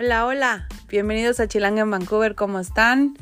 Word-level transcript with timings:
Hola, 0.00 0.26
hola, 0.26 0.68
bienvenidos 0.88 1.40
a 1.40 1.48
Chilanga 1.48 1.82
en 1.82 1.90
Vancouver, 1.90 2.36
¿cómo 2.36 2.60
están? 2.60 3.16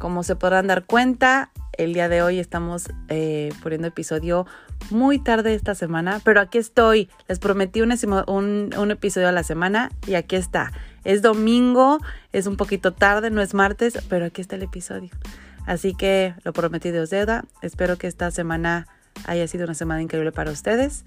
Como 0.00 0.24
se 0.24 0.34
podrán 0.34 0.66
dar 0.66 0.84
cuenta, 0.84 1.52
el 1.78 1.94
día 1.94 2.08
de 2.08 2.20
hoy 2.20 2.40
estamos 2.40 2.88
eh, 3.08 3.50
poniendo 3.62 3.86
episodio 3.86 4.44
muy 4.90 5.20
tarde 5.20 5.54
esta 5.54 5.76
semana, 5.76 6.20
pero 6.24 6.40
aquí 6.40 6.58
estoy. 6.58 7.08
Les 7.28 7.38
prometí 7.38 7.80
un, 7.80 7.92
episodio 8.90 9.28
a 9.28 9.32
la 9.32 9.44
semana 9.44 9.92
y 10.04 10.14
aquí 10.14 10.34
está. 10.34 10.72
Es 11.04 11.22
domingo, 11.22 12.00
es 12.32 12.48
un 12.48 12.56
poquito 12.56 12.92
tarde, 12.92 13.30
no 13.30 13.40
es 13.40 13.54
martes, 13.54 13.96
pero 14.08 14.24
aquí 14.24 14.40
está 14.40 14.56
el 14.56 14.64
episodio. 14.64 15.10
Así 15.64 15.94
que 15.94 16.34
lo 16.42 16.52
prometido 16.52 17.04
es 17.04 17.10
deuda. 17.10 17.44
Espero 17.62 17.98
que 17.98 18.08
esta 18.08 18.32
semana 18.32 18.88
haya 19.26 19.46
sido 19.46 19.62
una 19.62 19.74
semana 19.74 20.02
increíble 20.02 20.32
para 20.32 20.50
ustedes 20.50 21.04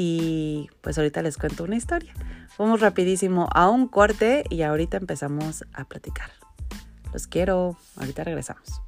y 0.00 0.70
pues 0.80 0.96
ahorita 0.96 1.22
les 1.22 1.36
cuento 1.38 1.64
una 1.64 1.74
historia. 1.74 2.14
Vamos 2.56 2.80
rapidísimo 2.80 3.48
a 3.52 3.68
un 3.68 3.88
corte 3.88 4.44
y 4.48 4.62
ahorita 4.62 4.96
empezamos 4.96 5.64
a 5.72 5.86
platicar. 5.86 6.30
Los 7.12 7.26
quiero. 7.26 7.76
Ahorita 7.96 8.22
regresamos. 8.22 8.80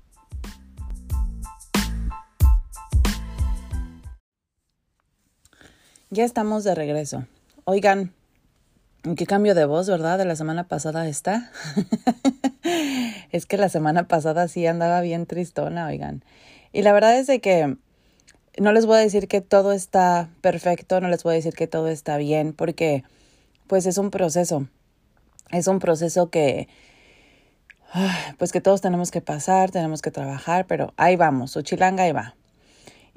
Ya 6.10 6.24
estamos 6.24 6.62
de 6.62 6.76
regreso. 6.76 7.26
Oigan, 7.64 8.12
qué 9.16 9.26
cambio 9.26 9.56
de 9.56 9.64
voz, 9.64 9.88
¿verdad? 9.88 10.16
De 10.16 10.24
la 10.24 10.36
semana 10.36 10.68
pasada 10.68 11.08
está. 11.08 11.50
es 13.32 13.46
que 13.46 13.56
la 13.56 13.68
semana 13.68 14.06
pasada 14.06 14.46
sí 14.46 14.64
andaba 14.64 15.00
bien 15.00 15.26
tristona, 15.26 15.88
oigan. 15.88 16.22
Y 16.72 16.82
la 16.82 16.92
verdad 16.92 17.18
es 17.18 17.26
de 17.26 17.40
que 17.40 17.76
no 18.58 18.72
les 18.72 18.86
voy 18.86 18.96
a 18.96 19.00
decir 19.00 19.28
que 19.28 19.40
todo 19.40 19.72
está 19.72 20.30
perfecto, 20.40 21.00
no 21.00 21.08
les 21.08 21.22
voy 21.22 21.32
a 21.32 21.36
decir 21.36 21.54
que 21.54 21.66
todo 21.66 21.88
está 21.88 22.16
bien, 22.16 22.52
porque 22.52 23.04
pues 23.66 23.86
es 23.86 23.98
un 23.98 24.10
proceso. 24.10 24.66
Es 25.50 25.66
un 25.66 25.78
proceso 25.78 26.30
que, 26.30 26.68
pues 28.38 28.52
que 28.52 28.60
todos 28.60 28.80
tenemos 28.80 29.10
que 29.10 29.20
pasar, 29.20 29.70
tenemos 29.70 30.02
que 30.02 30.10
trabajar, 30.10 30.66
pero 30.66 30.92
ahí 30.96 31.16
vamos, 31.16 31.56
Uchilanga 31.56 32.04
ahí 32.04 32.12
va. 32.12 32.36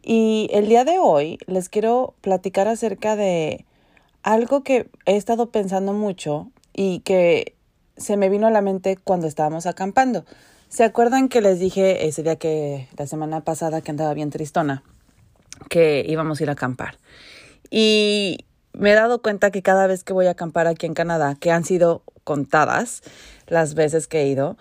Y 0.02 0.50
el 0.52 0.68
día 0.68 0.84
de 0.84 1.00
hoy 1.00 1.38
les 1.48 1.70
quiero 1.70 2.16
platicar 2.22 2.68
acerca 2.68 3.16
de 3.16 3.66
algo 4.22 4.64
que 4.64 4.90
he 5.06 5.16
estado 5.16 5.52
pensando 5.52 5.94
mucho 5.94 6.52
y 6.74 7.00
que 7.00 7.56
se 7.98 8.18
me 8.18 8.30
vino 8.30 8.48
a 8.48 8.52
la 8.52 8.62
mente 8.62 8.98
cuando 8.98 9.28
estábamos 9.28 9.66
acampando. 9.66 10.26
¿Se 10.70 10.84
acuerdan 10.84 11.30
que 11.30 11.42
les 11.42 11.60
dije 11.60 12.08
ese 12.08 12.24
día 12.24 12.36
que 12.36 12.88
la 12.98 13.06
semana 13.06 13.42
pasada 13.42 13.82
que 13.82 13.92
andaba 13.92 14.14
bien 14.14 14.32
tristona? 14.32 14.84
Que 15.70 16.06
íbamos 16.08 16.40
a 16.40 16.44
ir 16.44 16.50
a 16.50 16.54
acampar. 16.54 16.98
Y 17.70 18.46
me 18.74 18.92
he 18.92 18.96
dado 18.96 19.22
cuenta 19.22 19.52
que 19.52 19.62
cada 19.62 19.88
vez 19.88 20.04
que 20.04 20.14
voy 20.14 20.28
a 20.28 20.32
acampar 20.32 20.68
aquí 20.68 20.86
en 20.86 20.94
Canadá, 20.94 21.36
que 21.40 21.52
han 21.52 21.64
sido 21.64 22.04
contadas 22.24 23.02
las 23.48 23.74
veces 23.76 24.08
que 24.08 24.22
he 24.22 24.28
ido, 24.28 24.58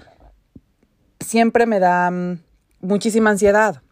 siempre 1.20 1.66
me 1.66 1.80
da 1.80 2.10
mm, 2.10 2.40
muchísima 2.80 3.30
ansiedad. 3.30 3.82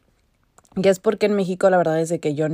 Y 0.77 0.89
es 0.89 1.01
porque 1.01 1.27
en 1.27 1.35
México 1.35 1.69
la 1.71 1.79
verdad 1.79 2.01
es 2.01 2.09
de 2.09 2.21
que 2.21 2.35
yo 2.35 2.47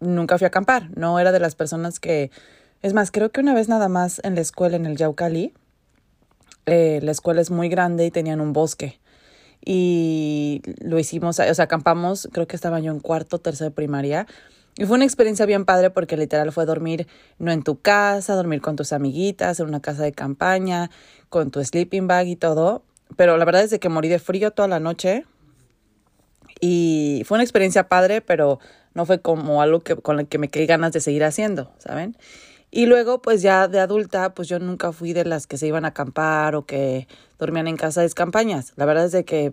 nunca 0.00 0.38
fui 0.38 0.46
a 0.46 0.48
acampar, 0.48 0.90
no 0.96 1.18
era 1.18 1.32
de 1.32 1.40
las 1.40 1.54
personas 1.54 2.00
que... 2.00 2.30
Es 2.80 2.94
más, 2.94 3.12
creo 3.12 3.30
que 3.30 3.40
una 3.40 3.54
vez 3.54 3.68
nada 3.68 3.88
más 3.88 4.20
en 4.24 4.34
la 4.34 4.40
escuela, 4.40 4.74
en 4.74 4.86
el 4.86 4.96
Yaucali, 4.96 5.54
eh, 6.66 7.00
la 7.02 7.12
escuela 7.12 7.40
es 7.40 7.50
muy 7.50 7.68
grande 7.68 8.06
y 8.06 8.10
tenían 8.10 8.40
un 8.40 8.52
bosque. 8.52 8.98
Y 9.64 10.62
lo 10.80 10.98
hicimos, 10.98 11.38
o 11.38 11.54
sea, 11.54 11.64
acampamos, 11.64 12.28
creo 12.32 12.46
que 12.46 12.56
estaba 12.56 12.80
yo 12.80 12.90
en 12.90 13.00
cuarto, 13.00 13.38
tercero 13.38 13.70
de 13.70 13.74
primaria, 13.76 14.26
y 14.78 14.86
fue 14.86 14.96
una 14.96 15.04
experiencia 15.04 15.44
bien 15.44 15.64
padre 15.64 15.90
porque 15.90 16.16
literal 16.16 16.50
fue 16.50 16.64
dormir 16.64 17.06
no 17.38 17.52
en 17.52 17.62
tu 17.62 17.80
casa, 17.80 18.34
dormir 18.34 18.62
con 18.62 18.74
tus 18.76 18.92
amiguitas, 18.92 19.60
en 19.60 19.66
una 19.66 19.80
casa 19.80 20.02
de 20.02 20.12
campaña, 20.12 20.90
con 21.28 21.50
tu 21.50 21.62
sleeping 21.62 22.06
bag 22.06 22.28
y 22.28 22.36
todo. 22.36 22.82
Pero 23.16 23.36
la 23.36 23.44
verdad 23.44 23.62
es 23.62 23.78
que 23.78 23.88
morí 23.90 24.08
de 24.08 24.18
frío 24.18 24.52
toda 24.52 24.68
la 24.68 24.80
noche. 24.80 25.26
Y 26.60 27.22
fue 27.26 27.36
una 27.36 27.44
experiencia 27.44 27.88
padre, 27.88 28.22
pero 28.22 28.60
no 28.94 29.04
fue 29.04 29.20
como 29.20 29.60
algo 29.60 29.80
que, 29.80 29.96
con 29.96 30.20
el 30.20 30.26
que 30.26 30.38
me 30.38 30.48
quedé 30.48 30.66
ganas 30.66 30.92
de 30.92 31.00
seguir 31.00 31.24
haciendo, 31.24 31.72
¿saben? 31.78 32.16
Y 32.74 32.86
luego, 32.86 33.20
pues 33.20 33.42
ya 33.42 33.68
de 33.68 33.80
adulta, 33.80 34.32
pues 34.32 34.48
yo 34.48 34.58
nunca 34.58 34.92
fui 34.92 35.12
de 35.12 35.26
las 35.26 35.46
que 35.46 35.58
se 35.58 35.66
iban 35.66 35.84
a 35.84 35.88
acampar 35.88 36.56
o 36.56 36.64
que 36.64 37.06
dormían 37.38 37.68
en 37.68 37.76
casa 37.76 38.00
de 38.00 38.08
campañas. 38.10 38.72
La 38.76 38.86
verdad 38.86 39.04
es 39.04 39.12
de 39.12 39.26
que 39.26 39.52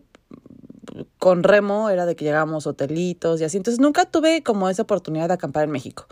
con 1.17 1.43
Remo 1.43 1.89
era 1.89 2.05
de 2.05 2.15
que 2.15 2.23
llegábamos 2.23 2.65
hotelitos 2.65 3.41
y 3.41 3.43
así. 3.43 3.57
Entonces 3.57 3.81
nunca 3.81 4.05
tuve 4.05 4.41
como 4.41 4.69
esa 4.69 4.83
oportunidad 4.83 5.27
de 5.27 5.33
acampar 5.33 5.65
en 5.65 5.71
México. 5.71 6.07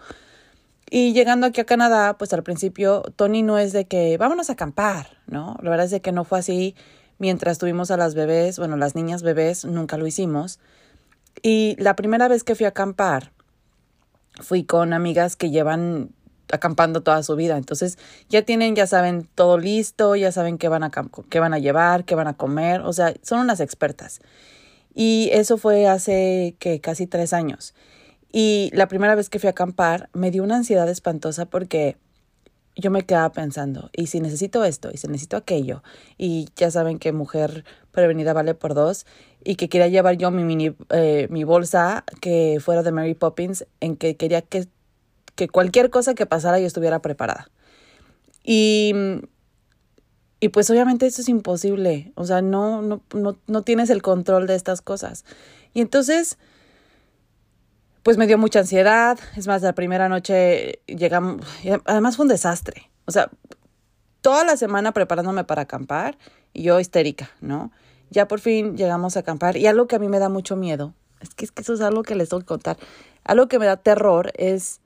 Y 0.89 1.13
llegando 1.13 1.47
aquí 1.47 1.61
a 1.61 1.65
Canadá, 1.65 2.17
pues 2.17 2.33
al 2.33 2.43
principio 2.43 3.03
Tony 3.15 3.41
no 3.41 3.57
es 3.57 3.71
de 3.71 3.85
que 3.85 4.17
vámonos 4.17 4.49
a 4.49 4.53
acampar, 4.53 5.17
¿no? 5.27 5.55
La 5.61 5.69
verdad 5.69 5.85
es 5.85 5.91
de 5.91 6.01
que 6.01 6.11
no 6.11 6.25
fue 6.25 6.39
así. 6.39 6.75
Mientras 7.19 7.57
tuvimos 7.57 7.89
a 7.89 7.95
las 7.95 8.15
bebés, 8.15 8.59
bueno, 8.59 8.75
las 8.75 8.95
niñas 8.95 9.23
bebés, 9.23 9.63
nunca 9.63 9.95
lo 9.95 10.07
hicimos. 10.07 10.59
Y 11.41 11.77
la 11.79 11.95
primera 11.95 12.27
vez 12.27 12.43
que 12.43 12.53
fui 12.53 12.65
a 12.65 12.69
acampar, 12.69 13.31
fui 14.41 14.65
con 14.65 14.91
amigas 14.91 15.37
que 15.37 15.51
llevan 15.51 16.11
acampando 16.51 17.01
toda 17.01 17.23
su 17.23 17.35
vida. 17.35 17.57
Entonces 17.57 17.97
ya 18.29 18.41
tienen, 18.43 18.75
ya 18.75 18.87
saben 18.87 19.27
todo 19.35 19.57
listo, 19.57 20.15
ya 20.15 20.31
saben 20.31 20.57
qué 20.57 20.69
van 20.69 20.83
a, 20.83 20.91
qué 21.29 21.39
van 21.39 21.53
a 21.53 21.59
llevar, 21.59 22.05
qué 22.05 22.15
van 22.15 22.27
a 22.27 22.37
comer. 22.37 22.81
O 22.81 22.93
sea, 22.93 23.13
son 23.21 23.39
unas 23.39 23.59
expertas. 23.59 24.19
Y 24.93 25.29
eso 25.31 25.57
fue 25.57 25.87
hace 25.87 26.55
que 26.59 26.81
casi 26.81 27.07
tres 27.07 27.33
años. 27.33 27.73
Y 28.31 28.71
la 28.73 28.87
primera 28.87 29.15
vez 29.15 29.29
que 29.29 29.39
fui 29.39 29.47
a 29.47 29.51
acampar 29.51 30.09
me 30.13 30.31
dio 30.31 30.43
una 30.43 30.57
ansiedad 30.57 30.89
espantosa 30.89 31.45
porque 31.45 31.97
yo 32.77 32.91
me 32.91 33.03
quedaba 33.03 33.31
pensando, 33.31 33.89
y 33.91 34.07
si 34.07 34.19
necesito 34.19 34.63
esto, 34.63 34.89
y 34.93 34.97
si 34.97 35.07
necesito 35.07 35.35
aquello, 35.35 35.81
y 36.17 36.49
ya 36.55 36.69
saben 36.69 36.99
que 36.99 37.11
mujer 37.11 37.65
prevenida 37.91 38.33
vale 38.33 38.53
por 38.53 38.75
dos, 38.75 39.05
y 39.43 39.55
que 39.55 39.67
quería 39.67 39.87
llevar 39.87 40.17
yo 40.17 40.29
mi 40.29 40.43
mini, 40.43 40.75
eh, 40.91 41.27
mi 41.31 41.43
bolsa 41.43 42.03
que 42.21 42.59
fuera 42.61 42.83
de 42.83 42.91
Mary 42.91 43.15
Poppins, 43.15 43.65
en 43.79 43.95
que 43.95 44.15
quería 44.15 44.41
que, 44.41 44.67
que 45.37 45.47
cualquier 45.47 45.89
cosa 45.89 46.15
que 46.15 46.25
pasara 46.25 46.59
yo 46.59 46.67
estuviera 46.67 47.01
preparada. 47.01 47.49
Y 48.43 48.93
y 50.39 50.49
pues 50.49 50.69
obviamente 50.69 51.07
eso 51.07 51.21
es 51.21 51.29
imposible, 51.29 52.11
o 52.15 52.25
sea, 52.25 52.41
no, 52.41 52.81
no, 52.83 53.01
no, 53.13 53.39
no 53.47 53.61
tienes 53.63 53.89
el 53.89 54.03
control 54.03 54.45
de 54.45 54.55
estas 54.55 54.81
cosas. 54.81 55.25
Y 55.73 55.81
entonces, 55.81 56.37
pues 58.03 58.17
me 58.17 58.27
dio 58.27 58.37
mucha 58.37 58.59
ansiedad, 58.59 59.17
es 59.35 59.47
más, 59.47 59.63
la 59.63 59.73
primera 59.73 60.09
noche 60.09 60.81
llegamos, 60.85 61.41
además 61.85 62.17
fue 62.17 62.25
un 62.25 62.29
desastre, 62.29 62.91
o 63.05 63.11
sea, 63.11 63.31
toda 64.21 64.43
la 64.43 64.57
semana 64.57 64.91
preparándome 64.91 65.43
para 65.43 65.63
acampar 65.63 66.19
y 66.53 66.63
yo 66.63 66.79
histérica, 66.79 67.31
¿no? 67.41 67.71
Ya 68.11 68.27
por 68.27 68.39
fin 68.39 68.77
llegamos 68.77 69.17
a 69.17 69.21
acampar 69.21 69.57
y 69.57 69.65
algo 69.65 69.87
que 69.87 69.95
a 69.95 69.99
mí 69.99 70.07
me 70.07 70.19
da 70.19 70.29
mucho 70.29 70.55
miedo, 70.55 70.93
es 71.19 71.33
que, 71.33 71.45
es 71.45 71.51
que 71.51 71.63
eso 71.63 71.73
es 71.73 71.81
algo 71.81 72.03
que 72.03 72.13
les 72.13 72.29
tengo 72.29 72.41
que 72.41 72.47
contar, 72.47 72.77
algo 73.23 73.47
que 73.47 73.57
me 73.57 73.65
da 73.65 73.77
terror 73.77 74.31
es 74.35 74.81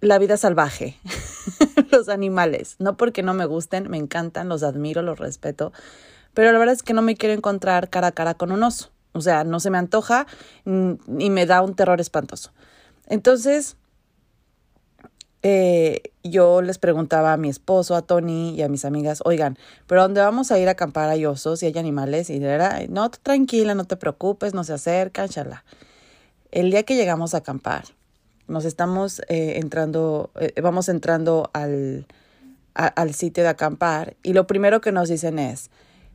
la 0.00 0.18
vida 0.18 0.36
salvaje. 0.36 0.98
los 1.90 2.08
animales. 2.08 2.76
No 2.78 2.96
porque 2.96 3.22
no 3.22 3.34
me 3.34 3.46
gusten, 3.46 3.90
me 3.90 3.96
encantan, 3.96 4.48
los 4.48 4.62
admiro, 4.62 5.02
los 5.02 5.18
respeto, 5.18 5.72
pero 6.34 6.52
la 6.52 6.58
verdad 6.58 6.74
es 6.74 6.82
que 6.82 6.94
no 6.94 7.02
me 7.02 7.16
quiero 7.16 7.34
encontrar 7.34 7.90
cara 7.90 8.08
a 8.08 8.12
cara 8.12 8.34
con 8.34 8.52
un 8.52 8.62
oso. 8.62 8.90
O 9.12 9.20
sea, 9.20 9.42
no 9.42 9.58
se 9.58 9.70
me 9.70 9.78
antoja 9.78 10.26
y 10.64 11.30
me 11.30 11.46
da 11.46 11.62
un 11.62 11.74
terror 11.74 12.00
espantoso. 12.00 12.52
Entonces, 13.08 13.76
eh, 15.42 16.02
yo 16.22 16.62
les 16.62 16.78
preguntaba 16.78 17.32
a 17.32 17.36
mi 17.36 17.48
esposo, 17.48 17.96
a 17.96 18.02
Tony 18.02 18.54
y 18.54 18.62
a 18.62 18.68
mis 18.68 18.84
amigas, 18.84 19.20
oigan, 19.24 19.58
¿pero 19.88 20.02
dónde 20.02 20.20
vamos 20.20 20.52
a 20.52 20.58
ir 20.60 20.68
a 20.68 20.72
acampar 20.72 21.08
hay 21.08 21.26
osos 21.26 21.62
y 21.64 21.66
hay 21.66 21.76
animales? 21.76 22.30
Y 22.30 22.36
era, 22.36 22.80
no, 22.88 23.10
tranquila, 23.10 23.74
no 23.74 23.84
te 23.84 23.96
preocupes, 23.96 24.54
no 24.54 24.62
se 24.62 24.74
acercan, 24.74 25.28
chala. 25.28 25.64
El 26.52 26.70
día 26.70 26.84
que 26.84 26.94
llegamos 26.94 27.34
a 27.34 27.38
acampar, 27.38 27.86
nos 28.50 28.64
estamos 28.64 29.20
eh, 29.28 29.54
entrando, 29.56 30.30
eh, 30.38 30.60
vamos 30.60 30.88
entrando 30.88 31.50
al, 31.54 32.06
al 32.74 33.14
sitio 33.14 33.42
de 33.42 33.48
acampar 33.48 34.16
y 34.22 34.32
lo 34.32 34.46
primero 34.46 34.80
que 34.80 34.92
nos 34.92 35.08
dicen 35.08 35.38
es, 35.38 35.70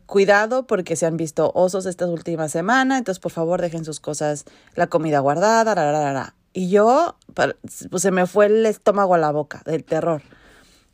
cuidado 0.05 0.67
porque 0.67 0.95
se 0.95 1.05
han 1.05 1.17
visto 1.17 1.51
osos 1.55 1.85
estas 1.85 2.09
últimas 2.09 2.51
semanas, 2.51 2.99
entonces 2.99 3.19
por 3.19 3.31
favor 3.31 3.61
dejen 3.61 3.85
sus 3.85 3.99
cosas, 3.99 4.45
la 4.75 4.87
comida 4.87 5.19
guardada, 5.19 6.35
Y 6.53 6.69
yo, 6.69 7.15
pues 7.33 8.01
se 8.01 8.11
me 8.11 8.27
fue 8.27 8.47
el 8.47 8.65
estómago 8.65 9.15
a 9.15 9.17
la 9.17 9.31
boca 9.31 9.61
del 9.65 9.83
terror, 9.83 10.21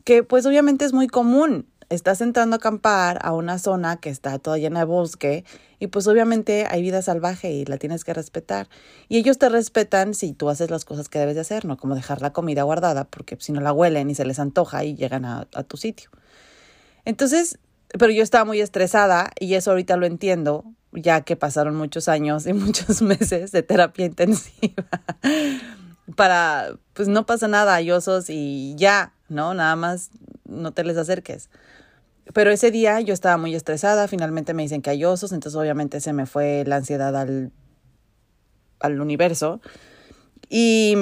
que 0.04 0.24
pues 0.24 0.46
obviamente 0.46 0.86
es 0.86 0.94
muy 0.94 1.08
común 1.08 1.66
estás 1.92 2.22
entrando 2.22 2.56
a 2.56 2.58
acampar 2.58 3.20
a 3.22 3.34
una 3.34 3.60
zona 3.60 3.98
que 3.98 4.10
está 4.10 4.40
toda 4.40 4.58
llena 4.58 4.80
de 4.80 4.86
bosque 4.86 5.44
y 5.78 5.88
pues 5.88 6.08
obviamente 6.08 6.66
hay 6.70 6.82
vida 6.82 7.02
salvaje 7.02 7.52
y 7.52 7.66
la 7.66 7.78
tienes 7.78 8.06
que 8.06 8.14
respetar. 8.14 8.70
Y 9.10 9.18
ellos 9.18 9.38
te 9.38 9.50
respetan 9.50 10.14
si 10.14 10.32
tú 10.32 10.50
haces 10.50 10.72
las 10.72 10.86
cosas 10.86 11.10
que 11.10 11.20
debes 11.20 11.36
de 11.36 11.42
hacer, 11.42 11.66
no 11.66 11.78
como 11.78 11.96
dejar 11.96 12.22
la 12.22 12.32
comida 12.32 12.64
guardada 12.64 13.04
porque 13.04 13.36
si 13.40 13.52
no 13.52 13.60
la 13.60 13.74
huelen 13.74 14.10
y 14.10 14.16
se 14.16 14.26
les 14.26 14.40
antoja 14.40 14.86
y 14.86 14.96
llegan 14.96 15.26
a, 15.26 15.46
tu 15.68 15.76
sitio. 15.76 16.10
Entonces, 17.04 17.60
pero 18.00 18.12
yo 18.12 18.24
estaba 18.24 18.46
muy 18.46 18.62
estresada 18.62 19.32
y 19.38 19.56
eso 19.56 19.72
ahorita 19.72 19.98
lo 19.98 20.06
entiendo, 20.06 20.64
ya 20.94 21.22
que 21.22 21.36
pasaron 21.36 21.76
muchos 21.76 22.08
años 22.08 22.48
y 22.48 22.54
muchos 22.54 23.02
meses 23.02 23.52
de 23.52 23.64
terapia 23.64 24.06
intensiva 24.06 24.88
para, 26.16 26.78
pues 26.94 27.10
no 27.10 27.26
pasa 27.26 27.50
nada, 27.50 27.76
hay 27.76 27.92
osos 27.92 28.30
y 28.30 28.76
ya, 28.78 29.14
¿no? 29.28 29.54
Nada 29.54 29.76
más 29.76 30.12
no 30.46 30.72
te 30.72 30.84
les 30.84 30.98
acerques. 30.98 31.50
Pero 32.34 32.52
ese 32.52 32.72
día 32.72 33.00
yo 33.02 33.14
estaba 33.14 33.38
muy 33.38 33.56
estresada, 33.56 34.08
finalmente 34.08 34.54
me 34.54 34.64
dicen 34.64 34.82
que 34.82 34.90
hay 34.90 35.04
osos, 35.06 35.32
entonces 35.32 35.60
obviamente 35.60 36.00
se 36.00 36.14
me 36.14 36.26
fue 36.26 36.64
la 36.66 36.78
ansiedad 36.78 37.16
al, 37.16 37.52
al 38.80 39.02
universo. 39.02 39.62
Y 40.50 40.96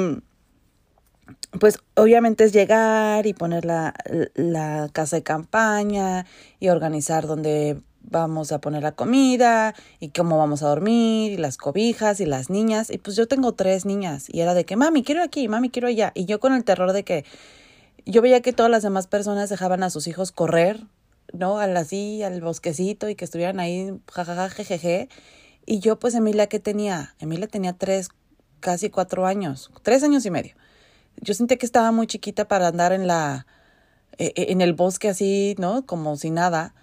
pues 1.60 1.80
obviamente 1.96 2.44
es 2.44 2.54
llegar 2.54 3.26
y 3.26 3.34
poner 3.34 3.66
la, 3.66 3.94
la 4.36 4.90
casa 4.92 5.18
de 5.18 5.24
campaña 5.24 6.26
y 6.60 6.70
organizar 6.70 7.28
dónde 7.28 7.81
vamos 8.02 8.52
a 8.52 8.60
poner 8.60 8.84
la 8.84 8.94
comida 8.94 9.76
y 10.00 10.10
cómo 10.10 10.38
vamos 10.38 10.64
a 10.64 10.68
dormir 10.68 11.31
y 11.31 11.38
las 11.38 11.58
cobijas 11.58 12.20
y 12.20 12.26
las 12.26 12.50
niñas. 12.50 12.90
Y 12.90 12.98
pues 12.98 13.16
yo 13.16 13.28
tengo 13.28 13.54
tres 13.54 13.86
niñas 13.86 14.28
y 14.30 14.42
era 14.42 14.54
de 14.54 14.66
que, 14.66 14.76
mami, 14.76 15.04
quiero 15.04 15.24
aquí, 15.24 15.48
mami, 15.48 15.70
quiero 15.70 15.88
allá. 15.88 16.12
Y 16.16 16.26
yo 16.26 16.40
con 16.40 16.54
el 16.54 16.64
terror 16.64 16.94
de 16.94 17.04
que 17.04 17.26
yo 18.06 18.22
veía 18.22 18.42
que 18.42 18.54
todas 18.54 18.72
las 18.72 18.84
demás 18.84 19.08
personas 19.08 19.50
dejaban 19.50 19.84
a 19.84 19.90
sus 19.90 20.08
hijos 20.08 20.31
correr, 20.31 20.86
¿no? 21.34 21.60
Al 21.60 21.76
así, 21.78 22.24
al 22.24 22.42
bosquecito 22.42 23.10
y 23.10 23.16
que 23.16 23.26
estuvieran 23.26 23.60
ahí, 23.60 24.00
jajaja, 24.12 24.50
jejeje. 24.50 25.10
Y 25.66 25.80
yo 25.80 26.00
pues 26.00 26.16
Emilia, 26.16 26.48
¿qué 26.48 26.60
tenía? 26.60 27.16
Emilia 27.20 27.48
tenía 27.48 27.74
tres, 27.74 28.10
casi 28.60 28.90
cuatro 28.90 29.26
años, 29.26 29.72
tres 29.84 30.04
años 30.04 30.26
y 30.26 30.31
medio. 30.31 30.56
Yo 31.22 31.34
sentí 31.34 31.58
que 31.58 31.66
estaba 31.66 31.92
muy 31.92 32.08
chiquita 32.08 32.48
para 32.48 32.68
andar 32.68 32.94
en 32.94 33.08
la, 33.08 33.46
e, 34.18 34.34
e, 34.36 34.52
en 34.52 34.62
el 34.62 34.74
bosque 34.74 35.10
así, 35.10 35.56
¿no? 35.58 35.86
Como 35.86 36.16
si 36.18 36.31
nada 36.31 36.74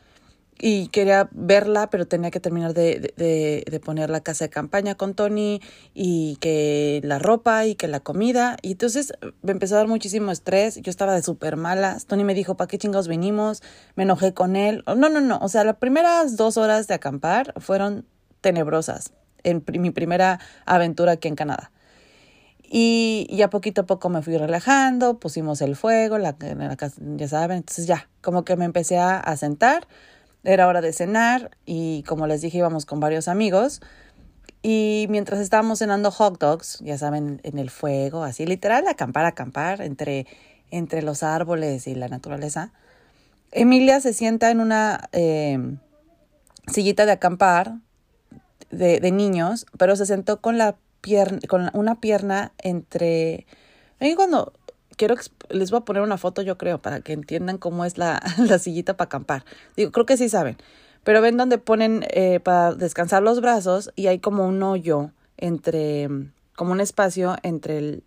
y 0.58 0.88
quería 0.88 1.29
verla, 1.32 1.91
pero 1.91 2.06
tenía 2.06 2.31
que 2.31 2.41
terminar 2.41 2.73
de, 2.73 3.12
de, 3.17 3.64
de, 3.70 3.81
poner 3.81 4.08
la 4.08 4.20
casa 4.20 4.47
de 4.47 4.50
campaña 4.50 4.94
con 4.94 5.14
Tony 5.14 5.61
y 5.93 6.37
que 6.41 7.00
la 7.05 7.19
ropa 7.19 7.67
y 7.67 7.75
que 7.75 7.88
la 7.88 8.00
comida. 8.00 8.56
Y 8.62 8.73
entonces 8.73 9.12
me 9.43 9.53
empezó 9.53 9.75
a 9.75 9.79
dar 9.79 9.88
muchísimo 9.88 10.32
estrés. 10.32 10.76
Yo 10.76 10.91
estaba 10.91 11.14
de 11.14 11.23
súper 11.23 11.56
malas. 11.56 12.06
Tony 12.06 12.25
me 12.25 12.35
dijo, 12.35 12.56
¿para 12.56 12.69
qué 12.69 12.79
chingados 12.79 13.06
venimos? 13.06 13.62
Me 13.97 14.05
enojé 14.05 14.32
con 14.32 14.56
él. 14.56 14.82
No, 14.87 15.08
no, 15.11 15.20
no. 15.20 15.38
O 15.43 15.49
sea, 15.49 15.62
las 15.64 15.76
primeras 15.76 16.37
dos 16.37 16.56
horas 16.56 16.88
de 16.88 16.94
acampar 16.94 17.52
fueron 17.61 18.06
tenebrosas 18.41 19.12
en 19.43 19.62
mi 19.79 19.91
primera 19.91 20.41
aventura 20.64 21.12
aquí 21.12 21.29
en 21.29 21.37
Canadá. 21.37 21.70
Y 22.69 23.29
ya 23.31 23.49
poquito 23.49 23.82
a 23.82 23.87
poco 23.87 24.09
me 24.09 24.23
fui 24.23 24.37
relajando, 24.37 25.20
pusimos 25.20 25.61
el 25.61 25.76
fuego, 25.76 26.19
la, 26.19 26.35
la, 26.41 26.76
ya 26.99 27.29
saben, 27.29 27.59
entonces 27.59 27.87
ya, 27.87 28.09
como 28.23 28.44
que 28.44 28.56
me 28.56 28.64
empecé 28.64 28.99
a, 28.99 29.20
a 29.20 29.37
sentar 29.37 29.87
era 30.47 30.69
hora 30.69 30.81
de 30.81 30.93
cenar 30.93 31.51
y 31.67 32.05
como 32.05 32.27
les 32.27 32.41
dije 32.41 32.59
íbamos 32.59 32.87
con 32.87 33.01
varios 33.01 33.29
amigos. 33.29 33.81
Y 34.63 35.07
mientras 35.11 35.41
estábamos 35.41 35.79
cenando 35.81 36.11
hot 36.11 36.41
dogs, 36.41 36.79
ya 36.81 36.99
saben, 36.99 37.41
en 37.45 37.59
el 37.59 37.71
fuego, 37.71 38.25
así 38.25 38.47
literal, 38.47 38.87
acampar, 38.89 39.25
acampar 39.25 39.81
entre, 39.81 40.27
entre 40.71 41.03
los 41.03 41.23
árboles 41.23 41.87
y 41.87 41.95
la 41.95 42.09
naturaleza, 42.09 42.73
Emilia 43.53 44.01
se 44.01 44.13
sienta 44.13 44.51
en 44.51 44.61
una 44.61 45.09
eh, 45.13 45.77
sillita 46.67 47.07
de 47.07 47.13
acampar 47.13 47.75
de, 48.71 48.99
de, 48.99 49.13
niños, 49.13 49.67
pero 49.79 49.95
se 49.95 50.07
sentó 50.07 50.41
con 50.41 50.59
la 50.59 50.77
pierna, 51.01 51.39
con 51.49 51.71
una 51.73 52.01
pierna 52.01 52.53
entre... 52.59 53.47
cuando 54.17 54.53
quiero 54.97 55.15
les 55.51 55.71
voy 55.71 55.79
a 55.79 55.85
poner 55.85 56.03
una 56.03 56.19
foto, 56.19 56.43
yo 56.43 56.59
creo, 56.59 56.81
para 56.81 57.01
que 57.01 57.13
entiendan 57.13 57.59
cómo 57.59 57.85
es 57.85 57.99
la, 57.99 58.21
la 58.39 58.59
sillita 58.59 58.97
para 58.97 59.07
acampar. 59.07 59.45
Digo, 59.77 59.93
creo 59.93 60.07
que 60.07 60.17
sí 60.17 60.29
saben. 60.29 60.57
Pero 61.05 61.21
ven 61.21 61.37
donde 61.37 61.59
ponen 61.59 62.05
eh, 62.11 62.41
para 62.41 62.75
descansar 62.75 63.23
los 63.23 63.41
brazos 63.41 63.93
y 63.95 64.09
hay 64.09 64.19
como 64.19 64.47
un 64.47 64.61
hoyo 64.63 65.13
entre, 65.37 66.09
como 66.57 66.73
un 66.73 66.81
espacio 66.81 67.37
entre 67.45 67.79
el, 67.79 68.05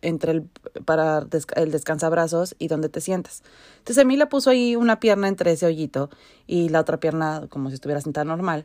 entre 0.00 0.32
el, 0.32 0.48
para 0.86 1.26
el 1.56 1.70
descansabrazos 1.70 2.56
y 2.58 2.68
donde 2.68 2.88
te 2.88 3.02
sientas. 3.02 3.42
Entonces 3.78 4.02
Emilia 4.02 4.30
puso 4.30 4.48
ahí 4.48 4.76
una 4.76 4.98
pierna 4.98 5.28
entre 5.28 5.52
ese 5.52 5.66
hoyito 5.66 6.08
y 6.46 6.70
la 6.70 6.80
otra 6.80 7.00
pierna 7.00 7.46
como 7.50 7.68
si 7.68 7.74
estuviera 7.74 8.00
sentada 8.00 8.24
normal. 8.24 8.64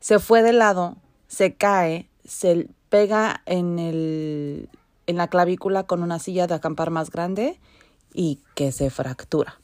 Se 0.00 0.18
fue 0.18 0.42
de 0.42 0.52
lado, 0.52 0.98
se 1.26 1.54
cae, 1.54 2.08
se 2.26 2.68
pega 2.90 3.42
en 3.46 3.78
el, 3.78 4.68
en 5.08 5.16
la 5.16 5.26
clavícula 5.26 5.84
con 5.84 6.02
una 6.02 6.20
silla 6.20 6.46
de 6.46 6.54
acampar 6.54 6.90
más 6.90 7.10
grande 7.10 7.58
y 8.14 8.40
que 8.54 8.70
se 8.70 8.90
fractura. 8.90 9.58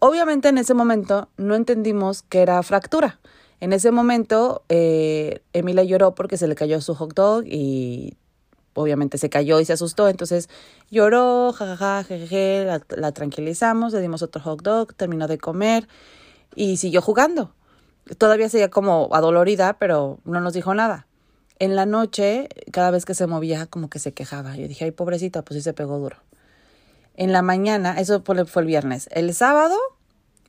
Obviamente 0.00 0.48
en 0.48 0.58
ese 0.58 0.74
momento 0.74 1.28
no 1.36 1.54
entendimos 1.54 2.22
que 2.22 2.40
era 2.40 2.60
fractura. 2.62 3.20
En 3.60 3.72
ese 3.72 3.92
momento 3.92 4.64
eh, 4.68 5.42
Emilia 5.52 5.84
lloró 5.84 6.14
porque 6.16 6.36
se 6.36 6.48
le 6.48 6.56
cayó 6.56 6.80
su 6.80 6.94
hot 6.94 7.14
dog 7.14 7.44
y 7.46 8.16
obviamente 8.74 9.18
se 9.18 9.28
cayó 9.28 9.60
y 9.60 9.66
se 9.66 9.74
asustó. 9.74 10.08
Entonces 10.08 10.48
lloró, 10.90 11.52
jajaja, 11.52 12.02
jeje, 12.02 12.64
la, 12.64 12.82
la 12.96 13.12
tranquilizamos, 13.12 13.92
le 13.92 14.00
dimos 14.00 14.22
otro 14.22 14.42
hot 14.42 14.62
dog, 14.62 14.94
terminó 14.94 15.28
de 15.28 15.38
comer 15.38 15.86
y 16.56 16.78
siguió 16.78 17.02
jugando. 17.02 17.54
Todavía 18.16 18.48
seguía 18.48 18.70
como 18.70 19.10
adolorida, 19.12 19.74
pero 19.74 20.18
no 20.24 20.40
nos 20.40 20.54
dijo 20.54 20.74
nada. 20.74 21.06
En 21.62 21.76
la 21.76 21.86
noche, 21.86 22.48
cada 22.72 22.90
vez 22.90 23.04
que 23.04 23.14
se 23.14 23.28
movía, 23.28 23.66
como 23.66 23.88
que 23.88 24.00
se 24.00 24.12
quejaba. 24.12 24.56
Yo 24.56 24.66
dije, 24.66 24.84
ay, 24.86 24.90
pobrecita, 24.90 25.42
pues 25.42 25.58
sí 25.58 25.62
se 25.62 25.72
pegó 25.72 25.96
duro. 25.96 26.16
En 27.14 27.30
la 27.30 27.40
mañana, 27.40 28.00
eso 28.00 28.24
fue 28.24 28.62
el 28.62 28.66
viernes. 28.66 29.08
El 29.12 29.32
sábado 29.32 29.76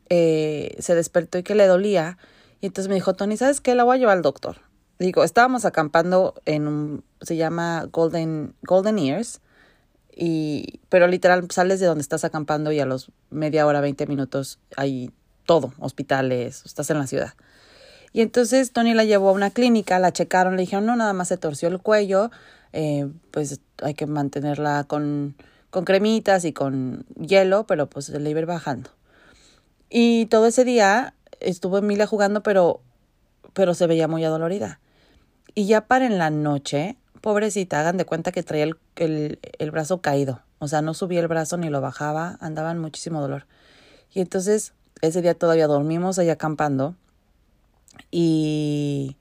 eh, 0.09 0.75
se 0.79 0.95
despertó 0.95 1.37
y 1.37 1.43
que 1.43 1.53
le 1.53 1.67
dolía. 1.67 2.17
Y 2.61 2.65
entonces 2.65 2.89
me 2.89 2.95
dijo, 2.95 3.13
Tony, 3.13 3.37
¿sabes 3.37 3.61
qué? 3.61 3.75
La 3.75 3.83
voy 3.83 3.97
a 3.97 3.99
llevar 3.99 4.17
al 4.17 4.23
doctor. 4.23 4.61
Digo, 4.97 5.23
estábamos 5.23 5.65
acampando 5.65 6.33
en 6.45 6.67
un, 6.67 7.03
se 7.21 7.35
llama 7.35 7.87
Golden, 7.91 8.55
Golden 8.63 8.97
Ears. 8.97 9.39
Y, 10.15 10.79
pero 10.89 11.05
literal 11.05 11.45
sales 11.51 11.79
de 11.79 11.85
donde 11.85 12.01
estás 12.01 12.23
acampando 12.23 12.71
y 12.71 12.79
a 12.79 12.87
los 12.87 13.11
media 13.29 13.67
hora, 13.67 13.81
20 13.81 14.07
minutos 14.07 14.57
hay 14.75 15.11
todo, 15.45 15.73
hospitales, 15.77 16.63
estás 16.65 16.89
en 16.89 16.97
la 16.97 17.05
ciudad. 17.05 17.35
Y 18.13 18.21
entonces 18.21 18.71
Tony 18.71 18.93
la 18.93 19.03
llevó 19.03 19.29
a 19.29 19.33
una 19.33 19.49
clínica, 19.49 19.97
la 19.97 20.13
checaron, 20.13 20.55
le 20.55 20.61
dijeron, 20.61 20.85
no, 20.85 20.95
nada 20.95 21.13
más 21.13 21.27
se 21.29 21.37
torció 21.37 21.67
el 21.67 21.79
cuello, 21.79 22.29
eh, 22.71 23.09
pues 23.31 23.59
hay 23.81 23.95
que 23.95 24.05
mantenerla 24.05 24.83
con, 24.83 25.35
con 25.71 25.83
cremitas 25.83 26.45
y 26.45 26.53
con 26.53 27.05
hielo, 27.19 27.65
pero 27.65 27.89
pues 27.89 28.09
le 28.09 28.29
iba 28.29 28.39
ir 28.39 28.45
bajando. 28.45 28.91
Y 29.89 30.27
todo 30.27 30.45
ese 30.45 30.63
día 30.63 31.15
estuvo 31.39 31.79
Emilia 31.79 32.05
jugando, 32.05 32.43
pero, 32.43 32.81
pero 33.53 33.73
se 33.73 33.87
veía 33.87 34.07
muy 34.07 34.23
adolorida. 34.23 34.79
Y 35.55 35.65
ya 35.65 35.81
para 35.81 36.05
en 36.05 36.19
la 36.19 36.29
noche, 36.29 36.97
pobrecita, 37.21 37.79
hagan 37.79 37.97
de 37.97 38.05
cuenta 38.05 38.31
que 38.31 38.43
traía 38.43 38.65
el, 38.65 38.77
el, 38.95 39.39
el 39.57 39.71
brazo 39.71 40.01
caído. 40.01 40.41
O 40.59 40.67
sea, 40.67 40.83
no 40.83 40.93
subía 40.93 41.19
el 41.19 41.27
brazo 41.27 41.57
ni 41.57 41.69
lo 41.69 41.81
bajaba, 41.81 42.37
andaban 42.41 42.77
muchísimo 42.77 43.21
dolor. 43.21 43.47
Y 44.13 44.21
entonces 44.21 44.73
ese 45.01 45.23
día 45.23 45.33
todavía 45.33 45.65
dormimos 45.67 46.19
ahí 46.19 46.29
acampando 46.29 46.95
y, 48.11 49.17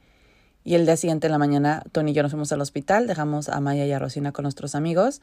y 0.64 0.74
el 0.74 0.86
día 0.86 0.96
siguiente 0.96 1.26
en 1.26 1.32
la 1.32 1.38
mañana, 1.38 1.82
Tony 1.92 2.12
y 2.12 2.14
yo 2.14 2.22
nos 2.22 2.32
fuimos 2.32 2.52
al 2.52 2.60
hospital, 2.60 3.06
dejamos 3.06 3.48
a 3.48 3.60
Maya 3.60 3.86
y 3.86 3.92
a 3.92 3.98
Rosina 3.98 4.32
con 4.32 4.44
nuestros 4.44 4.74
amigos 4.74 5.20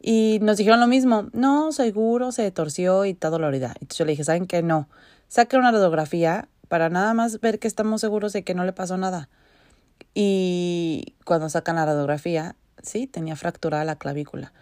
y 0.00 0.38
nos 0.42 0.56
dijeron 0.56 0.80
lo 0.80 0.86
mismo, 0.86 1.28
no, 1.32 1.72
seguro 1.72 2.30
se 2.30 2.50
torció 2.50 3.04
y 3.04 3.10
está 3.10 3.30
dolorida. 3.30 3.74
Entonces 3.80 3.98
yo 3.98 4.04
le 4.04 4.12
dije, 4.12 4.24
¿saben 4.24 4.46
qué? 4.46 4.62
No, 4.62 4.88
saquen 5.26 5.60
una 5.60 5.72
radiografía 5.72 6.48
para 6.68 6.88
nada 6.88 7.14
más 7.14 7.40
ver 7.40 7.58
que 7.58 7.66
estamos 7.66 8.00
seguros 8.00 8.32
de 8.32 8.44
que 8.44 8.54
no 8.54 8.64
le 8.64 8.72
pasó 8.72 8.96
nada. 8.96 9.28
Y 10.14 11.16
cuando 11.24 11.48
sacan 11.48 11.76
la 11.76 11.86
radiografía, 11.86 12.54
sí, 12.82 13.06
tenía 13.06 13.36
fracturada 13.36 13.84
la 13.84 13.96
clavícula. 13.96 14.52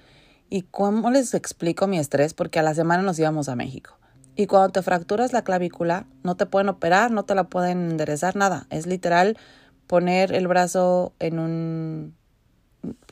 ¿Y 0.48 0.62
cómo 0.62 1.10
les 1.10 1.34
explico 1.34 1.86
mi 1.86 1.98
estrés? 1.98 2.32
Porque 2.32 2.58
a 2.58 2.62
la 2.62 2.74
semana 2.74 3.02
nos 3.02 3.18
íbamos 3.18 3.48
a 3.48 3.56
México. 3.56 3.98
Y 4.36 4.46
cuando 4.46 4.68
te 4.70 4.82
fracturas 4.82 5.32
la 5.32 5.42
clavícula, 5.42 6.06
no 6.22 6.36
te 6.36 6.44
pueden 6.44 6.68
operar, 6.68 7.10
no 7.10 7.24
te 7.24 7.34
la 7.34 7.44
pueden 7.44 7.90
enderezar, 7.90 8.36
nada. 8.36 8.66
Es 8.68 8.86
literal 8.86 9.38
poner 9.86 10.32
el 10.32 10.46
brazo 10.46 11.14
en 11.18 11.38
un... 11.38 12.14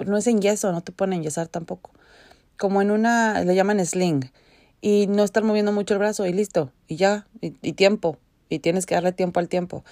No 0.06 0.18
es 0.18 0.26
en 0.26 0.40
yeso, 0.40 0.70
no 0.70 0.82
te 0.82 0.92
pueden 0.92 1.14
enyesar 1.14 1.48
tampoco. 1.48 1.92
Como 2.58 2.82
en 2.82 2.90
una, 2.90 3.42
le 3.42 3.54
llaman 3.54 3.84
sling. 3.84 4.30
Y 4.82 5.06
no 5.08 5.24
estar 5.24 5.42
moviendo 5.42 5.72
mucho 5.72 5.94
el 5.94 5.98
brazo 5.98 6.26
y 6.26 6.32
listo. 6.34 6.70
Y 6.86 6.96
ya, 6.96 7.26
y, 7.40 7.54
y 7.62 7.72
tiempo. 7.72 8.18
Y 8.50 8.58
tienes 8.58 8.84
que 8.84 8.94
darle 8.94 9.12
tiempo 9.12 9.40
al 9.40 9.48
tiempo. 9.48 9.82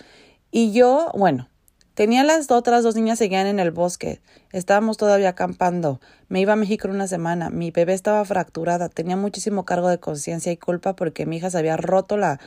Y 0.50 0.72
yo, 0.72 1.10
bueno, 1.14 1.48
Tenía 1.94 2.24
las 2.24 2.50
otras 2.50 2.82
dos 2.82 2.94
niñas 2.94 3.18
seguían 3.18 3.46
en 3.46 3.60
el 3.60 3.70
bosque. 3.70 4.22
Estábamos 4.50 4.96
todavía 4.96 5.30
acampando. 5.30 6.00
Me 6.28 6.40
iba 6.40 6.54
a 6.54 6.56
México 6.56 6.88
una 6.88 7.06
semana. 7.06 7.50
Mi 7.50 7.70
bebé 7.70 7.92
estaba 7.92 8.24
fracturada. 8.24 8.88
Tenía 8.88 9.16
muchísimo 9.16 9.64
cargo 9.64 9.88
de 9.88 10.00
conciencia 10.00 10.50
y 10.50 10.56
culpa 10.56 10.96
porque 10.96 11.26
mi 11.26 11.36
hija 11.36 11.50
se 11.50 11.58
había 11.58 11.76
roto 11.76 12.16
la 12.16 12.40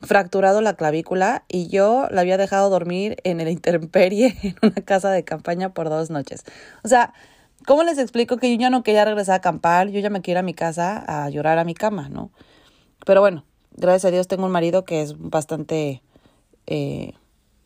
fracturado 0.00 0.60
la 0.60 0.74
clavícula 0.74 1.44
y 1.48 1.68
yo 1.68 2.08
la 2.10 2.20
había 2.20 2.36
dejado 2.36 2.68
dormir 2.70 3.16
en 3.24 3.40
el 3.40 3.48
intemperie 3.48 4.36
en 4.42 4.56
una 4.62 4.82
casa 4.84 5.10
de 5.10 5.24
campaña 5.24 5.74
por 5.74 5.88
dos 5.88 6.10
noches. 6.10 6.44
O 6.82 6.88
sea, 6.88 7.14
¿cómo 7.66 7.82
les 7.82 7.98
explico 7.98 8.36
que 8.36 8.50
yo 8.50 8.60
ya 8.60 8.70
no 8.70 8.82
quería 8.82 9.04
regresar 9.04 9.34
a 9.34 9.36
acampar? 9.36 9.88
Yo 9.88 10.00
ya 10.00 10.10
me 10.10 10.20
quiero 10.20 10.38
ir 10.38 10.42
a 10.42 10.42
mi 10.42 10.54
casa 10.54 11.04
a 11.06 11.28
llorar 11.30 11.58
a 11.58 11.64
mi 11.64 11.74
cama, 11.74 12.08
¿no? 12.08 12.30
Pero 13.04 13.20
bueno, 13.20 13.44
gracias 13.72 14.04
a 14.04 14.10
Dios 14.10 14.28
tengo 14.28 14.46
un 14.46 14.52
marido 14.52 14.84
que 14.84 15.02
es 15.02 15.18
bastante 15.18 16.02
eh, 16.66 17.14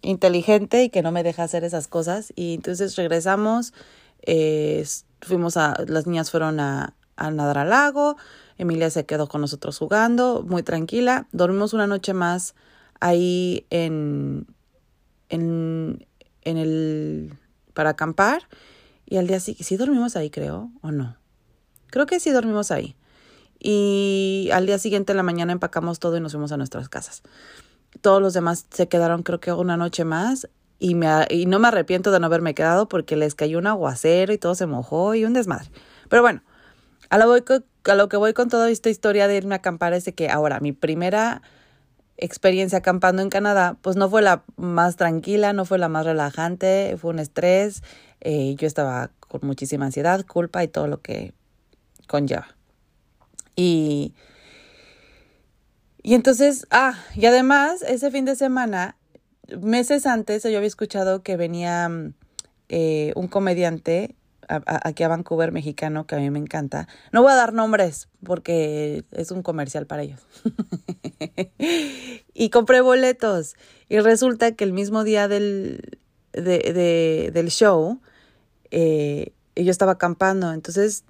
inteligente 0.02 0.84
y 0.84 0.90
que 0.90 1.02
no 1.02 1.12
me 1.12 1.22
deja 1.22 1.44
hacer 1.44 1.64
esas 1.64 1.88
cosas. 1.88 2.32
Y 2.36 2.54
entonces 2.54 2.96
regresamos, 2.96 3.74
eh, 4.22 4.86
fuimos 5.20 5.56
a, 5.56 5.76
las 5.86 6.06
niñas 6.06 6.30
fueron 6.30 6.60
a, 6.60 6.94
a 7.16 7.30
nadar 7.30 7.58
al 7.58 7.70
lago, 7.70 8.16
Emilia 8.58 8.90
se 8.90 9.06
quedó 9.06 9.28
con 9.28 9.40
nosotros 9.40 9.78
jugando, 9.78 10.44
muy 10.46 10.62
tranquila. 10.62 11.28
Dormimos 11.32 11.72
una 11.72 11.86
noche 11.86 12.12
más 12.12 12.54
ahí 13.00 13.66
en, 13.70 14.46
en, 15.28 16.06
en 16.42 16.56
el, 16.56 17.38
para 17.72 17.90
acampar. 17.90 18.42
Y 19.06 19.16
al 19.16 19.28
día 19.28 19.40
siguiente, 19.40 19.64
sí 19.64 19.76
dormimos 19.76 20.16
ahí, 20.16 20.28
creo, 20.28 20.70
o 20.82 20.90
no. 20.90 21.16
Creo 21.86 22.06
que 22.06 22.20
sí 22.20 22.30
dormimos 22.30 22.72
ahí. 22.72 22.96
Y 23.60 24.50
al 24.52 24.66
día 24.66 24.78
siguiente 24.78 25.12
en 25.12 25.16
la 25.16 25.22
mañana 25.22 25.52
empacamos 25.52 26.00
todo 26.00 26.16
y 26.16 26.20
nos 26.20 26.32
fuimos 26.32 26.52
a 26.52 26.56
nuestras 26.56 26.88
casas. 26.88 27.22
Todos 28.00 28.22
los 28.22 28.34
demás 28.34 28.66
se 28.70 28.88
quedaron 28.88 29.22
creo 29.22 29.40
que 29.40 29.52
una 29.52 29.76
noche 29.76 30.04
más 30.04 30.48
y, 30.78 30.94
me, 30.94 31.08
y 31.30 31.46
no 31.46 31.58
me 31.58 31.68
arrepiento 31.68 32.10
de 32.10 32.20
no 32.20 32.26
haberme 32.26 32.54
quedado 32.54 32.88
porque 32.88 33.16
les 33.16 33.34
cayó 33.34 33.58
un 33.58 33.66
aguacero 33.66 34.32
y 34.32 34.38
todo 34.38 34.54
se 34.54 34.66
mojó 34.66 35.14
y 35.14 35.24
un 35.24 35.32
desmadre. 35.32 35.70
Pero 36.08 36.22
bueno, 36.22 36.42
a 37.10 37.18
lo, 37.18 37.26
voy 37.26 37.42
a 37.84 37.94
lo 37.94 38.08
que 38.08 38.16
voy 38.16 38.32
con 38.32 38.48
toda 38.48 38.70
esta 38.70 38.90
historia 38.90 39.28
de 39.28 39.36
irme 39.36 39.54
a 39.54 39.58
acampar 39.58 39.92
es 39.92 40.04
de 40.04 40.14
que 40.14 40.28
ahora 40.28 40.60
mi 40.60 40.72
primera 40.72 41.42
experiencia 42.16 42.78
acampando 42.78 43.22
en 43.22 43.30
Canadá, 43.30 43.76
pues 43.80 43.96
no 43.96 44.10
fue 44.10 44.22
la 44.22 44.42
más 44.56 44.96
tranquila, 44.96 45.52
no 45.52 45.64
fue 45.64 45.78
la 45.78 45.88
más 45.88 46.04
relajante, 46.04 46.96
fue 47.00 47.10
un 47.10 47.20
estrés, 47.20 47.82
eh, 48.20 48.56
yo 48.56 48.66
estaba 48.66 49.10
con 49.20 49.40
muchísima 49.44 49.86
ansiedad, 49.86 50.24
culpa 50.26 50.64
y 50.64 50.68
todo 50.68 50.88
lo 50.88 51.00
que 51.00 51.32
conlleva. 52.08 52.48
Y, 53.54 54.14
y 56.02 56.14
entonces, 56.14 56.66
ah, 56.70 56.94
y 57.14 57.26
además, 57.26 57.82
ese 57.82 58.10
fin 58.10 58.24
de 58.24 58.36
semana, 58.36 58.96
meses 59.60 60.06
antes, 60.06 60.42
yo 60.42 60.56
había 60.56 60.68
escuchado 60.68 61.22
que 61.22 61.36
venía 61.36 61.90
eh, 62.68 63.12
un 63.16 63.28
comediante 63.28 64.14
aquí 64.48 65.02
a 65.02 65.08
Vancouver 65.08 65.52
mexicano 65.52 66.06
que 66.06 66.14
a 66.14 66.18
mí 66.18 66.30
me 66.30 66.38
encanta. 66.38 66.88
No 67.12 67.22
voy 67.22 67.32
a 67.32 67.36
dar 67.36 67.52
nombres 67.52 68.08
porque 68.24 69.04
es 69.12 69.30
un 69.30 69.42
comercial 69.42 69.86
para 69.86 70.02
ellos. 70.02 70.20
y 72.34 72.50
compré 72.50 72.80
boletos. 72.80 73.56
Y 73.88 74.00
resulta 74.00 74.52
que 74.52 74.64
el 74.64 74.72
mismo 74.72 75.04
día 75.04 75.28
del, 75.28 75.98
de, 76.32 77.30
del 77.32 77.48
show, 77.50 78.00
eh, 78.70 79.32
yo 79.54 79.70
estaba 79.70 79.92
acampando. 79.92 80.52
Entonces, 80.52 81.04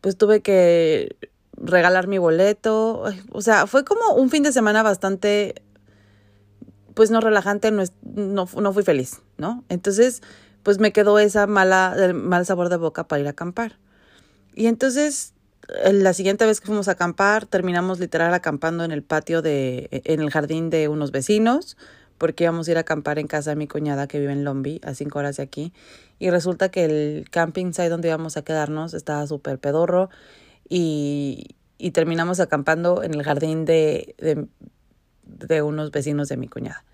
pues 0.00 0.16
tuve 0.16 0.40
que 0.42 1.16
regalar 1.56 2.06
mi 2.06 2.18
boleto. 2.18 3.04
O 3.32 3.42
sea, 3.42 3.66
fue 3.66 3.84
como 3.84 4.14
un 4.14 4.30
fin 4.30 4.42
de 4.42 4.52
semana 4.52 4.82
bastante, 4.82 5.62
pues 6.94 7.10
no 7.10 7.20
relajante, 7.20 7.70
no, 7.70 7.84
no, 8.02 8.48
no 8.60 8.72
fui 8.72 8.82
feliz, 8.82 9.20
¿no? 9.36 9.64
Entonces, 9.68 10.22
pues 10.62 10.78
me 10.78 10.92
quedó 10.92 11.18
esa 11.18 11.46
mala, 11.46 11.94
el 11.96 12.14
mal 12.14 12.44
sabor 12.46 12.68
de 12.68 12.76
boca 12.76 13.06
para 13.06 13.20
ir 13.20 13.26
a 13.26 13.30
acampar. 13.30 13.78
Y 14.54 14.66
entonces, 14.66 15.34
la 15.92 16.12
siguiente 16.12 16.46
vez 16.46 16.60
que 16.60 16.66
fuimos 16.66 16.88
a 16.88 16.92
acampar, 16.92 17.46
terminamos 17.46 17.98
literal 17.98 18.32
acampando 18.34 18.84
en 18.84 18.92
el 18.92 19.02
patio 19.02 19.42
de, 19.42 19.88
en 19.90 20.20
el 20.20 20.30
jardín 20.30 20.70
de 20.70 20.88
unos 20.88 21.12
vecinos, 21.12 21.76
porque 22.18 22.44
íbamos 22.44 22.66
a 22.66 22.70
ir 22.70 22.76
a 22.78 22.80
acampar 22.80 23.18
en 23.18 23.26
casa 23.26 23.50
de 23.50 23.56
mi 23.56 23.68
cuñada 23.68 24.06
que 24.06 24.18
vive 24.18 24.32
en 24.32 24.44
Lombi, 24.44 24.80
a 24.84 24.94
cinco 24.94 25.18
horas 25.18 25.36
de 25.36 25.42
aquí. 25.42 25.72
Y 26.18 26.30
resulta 26.30 26.70
que 26.70 26.84
el 26.84 27.30
camping 27.30 27.72
site 27.72 27.90
donde 27.90 28.08
íbamos 28.08 28.36
a 28.36 28.42
quedarnos 28.42 28.94
estaba 28.94 29.26
súper 29.26 29.58
pedorro 29.58 30.08
y, 30.68 31.54
terminamos 31.92 32.40
acampando 32.40 33.02
en 33.02 33.14
el 33.14 33.22
jardín 33.22 33.64
de, 33.64 34.14
de, 35.22 35.62
unos 35.62 35.90
vecinos 35.90 36.28
de 36.28 36.36
mi 36.36 36.48
cuñada. 36.48 36.84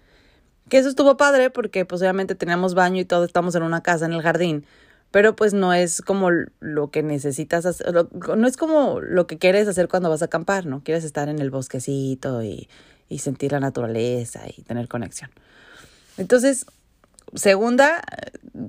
Que 0.69 0.79
eso 0.79 0.89
estuvo 0.89 1.17
padre 1.17 1.51
porque 1.51 1.85
pues 1.85 2.03
obviamente 2.03 2.35
teníamos 2.35 2.75
baño 2.75 3.01
y 3.01 3.05
todo, 3.05 3.25
estamos 3.25 3.55
en 3.55 3.63
una 3.63 3.83
casa 3.83 4.07
en 4.07 4.13
el 4.13 4.23
jardín, 4.23 4.65
pero 5.11 5.37
pues 5.37 5.55
no 5.55 5.73
es 5.73 6.03
como 6.03 6.31
lo 6.61 6.91
que 6.91 7.03
necesitas 7.03 7.67
hacer, 7.67 7.93
no 7.93 8.47
es 8.47 8.57
como 8.57 9.01
lo 9.01 9.27
que 9.27 9.39
quieres 9.39 9.69
hacer 9.69 9.89
cuando 9.89 10.09
vas 10.09 10.23
a 10.23 10.27
acampar, 10.27 10.67
¿no? 10.67 10.83
Quieres 10.83 11.05
estar 11.05 11.29
en 11.29 11.39
el 11.39 11.51
bosquecito 11.51 12.43
y 12.43 12.69
sentir 13.19 13.53
la 13.53 13.61
naturaleza 13.61 14.43
y 14.57 14.63
tener 14.63 14.89
conexión. 14.89 15.31
Entonces, 16.17 16.67
segunda, 17.35 18.03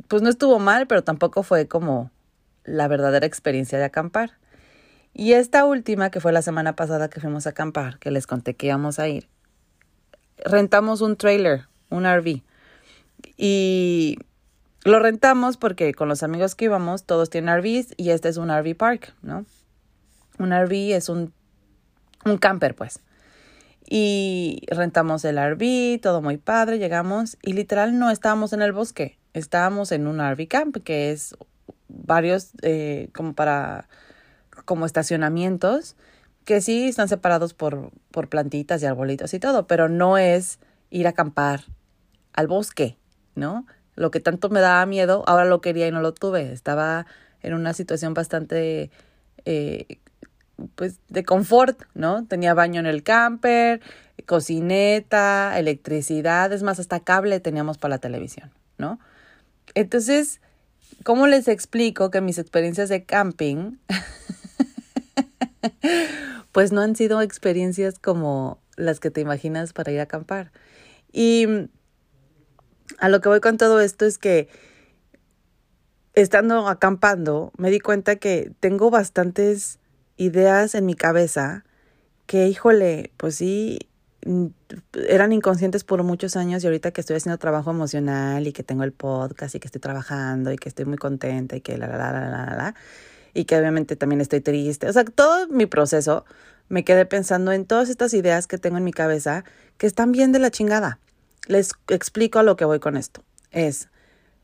pues 0.07 0.22
no 0.22 0.29
estuvo 0.29 0.60
mal, 0.60 0.88
pero 0.88 1.03
tampoco 1.03 1.43
fue 1.43 1.67
como 1.67 2.12
la 2.63 2.88
verdadera 2.88 3.25
experiencia 3.25 3.77
de 3.77 3.86
acampar. 3.86 4.31
Y 5.13 5.34
esta 5.34 5.65
última, 5.65 6.10
que 6.10 6.20
fue 6.20 6.32
la 6.32 6.41
semana 6.41 6.75
pasada 6.75 7.10
que 7.10 7.20
fuimos 7.20 7.46
a 7.46 7.51
acampar, 7.51 8.00
que 8.00 8.10
les 8.10 8.25
conté 8.25 8.55
que 8.55 8.67
íbamos 8.67 8.98
a 9.00 9.08
ir, 9.08 9.27
rentamos 10.43 11.01
un 11.01 11.15
trailer, 11.15 11.67
un 11.89 12.05
RV. 12.05 12.41
Y 13.38 14.17
lo 14.84 15.00
rentamos 15.00 15.58
porque 15.58 15.93
con 15.93 16.10
los 16.10 16.24
amigos 16.24 16.55
que 16.55 16.65
íbamos, 16.65 17.05
todos 17.05 17.29
tienen 17.29 17.55
RVs 17.58 17.93
y 17.96 18.10
este 18.10 18.29
es 18.29 18.38
un 18.38 18.50
RV 18.50 18.75
park, 18.75 19.13
¿no? 19.22 19.46
Un 20.39 20.51
RV 20.51 20.96
es 20.96 21.10
un, 21.10 21.32
un 22.25 22.38
camper, 22.38 22.75
pues. 22.75 23.00
Y 23.88 24.63
rentamos 24.67 25.24
el 25.25 25.38
RV, 25.38 26.01
todo 26.01 26.22
muy 26.22 26.38
padre, 26.38 26.79
llegamos 26.79 27.38
y 27.43 27.53
literal 27.53 28.00
no 28.00 28.10
estábamos 28.10 28.51
en 28.53 28.62
el 28.62 28.72
bosque, 28.72 29.20
estábamos 29.34 29.91
en 29.91 30.08
un 30.08 30.20
RV 30.20 30.48
camp, 30.48 30.77
que 30.84 31.12
es 31.12 31.36
varios, 31.88 32.51
eh, 32.63 33.10
como 33.13 33.34
para 33.34 33.88
como 34.65 34.86
estacionamientos 34.86 35.96
que 36.46 36.62
sí 36.62 36.89
están 36.89 37.08
separados 37.08 37.53
por, 37.53 37.91
por 38.12 38.27
plantitas 38.27 38.82
y 38.82 38.86
arbolitos 38.86 39.34
y 39.34 39.39
todo, 39.39 39.67
pero 39.67 39.89
no 39.89 40.17
es 40.17 40.60
ir 40.89 41.08
a 41.08 41.12
acampar 41.12 41.62
al 42.34 42.48
bosque, 42.48 42.98
¿no? 43.36 43.65
Lo 43.96 44.12
que 44.12 44.20
tanto 44.20 44.50
me 44.50 44.60
daba 44.60 44.86
miedo, 44.86 45.24
ahora 45.27 45.46
lo 45.46 45.62
quería 45.62 45.88
y 45.88 45.91
no 45.91 46.01
lo 46.01 46.13
tuve. 46.13 46.51
Estaba 46.51 47.05
en 47.41 47.53
una 47.53 47.74
situación 47.74 48.13
bastante, 48.13 48.91
eh, 49.46 50.00
pues, 50.75 51.00
de 51.10 51.24
confort, 51.24 51.84
¿no? 51.93 52.25
Tenía 52.25 52.53
baño 52.53 52.79
en 52.79 52.88
el 52.88 53.03
camper, 53.03 53.82
cocineta, 54.25 55.58
electricidad, 55.58 56.51
es 56.53 56.63
más, 56.63 56.79
hasta 56.79 57.00
cable 57.01 57.39
teníamos 57.39 57.77
para 57.77 57.96
la 57.96 58.00
televisión, 58.00 58.51
¿no? 58.77 59.00
Entonces, 59.75 60.41
¿cómo 61.03 61.27
les 61.27 61.48
explico 61.48 62.12
que 62.12 62.22
mis 62.22 62.38
experiencias 62.38 62.89
de 62.89 63.05
camping 63.05 63.77
pues 66.51 66.72
no 66.72 66.81
han 66.81 66.95
sido 66.95 67.22
experiencias 67.22 68.00
como 68.00 68.60
las 68.75 69.00
que 69.00 69.12
te 69.12 69.22
imaginas 69.22 69.74
para 69.74 69.91
ir 69.91 70.00
a 70.00 70.03
acampar. 70.03 70.51
Y 71.12 71.48
a 73.00 73.10
lo 73.10 73.22
que 73.22 73.29
voy 73.29 73.39
con 73.39 73.57
todo 73.57 73.81
esto 73.81 74.05
es 74.05 74.17
que 74.17 74.50
estando 76.13 76.67
acampando 76.67 77.51
me 77.57 77.72
di 77.72 77.79
cuenta 77.79 78.17
que 78.17 78.51
tengo 78.60 78.89
bastantes 78.89 79.79
ideas 80.17 80.75
en 80.75 80.86
mi 80.86 80.95
cabeza 80.95 81.65
que, 82.25 82.48
híjole, 82.48 83.12
pues 83.17 83.36
sí, 83.36 83.79
eran 85.07 85.31
inconscientes 85.33 85.83
por 85.83 86.03
muchos 86.03 86.35
años 86.35 86.63
y 86.63 86.67
ahorita 86.67 86.91
que 86.91 87.01
estoy 87.01 87.17
haciendo 87.17 87.37
trabajo 87.37 87.71
emocional 87.71 88.47
y 88.47 88.53
que 88.53 88.63
tengo 88.63 88.83
el 88.83 88.91
podcast 88.91 89.55
y 89.55 89.59
que 89.59 89.67
estoy 89.67 89.81
trabajando 89.81 90.51
y 90.51 90.57
que 90.57 90.69
estoy 90.69 90.85
muy 90.85 90.97
contenta 90.97 91.55
y 91.55 91.61
que 91.61 91.77
la, 91.77 91.87
la, 91.87 91.97
la, 91.97 92.11
la, 92.11 92.45
la, 92.45 92.55
la 92.55 92.75
y 93.33 93.45
que 93.45 93.57
obviamente 93.57 93.95
también 93.95 94.21
estoy 94.21 94.41
triste. 94.41 94.87
O 94.87 94.93
sea, 94.93 95.03
todo 95.03 95.47
mi 95.47 95.65
proceso 95.65 96.25
me 96.69 96.83
quedé 96.83 97.05
pensando 97.05 97.51
en 97.51 97.65
todas 97.65 97.89
estas 97.89 98.13
ideas 98.13 98.47
que 98.47 98.57
tengo 98.57 98.77
en 98.77 98.83
mi 98.83 98.93
cabeza 98.93 99.43
que 99.77 99.87
están 99.87 100.11
bien 100.11 100.31
de 100.31 100.39
la 100.39 100.51
chingada. 100.51 100.99
Les 101.47 101.71
explico 101.89 102.39
a 102.39 102.43
lo 102.43 102.55
que 102.55 102.65
voy 102.65 102.79
con 102.79 102.95
esto. 102.95 103.23
Es, 103.51 103.89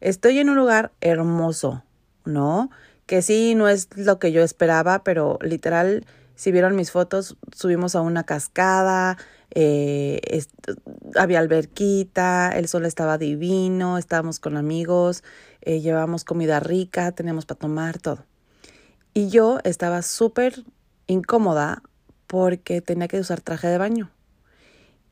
estoy 0.01 0.39
en 0.39 0.49
un 0.49 0.55
lugar 0.55 0.91
hermoso, 1.01 1.83
¿no? 2.25 2.69
Que 3.05 3.21
sí, 3.21 3.55
no 3.55 3.67
es 3.67 3.89
lo 3.95 4.19
que 4.19 4.31
yo 4.31 4.41
esperaba, 4.43 5.03
pero 5.03 5.39
literal, 5.41 6.05
si 6.35 6.51
vieron 6.51 6.75
mis 6.75 6.91
fotos, 6.91 7.37
subimos 7.55 7.95
a 7.95 8.01
una 8.01 8.23
cascada, 8.23 9.17
eh, 9.51 10.43
había 11.15 11.39
alberquita, 11.39 12.51
el 12.55 12.67
sol 12.67 12.85
estaba 12.85 13.17
divino, 13.17 13.97
estábamos 13.97 14.39
con 14.39 14.57
amigos, 14.57 15.23
eh, 15.61 15.81
llevábamos 15.81 16.23
comida 16.23 16.59
rica, 16.59 17.11
teníamos 17.11 17.45
para 17.45 17.59
tomar 17.59 17.99
todo. 17.99 18.25
Y 19.13 19.29
yo 19.29 19.59
estaba 19.63 20.01
súper 20.01 20.63
incómoda 21.07 21.81
porque 22.27 22.81
tenía 22.81 23.07
que 23.07 23.19
usar 23.19 23.41
traje 23.41 23.67
de 23.67 23.77
baño. 23.77 24.11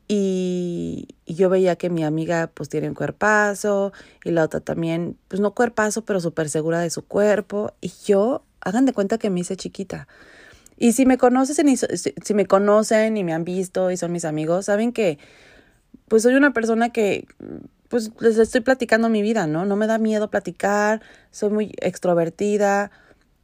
Y, 0.08 1.10
yo 1.26 1.50
veía 1.50 1.76
que 1.76 1.90
mi 1.90 2.04
amiga 2.04 2.50
pues 2.54 2.70
tiene 2.70 2.88
un 2.88 2.96
cuerpazo 2.96 3.92
y 4.24 4.32
la 4.32 4.44
otra 4.44 4.62
también, 4.62 5.18
pues 5.28 5.42
no 5.42 5.54
cuerpazo, 5.54 6.06
pero 6.06 6.22
súper 6.22 6.50
segura 6.50 6.80
de 6.80 6.90
su 6.90 7.06
cuerpo. 7.06 7.74
Y 7.82 7.92
yo, 8.06 8.44
hagan 8.62 8.86
de 8.86 8.94
cuenta 8.94 9.18
que 9.18 9.30
me 9.30 9.42
hice 9.42 9.58
chiquita. 9.58 10.08
Y 10.78 10.94
si 10.94 11.06
me 11.06 11.18
conocen 11.18 11.70
y 11.70 11.78
si, 11.78 12.34
me 12.34 12.46
conocen 12.46 13.18
y 13.18 13.24
me 13.24 13.34
han 13.34 13.44
visto 13.44 13.90
y 13.92 13.98
son 13.98 14.12
mis 14.12 14.26
amigos, 14.26 14.66
saben 14.66 14.94
que 14.94 15.18
pues 16.08 16.24
soy 16.24 16.36
una 16.36 16.54
persona 16.54 16.90
que 16.90 17.28
pues 17.90 18.12
les 18.20 18.38
estoy 18.38 18.62
platicando 18.62 19.10
mi 19.10 19.22
vida, 19.22 19.48
¿no? 19.48 19.66
No 19.66 19.76
me 19.76 19.88
da 19.88 19.98
miedo 19.98 20.30
platicar, 20.30 21.02
soy 21.32 21.50
muy 21.50 21.74
extrovertida, 21.82 22.92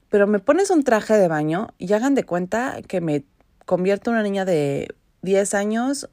pero 0.10 0.28
me 0.28 0.40
pones 0.40 0.70
un 0.70 0.84
traje 0.84 1.16
de 1.16 1.28
baño 1.28 1.74
y 1.80 1.92
hagan 1.94 2.14
de 2.14 2.24
cuenta 2.24 2.82
que 2.88 3.02
me 3.02 3.26
convierto 3.66 4.12
en 4.12 4.16
una 4.16 4.24
niña 4.24 4.46
de 4.46 4.90
10 5.24 5.54
años 5.56 6.10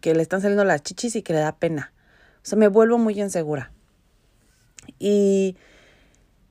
que 0.00 0.14
le 0.14 0.22
están 0.22 0.42
saliendo 0.42 0.64
las 0.64 0.82
chichis 0.82 1.16
y 1.16 1.22
que 1.22 1.32
le 1.32 1.38
da 1.40 1.56
pena. 1.56 1.92
O 2.42 2.46
sea, 2.46 2.58
me 2.58 2.68
vuelvo 2.68 2.98
muy 2.98 3.18
insegura. 3.18 3.72
Y 4.98 5.56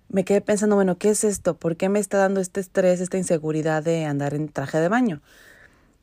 me 0.10 0.24
quedé 0.24 0.42
pensando, 0.42 0.76
bueno, 0.76 0.98
¿qué 0.98 1.10
es 1.10 1.24
esto? 1.24 1.56
¿Por 1.56 1.76
qué 1.76 1.90
me 1.90 2.00
está 2.00 2.18
dando 2.18 2.40
este 2.40 2.60
estrés, 2.60 3.02
esta 3.02 3.18
inseguridad 3.18 3.84
de 3.84 4.06
andar 4.06 4.34
en 4.34 4.50
traje 4.50 4.80
de 4.80 4.88
baño? 4.88 5.22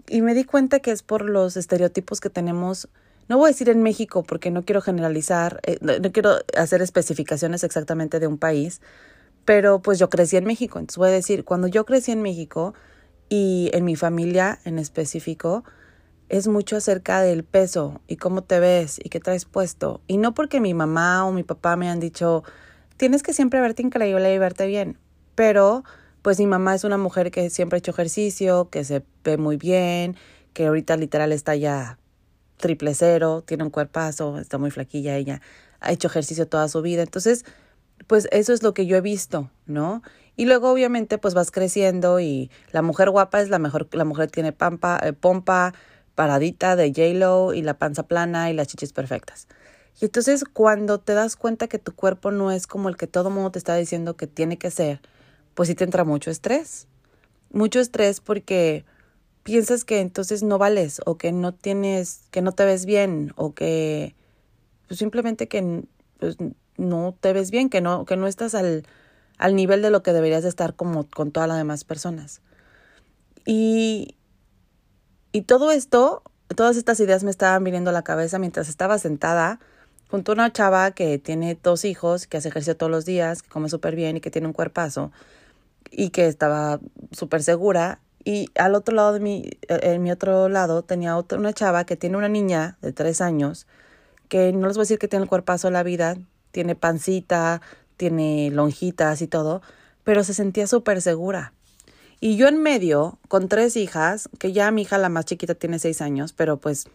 Y 0.09 0.23
me 0.23 0.35
di 0.35 0.45
cuenta 0.45 0.81
que 0.81 0.91
es 0.91 1.03
por 1.03 1.23
los 1.23 1.57
estereotipos 1.57 2.21
que 2.21 2.29
tenemos, 2.29 2.89
no 3.29 3.39
voy 3.39 3.47
a 3.47 3.53
decir 3.53 3.71
en 3.71 3.83
México 3.83 4.23
porque 4.23 4.51
no 4.51 4.65
quiero 4.65 4.83
generalizar, 4.83 5.61
eh, 5.63 5.79
no, 5.81 6.13
quiero 6.13 6.37
hacer 6.57 6.83
especificaciones 6.83 7.65
exactamente 7.65 8.21
de 8.21 8.27
un 8.27 8.37
país, 8.37 8.83
pero 9.47 9.81
pues 9.81 9.99
yo 9.99 10.11
crecí 10.11 10.37
en 10.37 10.45
México, 10.45 10.79
entonces 10.79 10.99
voy 10.99 11.09
a 11.09 11.13
decir, 11.13 11.45
cuando 11.45 11.67
yo 11.67 11.87
crecí 11.87 12.13
en 12.13 12.23
México 12.23 12.75
y 13.31 13.71
en 13.73 13.85
mi 13.85 13.97
familia 13.97 14.59
en 14.65 14.79
específico, 14.79 15.65
es 16.29 16.49
mucho 16.49 16.77
acerca 16.77 17.23
del 17.23 17.45
peso 17.45 18.01
y 18.07 18.17
cómo 18.17 18.43
te 18.43 18.59
ves 18.61 18.99
y 19.03 19.09
qué 19.09 19.21
traes 19.21 19.45
puesto. 19.45 20.01
Y 20.07 20.17
no 20.17 20.35
porque 20.35 20.61
mi 20.61 20.75
mamá 20.75 21.27
o 21.27 21.33
mi 21.33 21.43
papá 21.43 21.77
me 21.77 21.89
han 21.89 22.01
dicho, 22.01 22.45
tienes 22.97 23.23
que 23.23 23.33
siempre 23.33 23.61
verte 23.61 23.83
increíble 23.83 24.35
y 24.35 24.39
verte 24.39 24.67
bien, 24.67 24.99
pero 25.35 25.85
pues 26.23 26.39
mi 26.39 26.47
mamá 26.47 26.75
es 26.75 26.85
una 26.85 26.97
mujer 26.97 27.31
que 27.31 27.51
siempre 27.51 27.77
ha 27.77 27.79
hecho 27.79 27.91
ejercicio, 27.91 28.71
que 28.71 28.85
se 28.85 29.05
ve 29.25 29.37
muy 29.37 29.57
bien, 29.57 30.17
que 30.55 30.67
ahorita 30.67 30.97
literal 30.97 31.33
está 31.33 31.55
ya 31.55 31.99
triple 32.57 32.95
cero, 32.95 33.43
tiene 33.47 33.65
un 33.65 33.71
cuerpazo, 33.71 34.39
está 34.39 34.57
muy 34.57 34.71
flaquilla 34.71 35.17
ella, 35.17 35.43
ha 35.81 35.93
hecho 35.93 36.09
ejercicio 36.09 36.49
toda 36.49 36.69
su 36.69 36.81
vida. 36.81 37.03
Entonces, 37.03 37.45
pues 38.07 38.29
eso 38.33 38.53
es 38.53 38.63
lo 38.63 38.75
que 38.75 38.87
yo 38.87 38.97
he 38.97 39.01
visto, 39.01 39.51
¿no? 39.67 40.03
Y 40.37 40.47
luego 40.47 40.71
obviamente 40.71 41.19
pues 41.19 41.35
vas 41.35 41.51
creciendo 41.51 42.21
y 42.21 42.51
la 42.73 42.83
mujer 42.83 43.11
guapa 43.11 43.41
es 43.41 43.51
la 43.51 43.59
mejor, 43.59 43.89
la 43.93 44.05
mujer 44.05 44.31
tiene 44.31 44.53
pampa, 44.53 44.99
eh, 45.03 45.13
pompa, 45.13 45.75
paradita 46.15 46.77
de 46.77 46.89
J-Lo 46.89 47.55
y 47.55 47.63
la 47.63 47.75
panza 47.79 48.05
plana 48.05 48.51
y 48.51 48.55
las 48.55 48.69
chichis 48.69 48.93
perfectas. 48.93 49.47
Y 50.01 50.07
entonces 50.07 50.45
cuando 50.45 50.99
te 50.99 51.15
das 51.15 51.37
cuenta 51.37 51.69
que 51.69 51.79
tu 51.79 51.95
cuerpo 51.95 52.31
no 52.31 52.51
es 52.51 52.67
como 52.67 52.89
el 52.89 52.97
que 52.97 53.07
todo 53.07 53.31
mundo 53.31 53.51
te 53.53 53.59
está 53.59 53.77
diciendo 53.77 54.17
que 54.17 54.27
tiene 54.27 54.59
que 54.59 54.71
ser, 54.71 55.01
pues 55.55 55.69
sí 55.69 55.75
te 55.75 55.85
entra 55.85 56.05
mucho 56.05 56.31
estrés. 56.31 56.87
Mucho 57.53 57.79
estrés 57.79 58.21
porque 58.21 58.85
piensas 59.45 59.85
que 59.85 60.01
entonces 60.01 60.43
no 60.43 60.59
vales 60.59 61.01
o 61.07 61.17
que 61.17 61.31
no 61.31 61.53
tienes, 61.55 62.23
que 62.31 62.43
no 62.43 62.53
te 62.53 62.65
ves 62.65 62.87
bien 62.87 63.33
o 63.37 63.55
que 63.55 64.17
pues 64.89 64.99
simplemente 64.99 65.49
que 65.49 65.85
pues, 66.19 66.37
no 66.77 67.15
te 67.21 67.33
ves 67.33 67.51
bien, 67.51 67.71
que 67.71 67.81
no, 67.81 68.05
que 68.05 68.17
no 68.17 68.27
estás 68.27 68.55
al, 68.55 68.85
al 69.39 69.55
nivel 69.55 69.83
de 69.83 69.91
lo 69.91 70.03
que 70.03 70.13
deberías 70.13 70.45
estar 70.45 70.75
como 70.75 71.09
con 71.09 71.31
todas 71.31 71.49
las 71.49 71.59
demás 71.59 71.85
personas. 71.85 72.41
Y, 73.47 74.17
y 75.31 75.43
todo 75.43 75.71
esto, 75.71 76.23
todas 76.57 76.77
estas 76.77 76.99
ideas 77.01 77.23
me 77.23 77.31
estaban 77.31 77.63
viniendo 77.63 77.91
a 77.91 77.93
la 77.93 78.03
cabeza 78.03 78.39
mientras 78.39 78.69
estaba 78.69 78.99
sentada 78.99 79.61
junto 80.11 80.33
a 80.33 80.35
una 80.35 80.53
chava 80.53 80.91
que 80.93 81.19
tiene 81.19 81.59
dos 81.63 81.85
hijos, 81.85 82.27
que 82.27 82.37
hace 82.37 82.49
ejercicio 82.49 82.77
todos 82.77 82.91
los 82.91 83.05
días, 83.05 83.43
que 83.43 83.49
come 83.49 83.69
súper 83.69 83.97
bien 83.97 84.17
y 84.17 84.21
que 84.21 84.31
tiene 84.31 84.47
un 84.47 84.53
cuerpazo 84.53 85.13
y 85.91 86.11
que 86.11 86.27
estaba 86.27 86.81
súper 87.13 87.43
segura. 87.43 88.01
Y 88.25 88.49
al 88.57 88.75
otro 88.75 88.95
lado 88.95 89.13
de 89.13 89.21
mi, 89.21 89.43
eh, 89.69 89.81
en 89.83 90.03
mi 90.03 90.11
otro 90.11 90.49
lado 90.49 90.83
tenía 90.83 91.17
otra, 91.17 91.39
una 91.39 91.53
chava 91.53 91.85
que 91.85 91.97
tiene 91.97 92.17
una 92.17 92.29
niña 92.29 92.79
de 92.81 92.93
tres 92.93 93.21
años, 93.21 93.67
que 94.29 94.53
no 94.53 94.67
les 94.67 94.77
voy 94.77 94.83
a 94.83 94.85
decir 94.85 94.99
que 94.99 95.09
tiene 95.09 95.25
el 95.25 95.29
cuerpazo 95.29 95.69
de 95.69 95.73
la 95.73 95.83
vida, 95.83 96.17
tiene 96.51 96.75
pancita, 96.75 97.61
tiene 97.97 98.51
lonjitas 98.51 99.21
y 99.23 99.27
todo, 99.27 99.63
pero 100.05 100.25
se 100.25 100.35
sentía 100.35 100.67
súper 100.67 101.03
segura. 101.03 101.53
Y 102.21 102.37
yo 102.37 102.49
en 102.49 102.63
medio, 102.63 103.19
con 103.29 103.49
tres 103.49 103.77
hijas, 103.77 104.31
que 104.39 104.53
ya 104.53 104.71
mi 104.71 104.83
hija 104.83 104.97
la 104.97 105.11
más 105.11 105.27
chiquita 105.27 105.55
tiene 105.55 105.79
seis 105.79 106.01
años, 106.01 106.33
pero 106.33 106.57
pues 106.57 106.87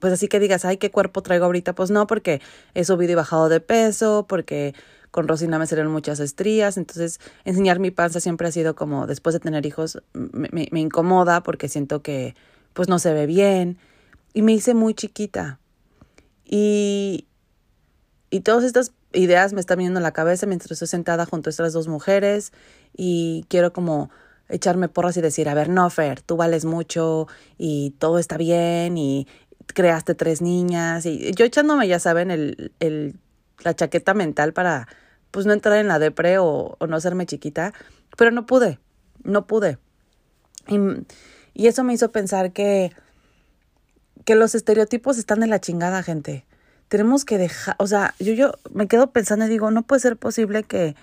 pues 0.00 0.12
así 0.12 0.28
que 0.28 0.40
digas, 0.40 0.64
ay, 0.64 0.78
qué 0.78 0.90
cuerpo 0.90 1.22
traigo 1.22 1.44
ahorita, 1.44 1.74
pues 1.74 1.90
no, 1.90 2.06
porque 2.06 2.40
he 2.74 2.84
subido 2.84 3.12
y 3.12 3.14
bajado 3.14 3.48
de 3.48 3.60
peso, 3.60 4.26
porque 4.28 4.74
con 5.10 5.28
Rosina 5.28 5.58
me 5.58 5.66
salieron 5.66 5.92
muchas 5.92 6.20
estrías, 6.20 6.76
entonces 6.76 7.20
enseñar 7.44 7.78
mi 7.78 7.90
panza 7.90 8.20
siempre 8.20 8.48
ha 8.48 8.52
sido 8.52 8.74
como, 8.74 9.06
después 9.06 9.32
de 9.34 9.40
tener 9.40 9.66
hijos, 9.66 10.02
me, 10.12 10.68
incomoda 10.72 11.42
porque 11.42 11.68
siento 11.68 12.02
que 12.02 12.34
pues 12.72 12.88
no 12.88 12.98
se 12.98 13.12
ve 13.12 13.26
bien 13.26 13.78
y 14.32 14.42
me 14.42 14.52
hice 14.52 14.74
muy 14.74 14.94
chiquita. 14.94 15.58
Y, 16.44 17.26
y 18.30 18.40
todas 18.40 18.64
estas 18.64 18.92
ideas 19.12 19.52
me 19.52 19.60
están 19.60 19.78
viniendo 19.78 19.98
en 19.98 20.04
la 20.04 20.12
cabeza 20.12 20.46
mientras 20.46 20.70
estoy 20.72 20.88
sentada 20.88 21.26
junto 21.26 21.48
a 21.48 21.50
estas 21.50 21.72
dos 21.72 21.88
mujeres 21.88 22.52
y 22.96 23.44
quiero 23.48 23.72
como 23.72 24.10
echarme 24.48 24.88
porras 24.88 25.16
y 25.16 25.20
decir, 25.20 25.48
a 25.48 25.54
ver, 25.54 25.68
no, 25.68 25.88
Fer, 25.90 26.22
tú 26.22 26.36
vales 26.36 26.64
mucho 26.64 27.28
y 27.58 27.90
todo 27.98 28.18
está 28.18 28.36
bien 28.36 28.98
y, 28.98 29.26
creaste 29.72 30.14
tres 30.14 30.42
niñas 30.42 31.06
y 31.06 31.32
yo 31.32 31.44
echándome, 31.44 31.88
ya 31.88 31.98
saben, 31.98 32.30
el, 32.30 32.72
el, 32.80 33.16
la 33.60 33.74
chaqueta 33.74 34.14
mental 34.14 34.52
para 34.52 34.88
pues 35.30 35.46
no 35.46 35.52
entrar 35.52 35.78
en 35.78 35.88
la 35.88 35.98
depre 35.98 36.38
o, 36.38 36.76
no 36.86 36.96
hacerme 36.96 37.26
chiquita, 37.26 37.72
pero 38.16 38.30
no 38.30 38.46
pude, 38.46 38.78
no 39.22 39.46
pude. 39.46 39.78
Y, 40.68 40.78
y 41.54 41.68
eso 41.68 41.84
me 41.84 41.94
hizo 41.94 42.10
pensar 42.10 42.52
que, 42.52 42.92
que 44.24 44.34
los 44.34 44.54
estereotipos 44.54 45.18
están 45.18 45.42
en 45.42 45.50
la 45.50 45.60
chingada, 45.60 46.02
gente. 46.02 46.44
Tenemos 46.88 47.24
que 47.24 47.38
dejar, 47.38 47.76
o 47.78 47.86
sea, 47.86 48.14
yo, 48.18 48.32
yo 48.32 48.52
me 48.72 48.88
quedo 48.88 49.12
pensando 49.12 49.46
y 49.46 49.48
digo, 49.48 49.70
no 49.70 49.82
puede 49.82 50.00
ser 50.00 50.16
posible 50.16 50.64
que, 50.64 50.96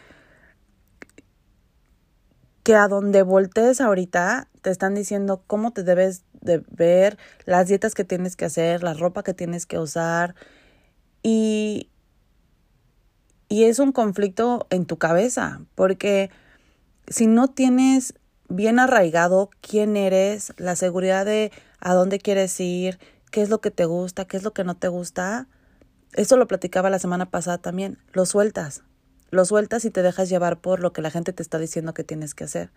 que 2.67 2.75
a 2.75 2.89
donde 2.89 3.23
voltees 3.23 3.79
ahorita 3.79 4.49
te 4.61 4.71
están 4.71 4.93
diciendo 4.93 5.41
cómo 5.47 5.71
te 5.71 5.83
debes 5.83 6.25
de 6.41 6.61
ver, 6.69 7.17
las 7.45 7.69
dietas 7.69 7.93
que 7.93 8.03
tienes 8.03 8.35
que 8.35 8.43
hacer, 8.43 8.83
la 8.83 8.93
ropa 8.93 9.23
que 9.23 9.33
tienes 9.33 9.65
que 9.65 9.79
usar. 9.79 10.35
Y, 11.23 11.89
y 13.47 13.63
es 13.63 13.79
un 13.79 13.93
conflicto 13.93 14.67
en 14.69 14.85
tu 14.85 14.97
cabeza, 14.97 15.61
porque 15.75 16.29
si 17.07 17.25
no 17.25 17.47
tienes 17.47 18.15
bien 18.49 18.79
arraigado 18.79 19.49
quién 19.61 19.95
eres, 19.95 20.51
la 20.57 20.75
seguridad 20.75 21.23
de 21.23 21.53
a 21.79 21.93
dónde 21.93 22.19
quieres 22.19 22.59
ir, 22.59 22.99
qué 23.31 23.43
es 23.43 23.49
lo 23.49 23.61
que 23.61 23.71
te 23.71 23.85
gusta, 23.85 24.25
qué 24.25 24.35
es 24.35 24.43
lo 24.43 24.51
que 24.51 24.65
no 24.65 24.75
te 24.75 24.89
gusta, 24.89 25.47
eso 26.11 26.35
lo 26.35 26.49
platicaba 26.49 26.89
la 26.89 26.99
semana 26.99 27.29
pasada 27.29 27.59
también, 27.59 27.97
lo 28.11 28.25
sueltas, 28.25 28.83
lo 29.29 29.45
sueltas 29.45 29.85
y 29.85 29.91
te 29.91 30.01
dejas 30.01 30.29
llevar 30.29 30.59
por 30.59 30.79
lo 30.79 30.93
que 30.93 31.01
la 31.01 31.11
gente 31.11 31.33
te 31.33 31.43
está 31.43 31.59
diciendo 31.59 31.93
que 31.93 32.03
tienes 32.03 32.33
que 32.33 32.45
hacer. 32.45 32.71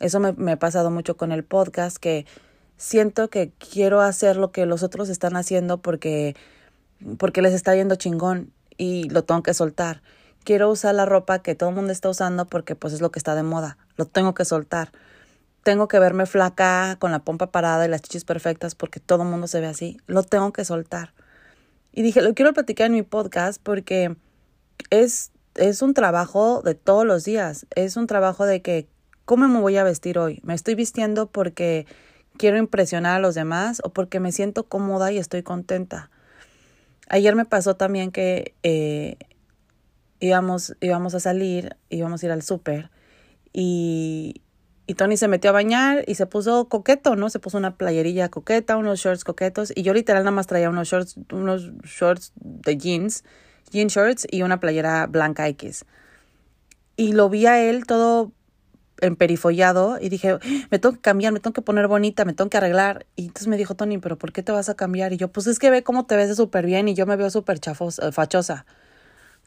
Eso 0.00 0.20
me, 0.20 0.32
me 0.32 0.52
ha 0.52 0.58
pasado 0.58 0.90
mucho 0.90 1.16
con 1.16 1.32
el 1.32 1.44
podcast, 1.44 1.96
que 1.96 2.26
siento 2.76 3.28
que 3.28 3.52
quiero 3.58 4.00
hacer 4.00 4.36
lo 4.36 4.52
que 4.52 4.64
los 4.64 4.82
otros 4.82 5.08
están 5.08 5.36
haciendo 5.36 5.78
porque, 5.78 6.36
porque 7.18 7.42
les 7.42 7.52
está 7.52 7.74
yendo 7.74 7.96
chingón 7.96 8.52
y 8.78 9.10
lo 9.10 9.24
tengo 9.24 9.42
que 9.42 9.52
soltar. 9.52 10.00
Quiero 10.44 10.70
usar 10.70 10.94
la 10.94 11.04
ropa 11.04 11.40
que 11.40 11.54
todo 11.54 11.68
el 11.70 11.74
mundo 11.74 11.92
está 11.92 12.08
usando 12.08 12.46
porque 12.46 12.74
pues 12.74 12.94
es 12.94 13.00
lo 13.02 13.10
que 13.10 13.18
está 13.18 13.34
de 13.34 13.42
moda. 13.42 13.76
Lo 13.96 14.06
tengo 14.06 14.32
que 14.32 14.44
soltar. 14.44 14.92
Tengo 15.64 15.88
que 15.88 15.98
verme 15.98 16.24
flaca 16.24 16.96
con 16.98 17.10
la 17.10 17.18
pompa 17.18 17.50
parada 17.50 17.84
y 17.84 17.88
las 17.88 18.00
chichis 18.00 18.24
perfectas 18.24 18.74
porque 18.74 19.00
todo 19.00 19.24
el 19.24 19.28
mundo 19.28 19.48
se 19.48 19.60
ve 19.60 19.66
así. 19.66 19.98
Lo 20.06 20.22
tengo 20.22 20.52
que 20.52 20.64
soltar. 20.64 21.12
Y 21.92 22.02
dije, 22.02 22.22
lo 22.22 22.32
quiero 22.32 22.54
platicar 22.54 22.86
en 22.86 22.92
mi 22.92 23.02
podcast 23.02 23.60
porque 23.62 24.16
es, 24.90 25.32
es 25.58 25.82
un 25.82 25.94
trabajo 25.94 26.62
de 26.62 26.74
todos 26.74 27.04
los 27.04 27.24
días. 27.24 27.66
Es 27.74 27.96
un 27.96 28.06
trabajo 28.06 28.46
de 28.46 28.62
que, 28.62 28.88
¿cómo 29.24 29.48
me 29.48 29.60
voy 29.60 29.76
a 29.76 29.84
vestir 29.84 30.18
hoy? 30.18 30.40
Me 30.42 30.54
estoy 30.54 30.74
vistiendo 30.74 31.26
porque 31.30 31.86
quiero 32.36 32.56
impresionar 32.56 33.16
a 33.16 33.18
los 33.18 33.34
demás 33.34 33.80
o 33.84 33.92
porque 33.92 34.20
me 34.20 34.32
siento 34.32 34.64
cómoda 34.64 35.12
y 35.12 35.18
estoy 35.18 35.42
contenta. 35.42 36.10
Ayer 37.08 37.34
me 37.34 37.44
pasó 37.44 37.76
también 37.76 38.12
que 38.12 38.54
eh, 38.62 39.16
íbamos, 40.20 40.76
íbamos 40.80 41.14
a 41.14 41.20
salir, 41.20 41.76
íbamos 41.90 42.22
a 42.22 42.26
ir 42.26 42.32
al 42.32 42.42
súper 42.42 42.90
y, 43.52 44.42
y 44.86 44.94
Tony 44.94 45.16
se 45.16 45.28
metió 45.28 45.50
a 45.50 45.52
bañar 45.52 46.04
y 46.06 46.14
se 46.14 46.26
puso 46.26 46.68
coqueto, 46.68 47.16
¿no? 47.16 47.30
Se 47.30 47.38
puso 47.38 47.58
una 47.58 47.76
playerilla 47.76 48.28
coqueta, 48.28 48.76
unos 48.76 49.00
shorts 49.00 49.24
coquetos 49.24 49.72
y 49.74 49.82
yo 49.82 49.94
literal 49.94 50.22
nada 50.22 50.34
más 50.34 50.46
traía 50.46 50.70
unos 50.70 50.88
shorts, 50.88 51.18
unos 51.32 51.72
shorts 51.82 52.32
de 52.36 52.76
jeans, 52.76 53.24
jean 53.70 53.88
shorts 53.88 54.26
y 54.30 54.42
una 54.42 54.60
playera 54.60 55.06
blanca 55.06 55.48
X. 55.48 55.84
Y 56.96 57.12
lo 57.12 57.28
vi 57.28 57.46
a 57.46 57.62
él 57.62 57.86
todo 57.86 58.32
emperifollado 59.00 59.98
y 60.00 60.08
dije, 60.08 60.38
me 60.70 60.78
tengo 60.78 60.94
que 60.94 61.00
cambiar, 61.00 61.32
me 61.32 61.40
tengo 61.40 61.54
que 61.54 61.62
poner 61.62 61.86
bonita, 61.86 62.24
me 62.24 62.32
tengo 62.32 62.50
que 62.50 62.56
arreglar. 62.56 63.06
Y 63.16 63.26
entonces 63.26 63.48
me 63.48 63.56
dijo 63.56 63.74
Tony, 63.74 63.98
pero 63.98 64.18
¿por 64.18 64.32
qué 64.32 64.42
te 64.42 64.52
vas 64.52 64.68
a 64.68 64.74
cambiar? 64.74 65.12
Y 65.12 65.16
yo, 65.16 65.28
pues 65.28 65.46
es 65.46 65.58
que 65.58 65.70
ve 65.70 65.82
cómo 65.82 66.06
te 66.06 66.16
ves 66.16 66.36
súper 66.36 66.66
bien 66.66 66.88
y 66.88 66.94
yo 66.94 67.06
me 67.06 67.16
veo 67.16 67.30
súper 67.30 67.60
chafosa, 67.60 68.12
fachosa, 68.12 68.66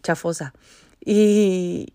chafosa. 0.03 0.53
Y, 1.03 1.93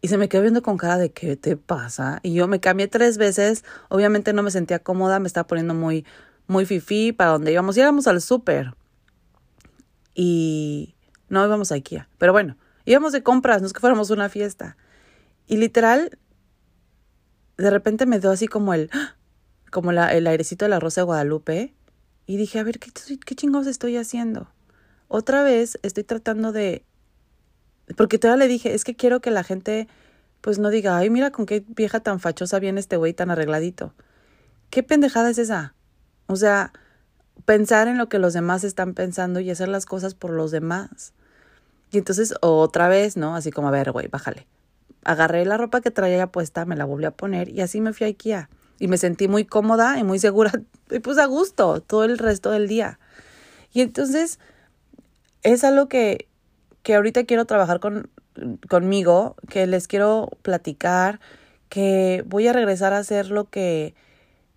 y 0.00 0.08
se 0.08 0.18
me 0.18 0.28
quedó 0.28 0.42
viendo 0.42 0.62
con 0.62 0.76
cara 0.76 0.98
de 0.98 1.12
¿qué 1.12 1.36
te 1.36 1.56
pasa? 1.56 2.20
Y 2.22 2.34
yo 2.34 2.48
me 2.48 2.60
cambié 2.60 2.88
tres 2.88 3.18
veces, 3.18 3.64
obviamente 3.88 4.32
no 4.32 4.42
me 4.42 4.50
sentía 4.50 4.78
cómoda, 4.78 5.18
me 5.18 5.26
estaba 5.26 5.46
poniendo 5.46 5.74
muy, 5.74 6.06
muy 6.46 6.66
fifí 6.66 7.12
para 7.12 7.32
donde 7.32 7.52
íbamos. 7.52 7.76
Íbamos 7.76 8.06
al 8.06 8.20
súper 8.20 8.74
y 10.14 10.94
no 11.28 11.44
íbamos 11.44 11.72
a 11.72 11.76
Ikea, 11.76 12.08
pero 12.18 12.32
bueno, 12.32 12.56
íbamos 12.84 13.12
de 13.12 13.22
compras, 13.22 13.60
no 13.60 13.66
es 13.66 13.72
que 13.72 13.80
fuéramos 13.80 14.10
una 14.10 14.28
fiesta. 14.28 14.76
Y 15.46 15.56
literal, 15.56 16.18
de 17.56 17.70
repente 17.70 18.06
me 18.06 18.18
dio 18.18 18.30
así 18.30 18.46
como 18.46 18.74
el, 18.74 18.90
como 19.70 19.92
la, 19.92 20.12
el 20.12 20.26
airecito 20.26 20.64
de 20.64 20.70
la 20.70 20.80
Rosa 20.80 21.02
de 21.02 21.06
Guadalupe. 21.06 21.74
Y 22.26 22.38
dije, 22.38 22.58
a 22.58 22.62
ver, 22.62 22.78
¿qué, 22.78 22.90
qué 23.18 23.34
chingados 23.34 23.66
estoy 23.66 23.96
haciendo? 23.98 24.48
Otra 25.08 25.42
vez 25.42 25.78
estoy 25.82 26.04
tratando 26.04 26.52
de, 26.52 26.86
porque 27.96 28.18
todavía 28.18 28.46
le 28.46 28.48
dije, 28.48 28.74
es 28.74 28.84
que 28.84 28.96
quiero 28.96 29.20
que 29.20 29.30
la 29.30 29.44
gente 29.44 29.88
pues 30.40 30.58
no 30.58 30.70
diga, 30.70 30.96
ay, 30.98 31.08
mira 31.10 31.30
con 31.30 31.46
qué 31.46 31.64
vieja 31.68 32.00
tan 32.00 32.20
fachosa 32.20 32.58
viene 32.58 32.80
este 32.80 32.96
güey 32.96 33.14
tan 33.14 33.30
arregladito. 33.30 33.94
¿Qué 34.70 34.82
pendejada 34.82 35.30
es 35.30 35.38
esa? 35.38 35.74
O 36.26 36.36
sea, 36.36 36.72
pensar 37.44 37.88
en 37.88 37.98
lo 37.98 38.08
que 38.08 38.18
los 38.18 38.32
demás 38.32 38.64
están 38.64 38.94
pensando 38.94 39.40
y 39.40 39.50
hacer 39.50 39.68
las 39.68 39.86
cosas 39.86 40.14
por 40.14 40.30
los 40.30 40.50
demás. 40.50 41.12
Y 41.90 41.98
entonces 41.98 42.34
otra 42.40 42.88
vez, 42.88 43.16
¿no? 43.16 43.36
Así 43.36 43.50
como, 43.50 43.68
a 43.68 43.70
ver, 43.70 43.92
güey, 43.92 44.08
bájale. 44.08 44.46
Agarré 45.04 45.44
la 45.44 45.56
ropa 45.56 45.80
que 45.80 45.90
traía 45.90 46.26
puesta, 46.26 46.64
me 46.64 46.76
la 46.76 46.84
volví 46.84 47.04
a 47.04 47.10
poner 47.10 47.48
y 47.48 47.60
así 47.60 47.80
me 47.80 47.92
fui 47.92 48.04
a 48.04 48.08
IKEA. 48.08 48.48
Y 48.78 48.88
me 48.88 48.98
sentí 48.98 49.28
muy 49.28 49.44
cómoda 49.44 49.98
y 49.98 50.04
muy 50.04 50.18
segura 50.18 50.52
y 50.90 50.98
pues 50.98 51.18
a 51.18 51.26
gusto 51.26 51.80
todo 51.80 52.04
el 52.04 52.18
resto 52.18 52.50
del 52.50 52.68
día. 52.68 52.98
Y 53.72 53.80
entonces 53.80 54.38
es 55.42 55.62
algo 55.64 55.88
que, 55.88 56.28
que 56.82 56.94
ahorita 56.94 57.24
quiero 57.24 57.44
trabajar 57.44 57.80
con, 57.80 58.10
conmigo, 58.68 59.36
que 59.48 59.66
les 59.66 59.86
quiero 59.86 60.30
platicar, 60.42 61.20
que 61.68 62.24
voy 62.26 62.48
a 62.48 62.52
regresar 62.52 62.92
a 62.92 62.98
hacer 62.98 63.30
lo 63.30 63.50
que 63.50 63.94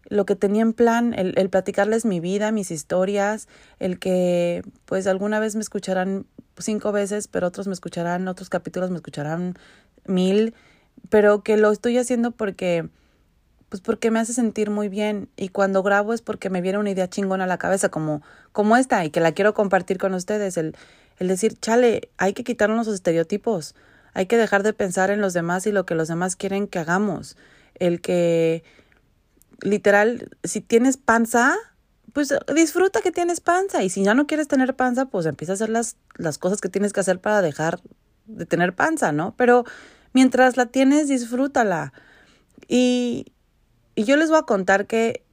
lo 0.07 0.25
que 0.25 0.35
tenía 0.35 0.61
en 0.61 0.73
plan, 0.73 1.13
el, 1.13 1.33
el, 1.37 1.49
platicarles 1.49 2.05
mi 2.05 2.19
vida, 2.19 2.51
mis 2.51 2.71
historias, 2.71 3.47
el 3.79 3.99
que 3.99 4.63
pues 4.85 5.07
alguna 5.07 5.39
vez 5.39 5.55
me 5.55 5.61
escucharán 5.61 6.25
cinco 6.57 6.91
veces, 6.91 7.27
pero 7.27 7.47
otros 7.47 7.67
me 7.67 7.73
escucharán, 7.73 8.27
otros 8.27 8.49
capítulos 8.49 8.89
me 8.89 8.97
escucharán 8.97 9.55
mil, 10.05 10.53
pero 11.09 11.43
que 11.43 11.57
lo 11.57 11.71
estoy 11.71 11.97
haciendo 11.97 12.31
porque 12.31 12.89
pues 13.69 13.81
porque 13.81 14.11
me 14.11 14.19
hace 14.19 14.33
sentir 14.33 14.69
muy 14.69 14.87
bien 14.87 15.27
y 15.35 15.49
cuando 15.49 15.83
grabo 15.83 16.13
es 16.13 16.21
porque 16.21 16.49
me 16.49 16.61
viene 16.61 16.77
una 16.77 16.89
idea 16.89 17.09
chingona 17.09 17.43
a 17.43 17.47
la 17.47 17.57
cabeza 17.57 17.89
como 17.89 18.21
como 18.53 18.77
esta 18.77 19.03
y 19.03 19.09
que 19.09 19.19
la 19.19 19.33
quiero 19.33 19.53
compartir 19.53 19.97
con 19.97 20.13
ustedes 20.13 20.55
el 20.55 20.73
el 21.19 21.27
decir, 21.27 21.57
chale, 21.59 22.09
hay 22.17 22.33
que 22.33 22.43
quitarnos 22.43 22.85
los 22.85 22.95
estereotipos, 22.95 23.75
hay 24.13 24.27
que 24.27 24.37
dejar 24.37 24.63
de 24.63 24.73
pensar 24.73 25.09
en 25.09 25.21
los 25.21 25.33
demás 25.33 25.65
y 25.67 25.71
lo 25.71 25.85
que 25.85 25.95
los 25.95 26.07
demás 26.07 26.35
quieren 26.35 26.67
que 26.67 26.79
hagamos. 26.79 27.37
El 27.75 28.01
que, 28.01 28.63
literal, 29.61 30.29
si 30.43 30.61
tienes 30.61 30.97
panza, 30.97 31.55
pues 32.13 32.33
disfruta 32.55 33.01
que 33.01 33.11
tienes 33.11 33.41
panza. 33.41 33.83
Y 33.83 33.89
si 33.89 34.03
ya 34.03 34.13
no 34.13 34.27
quieres 34.27 34.47
tener 34.47 34.75
panza, 34.75 35.05
pues 35.05 35.25
empieza 35.25 35.53
a 35.53 35.55
hacer 35.55 35.69
las, 35.69 35.97
las 36.15 36.37
cosas 36.37 36.61
que 36.61 36.69
tienes 36.69 36.93
que 36.93 36.99
hacer 36.99 37.19
para 37.19 37.41
dejar 37.41 37.79
de 38.25 38.45
tener 38.45 38.75
panza, 38.75 39.11
¿no? 39.11 39.35
Pero 39.37 39.65
mientras 40.13 40.57
la 40.57 40.67
tienes, 40.67 41.07
disfrútala. 41.07 41.93
Y, 42.67 43.33
y 43.95 44.03
yo 44.03 44.17
les 44.17 44.29
voy 44.29 44.39
a 44.39 44.43
contar 44.43 44.87
que 44.87 45.23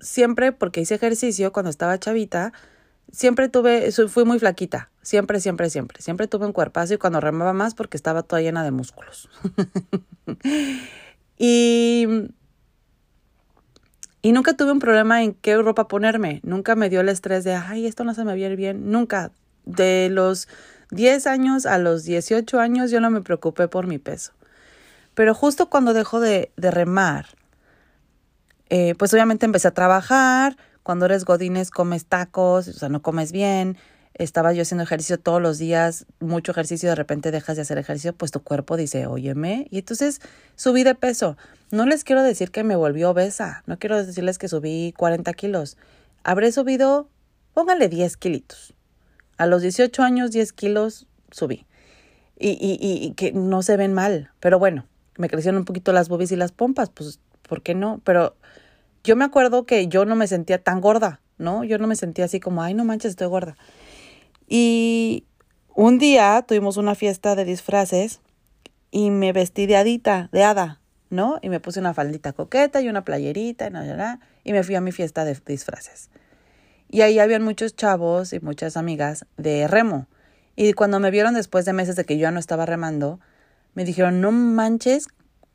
siempre, 0.00 0.52
porque 0.52 0.80
hice 0.80 0.94
ejercicio 0.94 1.52
cuando 1.52 1.70
estaba 1.70 1.98
chavita, 1.98 2.52
siempre 3.10 3.48
tuve, 3.48 3.90
fui 3.92 4.24
muy 4.24 4.38
flaquita, 4.38 4.90
siempre, 5.02 5.40
siempre, 5.40 5.70
siempre. 5.70 6.02
Siempre 6.02 6.26
tuve 6.26 6.46
un 6.46 6.52
cuerpazo 6.52 6.94
y 6.94 6.98
cuando 6.98 7.20
remaba 7.20 7.52
más 7.52 7.74
porque 7.74 7.96
estaba 7.96 8.22
toda 8.22 8.42
llena 8.42 8.64
de 8.64 8.70
músculos. 8.70 9.28
y, 11.38 12.06
y 14.24 14.32
nunca 14.32 14.54
tuve 14.54 14.72
un 14.72 14.78
problema 14.78 15.22
en 15.22 15.34
qué 15.34 15.54
ropa 15.58 15.86
ponerme. 15.86 16.40
Nunca 16.44 16.76
me 16.76 16.88
dio 16.88 17.02
el 17.02 17.10
estrés 17.10 17.44
de, 17.44 17.52
ay, 17.52 17.84
esto 17.84 18.04
no 18.04 18.14
se 18.14 18.24
me 18.24 18.34
viene 18.34 18.56
bien. 18.56 18.90
Nunca. 18.90 19.32
De 19.66 20.08
los 20.10 20.48
10 20.92 21.26
años 21.26 21.66
a 21.66 21.76
los 21.76 22.04
18 22.04 22.58
años 22.58 22.90
yo 22.90 23.00
no 23.00 23.10
me 23.10 23.20
preocupé 23.20 23.68
por 23.68 23.86
mi 23.86 23.98
peso. 23.98 24.32
Pero 25.12 25.34
justo 25.34 25.68
cuando 25.68 25.92
dejo 25.92 26.20
de, 26.20 26.50
de 26.56 26.70
remar, 26.70 27.26
eh, 28.70 28.94
pues 28.98 29.12
obviamente 29.12 29.44
empecé 29.44 29.68
a 29.68 29.74
trabajar, 29.74 30.56
cuando 30.82 31.04
eres 31.04 31.26
godines 31.26 31.70
comes 31.70 32.06
tacos, 32.06 32.66
o 32.68 32.72
sea, 32.72 32.88
no 32.88 33.02
comes 33.02 33.30
bien. 33.30 33.76
Estaba 34.14 34.54
yo 34.54 34.62
haciendo 34.62 34.84
ejercicio 34.84 35.20
todos 35.20 35.42
los 35.42 35.58
días, 35.58 36.06
mucho 36.20 36.52
ejercicio, 36.52 36.88
de 36.88 36.94
repente 36.94 37.30
dejas 37.30 37.56
de 37.56 37.62
hacer 37.62 37.76
ejercicio, 37.76 38.14
pues 38.14 38.30
tu 38.30 38.42
cuerpo 38.42 38.78
dice, 38.78 39.06
óyeme. 39.06 39.66
Y 39.70 39.80
entonces 39.80 40.22
subí 40.56 40.82
de 40.82 40.94
peso. 40.94 41.36
No 41.74 41.86
les 41.86 42.04
quiero 42.04 42.22
decir 42.22 42.52
que 42.52 42.62
me 42.62 42.76
volvió 42.76 43.10
obesa, 43.10 43.64
no 43.66 43.80
quiero 43.80 44.00
decirles 44.06 44.38
que 44.38 44.46
subí 44.46 44.94
40 44.96 45.32
kilos. 45.32 45.76
Habré 46.22 46.52
subido, 46.52 47.08
póngale 47.52 47.88
10 47.88 48.16
kilitos. 48.16 48.74
A 49.38 49.46
los 49.46 49.60
18 49.60 50.04
años, 50.04 50.30
10 50.30 50.52
kilos 50.52 51.08
subí. 51.32 51.66
Y, 52.38 52.50
y, 52.50 52.78
y, 52.80 53.10
que 53.14 53.32
no 53.32 53.62
se 53.62 53.76
ven 53.76 53.92
mal. 53.92 54.30
Pero 54.38 54.60
bueno, 54.60 54.86
me 55.18 55.28
crecieron 55.28 55.58
un 55.58 55.64
poquito 55.64 55.92
las 55.92 56.08
boobies 56.08 56.30
y 56.30 56.36
las 56.36 56.52
pompas, 56.52 56.90
pues, 56.90 57.18
¿por 57.42 57.60
qué 57.60 57.74
no? 57.74 58.00
Pero 58.04 58.36
yo 59.02 59.16
me 59.16 59.24
acuerdo 59.24 59.66
que 59.66 59.88
yo 59.88 60.04
no 60.04 60.14
me 60.14 60.28
sentía 60.28 60.62
tan 60.62 60.80
gorda, 60.80 61.20
¿no? 61.38 61.64
Yo 61.64 61.78
no 61.78 61.88
me 61.88 61.96
sentía 61.96 62.26
así 62.26 62.38
como, 62.38 62.62
ay, 62.62 62.74
no 62.74 62.84
manches, 62.84 63.10
estoy 63.10 63.26
gorda. 63.26 63.56
Y 64.46 65.24
un 65.74 65.98
día 65.98 66.44
tuvimos 66.46 66.76
una 66.76 66.94
fiesta 66.94 67.34
de 67.34 67.44
disfraces 67.44 68.20
y 68.92 69.10
me 69.10 69.32
vestí 69.32 69.66
de 69.66 69.76
adita, 69.76 70.28
de 70.30 70.44
hada, 70.44 70.80
Y 71.42 71.48
me 71.48 71.60
puse 71.60 71.80
una 71.80 71.94
faldita 71.94 72.32
coqueta 72.32 72.80
y 72.80 72.88
una 72.88 73.04
playerita 73.04 73.68
y, 73.68 74.48
y 74.48 74.52
me 74.52 74.62
fui 74.62 74.74
a 74.74 74.80
mi 74.80 74.92
fiesta 74.92 75.24
de 75.24 75.36
disfraces. 75.46 76.10
Y 76.88 77.00
ahí 77.00 77.18
habían 77.18 77.42
muchos 77.42 77.74
chavos 77.76 78.32
y 78.32 78.40
muchas 78.40 78.76
amigas 78.76 79.26
de 79.36 79.66
remo. 79.68 80.06
Y 80.56 80.72
cuando 80.74 81.00
me 81.00 81.10
vieron 81.10 81.34
después 81.34 81.64
de 81.64 81.72
meses 81.72 81.96
de 81.96 82.04
que 82.04 82.16
yo 82.16 82.22
ya 82.22 82.30
no 82.30 82.38
estaba 82.38 82.66
remando, 82.66 83.20
me 83.74 83.84
dijeron, 83.84 84.20
no 84.20 84.30
manches, 84.30 85.08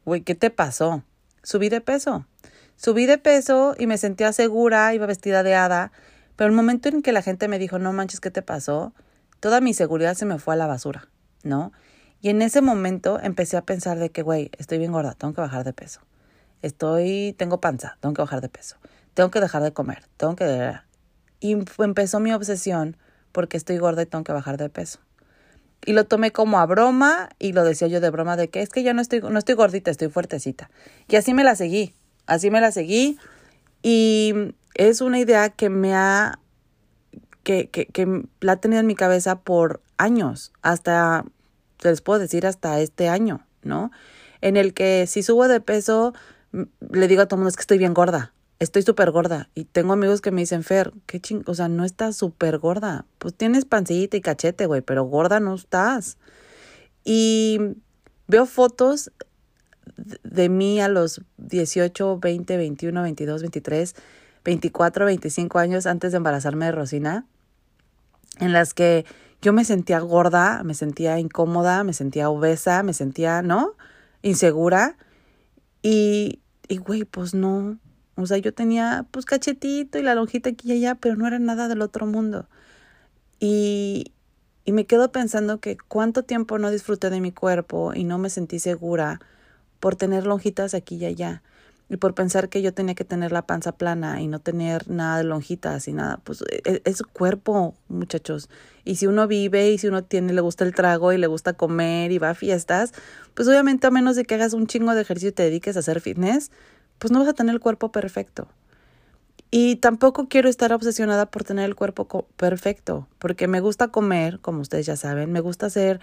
güey, 0.06 0.22
¿qué 0.22 0.36
te 0.36 0.50
pasó? 0.50 1.04
Subí 1.44 1.70
de 1.70 1.82
peso. 1.82 2.26
Subí 2.76 3.06
de 3.06 3.18
peso 3.18 3.76
y 3.78 3.88
me 3.88 3.98
sentía 3.98 4.34
segura, 4.34 4.94
iba 4.94 5.06
vestida 5.06 5.44
de 5.44 5.56
hada, 5.56 5.92
pero 6.36 6.50
el 6.50 6.56
momento 6.56 6.90
en 6.90 7.02
que 7.02 7.12
la 7.12 7.22
gente 7.22 7.48
me 7.48 7.60
dijo, 7.60 7.80
no 7.80 7.92
manches, 7.92 8.22
¿qué 8.22 8.32
te 8.32 8.42
pasó? 8.42 8.94
Toda 9.40 9.62
mi 9.62 9.74
seguridad 9.74 10.16
se 10.16 10.26
me 10.26 10.40
fue 10.40 10.54
a 10.54 10.58
la 10.58 10.68
basura, 10.68 11.10
¿no? 11.44 11.72
Y 12.22 12.30
en 12.30 12.42
ese 12.42 12.62
momento 12.62 13.20
empecé 13.22 13.58
a 13.58 13.62
pensar 13.62 13.98
de 13.98 14.10
que, 14.10 14.22
güey, 14.22 14.52
estoy 14.58 14.78
bien 14.78 14.92
gorda, 14.92 15.14
tengo 15.14 15.34
que 15.34 15.42
bajar 15.42 15.64
de 15.64 15.74
peso. 15.74 16.02
Estoy, 16.62 17.34
tengo 17.38 17.62
panza, 17.62 17.98
tengo 18.02 18.14
que 18.14 18.22
bajar 18.22 18.42
de 18.42 18.50
peso. 18.50 18.76
Tengo 19.14 19.32
que 19.32 19.40
dejar 19.40 19.64
de 19.64 19.74
comer, 19.74 20.06
tengo 20.18 20.36
que... 20.36 20.74
Y 21.40 21.58
empezó 21.78 22.20
mi 22.20 22.34
obsesión 22.34 22.98
porque 23.32 23.56
estoy 23.56 23.78
gorda 23.78 24.02
y 24.02 24.06
tengo 24.06 24.24
que 24.24 24.34
bajar 24.34 24.58
de 24.58 24.70
peso. 24.70 25.00
Y 25.86 25.94
lo 25.94 26.06
tomé 26.06 26.32
como 26.32 26.60
a 26.60 26.66
broma 26.66 27.30
y 27.40 27.54
lo 27.54 27.64
decía 27.64 27.88
yo 27.88 28.02
de 28.02 28.10
broma 28.10 28.36
de 28.36 28.50
que 28.50 28.62
es 28.62 28.70
que 28.70 28.84
ya 28.84 28.94
no 28.94 29.02
estoy, 29.02 29.22
no 29.22 29.40
estoy 29.40 29.56
gordita, 29.56 29.90
estoy 29.90 30.10
fuertecita. 30.10 30.70
Y 31.08 31.16
así 31.16 31.34
me 31.34 31.46
la 31.46 31.56
seguí. 31.56 31.94
Así 32.26 32.52
me 32.52 32.60
la 32.60 32.72
seguí 32.72 33.18
y 33.82 34.54
es 34.76 35.02
una 35.02 35.20
idea 35.20 35.50
que 35.50 35.70
me 35.70 35.96
ha, 35.96 36.40
que, 37.44 37.70
que, 37.70 37.86
que 37.86 38.24
la 38.42 38.54
he 38.54 38.58
tenido 38.58 38.82
en 38.82 38.88
mi 38.88 38.96
cabeza 38.96 39.40
por 39.40 39.82
años, 39.98 40.52
hasta, 40.62 41.26
les 41.82 42.02
puedo 42.02 42.20
decir, 42.20 42.46
hasta 42.46 42.80
este 42.80 43.10
año, 43.10 43.46
¿no? 43.64 43.92
En 44.42 44.58
el 44.58 44.74
que 44.74 45.06
si 45.08 45.24
subo 45.24 45.48
de 45.48 45.60
peso, 45.62 46.14
le 46.92 47.08
digo 47.08 47.22
a 47.22 47.28
todo 47.28 47.36
el 47.36 47.40
mundo, 47.40 47.50
es 47.50 47.56
que 47.56 47.62
estoy 47.62 47.78
bien 47.78 47.94
gorda, 47.94 48.34
estoy 48.60 48.82
súper 48.82 49.12
gorda. 49.12 49.50
Y 49.56 49.66
tengo 49.66 49.94
amigos 49.94 50.22
que 50.22 50.32
me 50.32 50.42
dicen, 50.42 50.64
Fer, 50.64 50.94
qué 51.06 51.20
ching, 51.20 51.44
o 51.46 51.54
sea, 51.54 51.68
no 51.68 51.86
estás 51.86 52.16
súper 52.16 52.58
gorda. 52.58 53.06
Pues 53.18 53.34
tienes 53.34 53.66
pancita 53.66 54.18
y 54.18 54.22
cachete, 54.22 54.66
güey, 54.66 54.82
pero 54.82 55.04
gorda 55.04 55.40
no 55.40 55.56
estás. 55.56 56.18
Y 57.04 57.60
veo 58.28 58.46
fotos 58.46 59.12
de 60.24 60.50
mí 60.50 60.80
a 60.80 60.88
los 60.88 61.22
18, 61.38 62.20
20, 62.20 62.58
21, 62.58 63.02
22, 63.02 63.42
23, 63.42 63.96
24, 64.44 65.06
25 65.06 65.60
años 65.60 65.86
antes 65.86 66.12
de 66.12 66.18
embarazarme 66.18 66.66
de 66.66 66.72
Rosina, 66.72 67.26
en 68.40 68.54
las 68.54 68.74
que 68.74 69.06
yo 69.42 69.54
me 69.54 69.66
sentía 69.66 70.00
gorda, 70.00 70.64
me 70.64 70.74
sentía 70.74 71.20
incómoda, 71.20 71.84
me 71.84 71.94
sentía 71.94 72.30
obesa, 72.30 72.84
me 72.84 72.94
sentía, 72.94 73.42
¿no? 73.42 73.76
Insegura. 74.22 74.98
Y, 75.82 76.42
y 76.68 76.78
güey, 76.78 77.06
pues 77.06 77.34
no. 77.34 77.80
O 78.16 78.26
sea, 78.26 78.38
yo 78.38 78.54
tenía 78.54 79.06
pues 79.12 79.26
cachetito 79.26 79.98
y 79.98 80.04
la 80.04 80.16
lonjita 80.16 80.50
aquí 80.50 80.70
y 80.70 80.74
allá, 80.74 80.96
pero 80.96 81.16
no 81.16 81.26
era 81.28 81.40
nada 81.40 81.68
del 81.70 81.82
otro 81.82 82.06
mundo. 82.06 82.48
Y, 83.40 84.14
y 84.66 84.74
me 84.74 84.86
quedo 84.86 85.12
pensando 85.12 85.60
que 85.60 85.78
cuánto 85.78 86.24
tiempo 86.24 86.60
no 86.60 86.70
disfruté 86.72 87.10
de 87.10 87.22
mi 87.22 87.32
cuerpo 87.32 87.94
y 87.94 88.04
no 88.04 88.18
me 88.18 88.30
sentí 88.30 88.60
segura 88.60 89.22
por 89.80 89.96
tener 89.96 90.28
lonjitas 90.28 90.74
aquí 90.74 90.98
y 90.98 91.06
allá 91.06 91.42
y 91.90 91.98
por 91.98 92.14
pensar 92.14 92.50
que 92.50 92.62
yo 92.62 92.74
tenía 92.74 92.94
que 92.94 93.04
tener 93.04 93.32
la 93.32 93.42
panza 93.42 93.72
plana 93.72 94.22
y 94.22 94.28
no 94.28 94.40
tener 94.40 94.90
nada 94.90 95.18
de 95.18 95.24
lonjitas 95.24 95.88
y 95.88 95.94
nada, 95.94 96.20
pues 96.24 96.44
e, 96.52 96.82
es, 96.86 97.02
cuerpo, 97.02 97.76
muchachos. 97.88 98.48
Y 98.86 98.96
si 98.96 99.08
uno 99.08 99.28
vive 99.28 99.72
y 99.72 99.78
si 99.80 99.88
uno 99.88 100.04
tiene, 100.04 100.34
le 100.34 100.42
gusta 100.42 100.64
el 100.64 100.76
trago 100.76 101.12
y 101.14 101.18
le 101.18 101.28
gusta 101.28 101.54
comer 101.54 102.12
y 102.12 102.20
va 102.20 102.30
a 102.30 102.36
fiestas, 102.36 102.94
pues 103.34 103.48
obviamente 103.48 103.88
a 103.88 103.92
menos 103.92 104.16
de 104.16 104.24
que 104.24 104.36
hagas 104.36 104.54
un 104.54 104.68
chingo 104.68 104.94
de 104.94 105.02
ejercicio 105.02 105.30
y 105.30 105.34
te 105.34 105.44
dediques 105.44 105.76
a 105.76 105.80
hacer 105.80 106.00
fitness, 106.00 106.52
pues 107.00 107.12
no 107.12 107.20
vas 107.20 107.28
a 107.28 107.34
tener 107.34 107.56
el 107.56 107.60
cuerpo 107.60 107.92
perfecto. 107.92 108.48
Y 109.52 109.78
tampoco 109.78 110.28
quiero 110.30 110.48
estar 110.48 110.72
obsesionada 110.74 111.26
por 111.26 111.44
tener 111.44 111.66
el 111.66 111.76
cuerpo 111.76 112.28
perfecto, 112.38 113.08
porque 113.18 113.48
me 113.48 113.62
gusta 113.62 113.88
comer, 113.88 114.40
como 114.42 114.62
ustedes 114.62 114.86
ya 114.86 114.96
saben, 114.96 115.32
me 115.32 115.40
gusta 115.40 115.66
hacer 115.66 116.00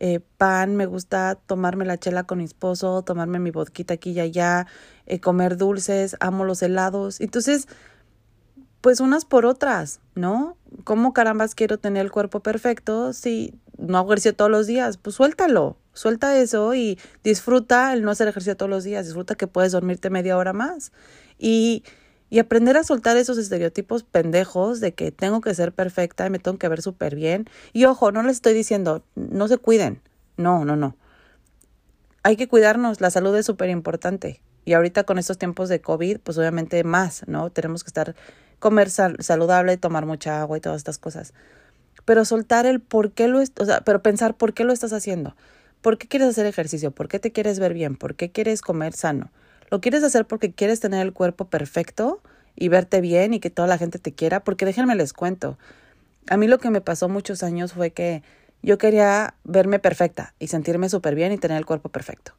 eh, 0.00 0.20
pan, 0.36 0.76
me 0.76 0.86
gusta 0.86 1.34
tomarme 1.34 1.84
la 1.84 1.98
chela 1.98 2.22
con 2.22 2.38
mi 2.38 2.44
esposo, 2.44 3.02
tomarme 3.02 3.40
mi 3.40 3.50
vodquita 3.50 3.94
aquí 3.94 4.12
y 4.12 4.20
allá, 4.20 4.66
eh, 5.06 5.18
comer 5.18 5.56
dulces, 5.56 6.16
amo 6.20 6.44
los 6.44 6.62
helados. 6.62 7.20
Entonces, 7.20 7.66
pues 8.80 9.00
unas 9.00 9.24
por 9.24 9.44
otras, 9.44 10.00
¿no? 10.14 10.56
¿Cómo 10.84 11.12
carambas 11.12 11.56
quiero 11.56 11.78
tener 11.78 12.04
el 12.04 12.12
cuerpo 12.12 12.40
perfecto 12.40 13.12
si 13.12 13.54
no 13.76 13.98
hago 13.98 14.12
ejercicio 14.12 14.34
todos 14.34 14.50
los 14.50 14.66
días, 14.68 14.98
pues 14.98 15.16
suéltalo, 15.16 15.76
suelta 15.92 16.36
eso 16.36 16.74
y 16.74 16.98
disfruta 17.24 17.92
el 17.92 18.02
no 18.02 18.12
hacer 18.12 18.28
ejercicio 18.28 18.56
todos 18.56 18.70
los 18.70 18.84
días, 18.84 19.06
disfruta 19.06 19.34
que 19.34 19.46
puedes 19.46 19.72
dormirte 19.72 20.10
media 20.10 20.36
hora 20.36 20.52
más 20.52 20.92
y, 21.38 21.82
y 22.30 22.38
aprender 22.38 22.76
a 22.76 22.84
soltar 22.84 23.16
esos 23.16 23.38
estereotipos 23.38 24.04
pendejos 24.04 24.80
de 24.80 24.92
que 24.92 25.12
tengo 25.12 25.40
que 25.40 25.54
ser 25.54 25.72
perfecta 25.72 26.26
y 26.26 26.30
me 26.30 26.38
tengo 26.38 26.58
que 26.58 26.68
ver 26.68 26.82
súper 26.82 27.14
bien. 27.14 27.48
Y 27.72 27.84
ojo, 27.84 28.12
no 28.12 28.22
les 28.22 28.36
estoy 28.36 28.54
diciendo, 28.54 29.04
no 29.14 29.48
se 29.48 29.58
cuiden, 29.58 30.00
no, 30.36 30.64
no, 30.64 30.76
no. 30.76 30.96
Hay 32.22 32.36
que 32.36 32.48
cuidarnos, 32.48 33.00
la 33.00 33.10
salud 33.10 33.34
es 33.36 33.46
súper 33.46 33.70
importante. 33.70 34.42
Y 34.64 34.74
ahorita 34.74 35.04
con 35.04 35.18
estos 35.18 35.38
tiempos 35.38 35.68
de 35.68 35.80
COVID, 35.80 36.18
pues 36.20 36.36
obviamente 36.36 36.84
más, 36.84 37.26
¿no? 37.26 37.50
Tenemos 37.50 37.84
que 37.84 37.88
estar, 37.88 38.14
comer 38.58 38.90
saludable, 38.90 39.76
tomar 39.78 40.04
mucha 40.04 40.40
agua 40.40 40.58
y 40.58 40.60
todas 40.60 40.76
estas 40.76 40.98
cosas 40.98 41.32
pero 42.08 42.24
soltar 42.24 42.64
el 42.64 42.80
por 42.80 43.12
qué 43.12 43.28
lo, 43.28 43.38
o 43.38 43.64
sea, 43.66 43.82
pero 43.82 44.02
pensar 44.02 44.34
por 44.34 44.54
qué 44.54 44.64
lo 44.64 44.72
estás 44.72 44.94
haciendo. 44.94 45.36
¿Por 45.82 45.98
qué 45.98 46.08
quieres 46.08 46.30
hacer 46.30 46.46
ejercicio? 46.46 46.90
¿Por 46.90 47.06
qué 47.06 47.18
te 47.18 47.32
quieres 47.32 47.58
ver 47.58 47.74
bien? 47.74 47.96
¿Por 47.96 48.14
qué 48.14 48.32
quieres 48.32 48.62
comer 48.62 48.94
sano? 48.94 49.30
¿Lo 49.70 49.80
quieres 49.80 50.02
hacer 50.02 50.26
porque 50.26 50.52
quieres 50.52 50.80
tener 50.80 51.04
el 51.04 51.12
cuerpo 51.12 51.46
perfecto 51.46 52.22
y 52.56 52.68
verte 52.68 53.00
bien 53.00 53.34
y 53.34 53.40
que 53.40 53.50
toda 53.50 53.68
la 53.68 53.78
gente 53.78 53.98
te 53.98 54.12
quiera? 54.12 54.40
Porque 54.40 54.64
déjenme 54.64 54.94
les 54.94 55.12
cuento. 55.12 55.58
A 56.28 56.36
mí 56.36 56.46
lo 56.46 56.58
que 56.58 56.70
me 56.70 56.80
pasó 56.80 57.08
muchos 57.08 57.42
años 57.42 57.72
fue 57.72 57.90
que 57.90 58.22
yo 58.62 58.78
quería 58.78 59.34
verme 59.44 59.78
perfecta 59.78 60.34
y 60.38 60.48
sentirme 60.48 60.88
súper 60.88 61.14
bien 61.14 61.32
y 61.32 61.38
tener 61.38 61.58
el 61.58 61.66
cuerpo 61.66 61.90
perfecto. 61.90 62.32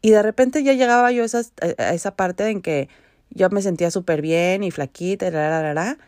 Y 0.00 0.10
de 0.10 0.22
repente 0.22 0.62
ya 0.62 0.74
llegaba 0.74 1.12
yo 1.12 1.22
a 1.22 1.92
esa, 1.92 2.16
parte 2.16 2.48
en 2.48 2.60
que 2.60 2.88
yo 3.30 3.48
me 3.50 3.62
sentía 3.62 3.90
súper 3.90 4.20
bien 4.20 4.62
y 4.62 4.70
flaquita 4.70 5.26
y 5.26 5.30
la, 5.30 5.98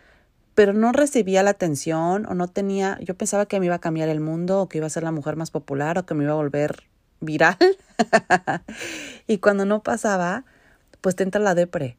pero 0.54 0.72
no 0.72 0.92
recibía 0.92 1.42
la 1.42 1.50
atención 1.50 2.26
o 2.26 2.34
no 2.34 2.48
tenía, 2.48 2.98
yo 3.00 3.14
pensaba 3.14 3.46
que 3.46 3.58
me 3.60 3.66
iba 3.66 3.76
a 3.76 3.80
cambiar 3.80 4.08
el 4.08 4.20
mundo 4.20 4.60
o 4.60 4.68
que 4.68 4.78
iba 4.78 4.86
a 4.86 4.90
ser 4.90 5.02
la 5.02 5.12
mujer 5.12 5.36
más 5.36 5.50
popular 5.50 5.98
o 5.98 6.06
que 6.06 6.14
me 6.14 6.24
iba 6.24 6.32
a 6.32 6.36
volver 6.36 6.84
viral. 7.20 7.56
y 9.26 9.38
cuando 9.38 9.64
no 9.64 9.82
pasaba, 9.82 10.44
pues 11.00 11.16
te 11.16 11.22
entra 11.22 11.40
la 11.40 11.54
depre. 11.54 11.96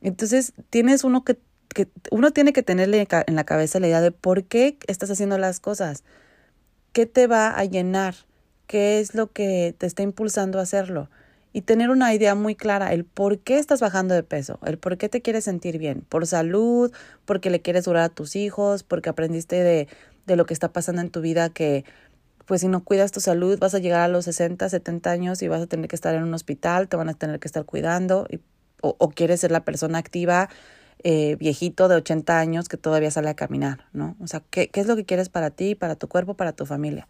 Entonces, 0.00 0.52
tienes 0.70 1.04
uno 1.04 1.24
que, 1.24 1.38
que 1.68 1.88
uno 2.10 2.32
tiene 2.32 2.52
que 2.52 2.62
tenerle 2.62 3.06
en 3.10 3.34
la 3.34 3.44
cabeza 3.44 3.80
la 3.80 3.88
idea 3.88 4.00
de 4.00 4.12
por 4.12 4.44
qué 4.44 4.78
estás 4.86 5.10
haciendo 5.10 5.38
las 5.38 5.60
cosas. 5.60 6.04
¿Qué 6.92 7.06
te 7.06 7.26
va 7.26 7.50
a 7.50 7.64
llenar? 7.64 8.14
¿Qué 8.66 9.00
es 9.00 9.14
lo 9.14 9.32
que 9.32 9.74
te 9.78 9.86
está 9.86 10.02
impulsando 10.02 10.58
a 10.58 10.62
hacerlo? 10.62 11.08
y 11.52 11.62
tener 11.62 11.90
una 11.90 12.14
idea 12.14 12.34
muy 12.34 12.54
clara, 12.54 12.92
el 12.92 13.04
por 13.04 13.38
qué 13.38 13.58
estás 13.58 13.80
bajando 13.80 14.14
de 14.14 14.22
peso, 14.22 14.58
el 14.64 14.78
por 14.78 14.96
qué 14.96 15.08
te 15.08 15.20
quieres 15.20 15.44
sentir 15.44 15.78
bien, 15.78 16.02
por 16.08 16.26
salud, 16.26 16.90
porque 17.24 17.50
le 17.50 17.60
quieres 17.60 17.84
durar 17.84 18.04
a 18.04 18.08
tus 18.08 18.36
hijos, 18.36 18.82
porque 18.82 19.10
aprendiste 19.10 19.56
de, 19.62 19.88
de 20.26 20.36
lo 20.36 20.46
que 20.46 20.54
está 20.54 20.72
pasando 20.72 21.02
en 21.02 21.10
tu 21.10 21.20
vida 21.20 21.50
que 21.50 21.84
pues 22.46 22.60
si 22.62 22.68
no 22.68 22.84
cuidas 22.84 23.12
tu 23.12 23.20
salud 23.20 23.58
vas 23.58 23.74
a 23.74 23.78
llegar 23.78 24.00
a 24.00 24.08
los 24.08 24.24
60, 24.24 24.68
70 24.68 25.10
años 25.10 25.42
y 25.42 25.48
vas 25.48 25.62
a 25.62 25.66
tener 25.66 25.88
que 25.88 25.96
estar 25.96 26.14
en 26.14 26.22
un 26.22 26.34
hospital, 26.34 26.88
te 26.88 26.96
van 26.96 27.08
a 27.08 27.14
tener 27.14 27.40
que 27.40 27.48
estar 27.48 27.64
cuidando 27.64 28.26
o 28.80 29.10
quieres 29.10 29.40
ser 29.40 29.52
la 29.52 29.64
persona 29.64 29.98
activa 29.98 30.48
eh, 31.04 31.36
viejito 31.36 31.88
de 31.88 31.96
80 31.96 32.38
años 32.38 32.68
que 32.68 32.76
todavía 32.76 33.10
sale 33.10 33.28
a 33.28 33.34
caminar, 33.34 33.86
¿no? 33.92 34.16
O 34.20 34.26
sea, 34.26 34.42
¿qué, 34.50 34.68
¿qué 34.68 34.80
es 34.80 34.86
lo 34.86 34.96
que 34.96 35.04
quieres 35.04 35.28
para 35.28 35.50
ti, 35.50 35.74
para 35.74 35.96
tu 35.96 36.08
cuerpo, 36.08 36.34
para 36.34 36.52
tu 36.52 36.66
familia? 36.66 37.08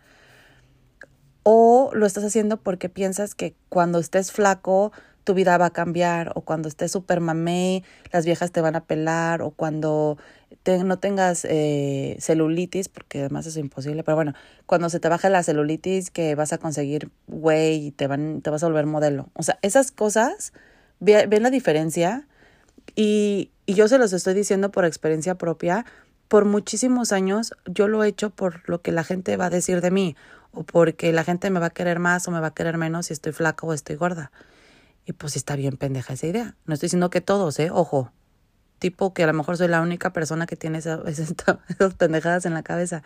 o 1.43 1.91
lo 1.93 2.07
estás 2.07 2.25
haciendo 2.25 2.59
porque 2.59 2.89
piensas 2.89 3.35
que 3.35 3.55
cuando 3.69 3.99
estés 3.99 4.33
flaco 4.33 4.93
tu 5.25 5.35
vida 5.35 5.57
va 5.59 5.67
a 5.67 5.71
cambiar 5.71 6.33
o 6.35 6.43
cuando 6.43 6.69
estés 6.69 6.93
super 6.93 7.21
mamey 7.21 7.85
las 8.13 8.25
viejas 8.25 8.53
te 8.53 8.61
van 8.61 8.77
a 8.77 8.85
pelar 8.85 9.43
o 9.43 9.51
cuando 9.51 10.19
no 10.85 10.99
tengas 10.99 11.45
eh, 11.45 12.17
celulitis, 12.21 12.89
porque 12.89 13.21
además 13.21 13.47
es 13.47 13.57
imposible, 13.57 14.03
pero 14.05 14.17
bueno, 14.17 14.35
cuando 14.67 14.89
se 14.91 15.01
te 15.01 15.09
baje 15.09 15.31
la 15.31 15.43
celulitis 15.43 16.11
que 16.11 16.35
vas 16.35 16.53
a 16.53 16.59
conseguir 16.59 17.11
güey 17.27 17.87
y 17.87 17.91
te, 17.91 18.07
van, 18.07 18.43
te 18.43 18.51
vas 18.51 18.63
a 18.63 18.67
volver 18.67 18.87
modelo. 18.87 19.29
O 19.35 19.43
sea, 19.43 19.59
esas 19.63 19.93
cosas, 19.93 20.53
ven 21.01 21.43
la 21.43 21.51
diferencia 21.51 22.27
y, 22.95 23.51
y 23.67 23.75
yo 23.75 23.89
se 23.89 23.99
los 23.99 24.13
estoy 24.13 24.35
diciendo 24.35 24.71
por 24.71 24.85
experiencia 24.85 25.37
propia. 25.37 25.85
Por 26.29 26.45
muchísimos 26.47 27.13
años 27.13 27.53
yo 27.67 27.89
lo 27.89 28.03
he 28.03 28.09
hecho 28.09 28.31
por 28.31 28.69
lo 28.69 28.81
que 28.81 28.93
la 28.93 29.05
gente 29.05 29.37
va 29.37 29.47
a 29.47 29.51
decir 29.51 29.81
de 29.81 29.91
mí 29.91 30.17
o 30.53 30.63
porque 30.65 31.13
la 31.13 31.25
gente 31.25 31.51
me 31.51 31.61
va 31.61 31.67
a 31.67 31.71
querer 31.71 31.99
más 31.99 32.27
o 32.29 32.31
me 32.31 32.41
va 32.41 32.49
a 32.49 32.55
querer 32.55 32.79
menos 32.79 33.07
si 33.07 33.13
estoy 33.13 33.33
flaca 33.33 33.67
o 33.67 33.73
estoy 33.73 33.97
gorda. 33.97 34.33
Y 35.05 35.13
pues 35.13 35.37
está 35.37 35.57
bien 35.57 35.77
pendeja 35.77 36.15
esa 36.15 36.27
idea. 36.27 36.57
No 36.65 36.75
estoy 36.75 36.87
diciendo 36.87 37.11
que 37.11 37.21
todos, 37.21 37.59
¿eh? 37.59 37.71
Ojo. 37.71 38.13
Tipo 38.83 39.15
que 39.15 39.23
a 39.23 39.29
lo 39.29 39.33
mejor 39.33 39.57
soy 39.57 39.69
la 39.69 39.81
única 39.81 40.13
persona 40.13 40.47
que 40.47 40.57
tiene 40.57 40.79
esas, 40.79 41.05
pendejadas 41.97 42.47
en 42.47 42.55
la 42.55 42.65
cabeza. 42.65 43.05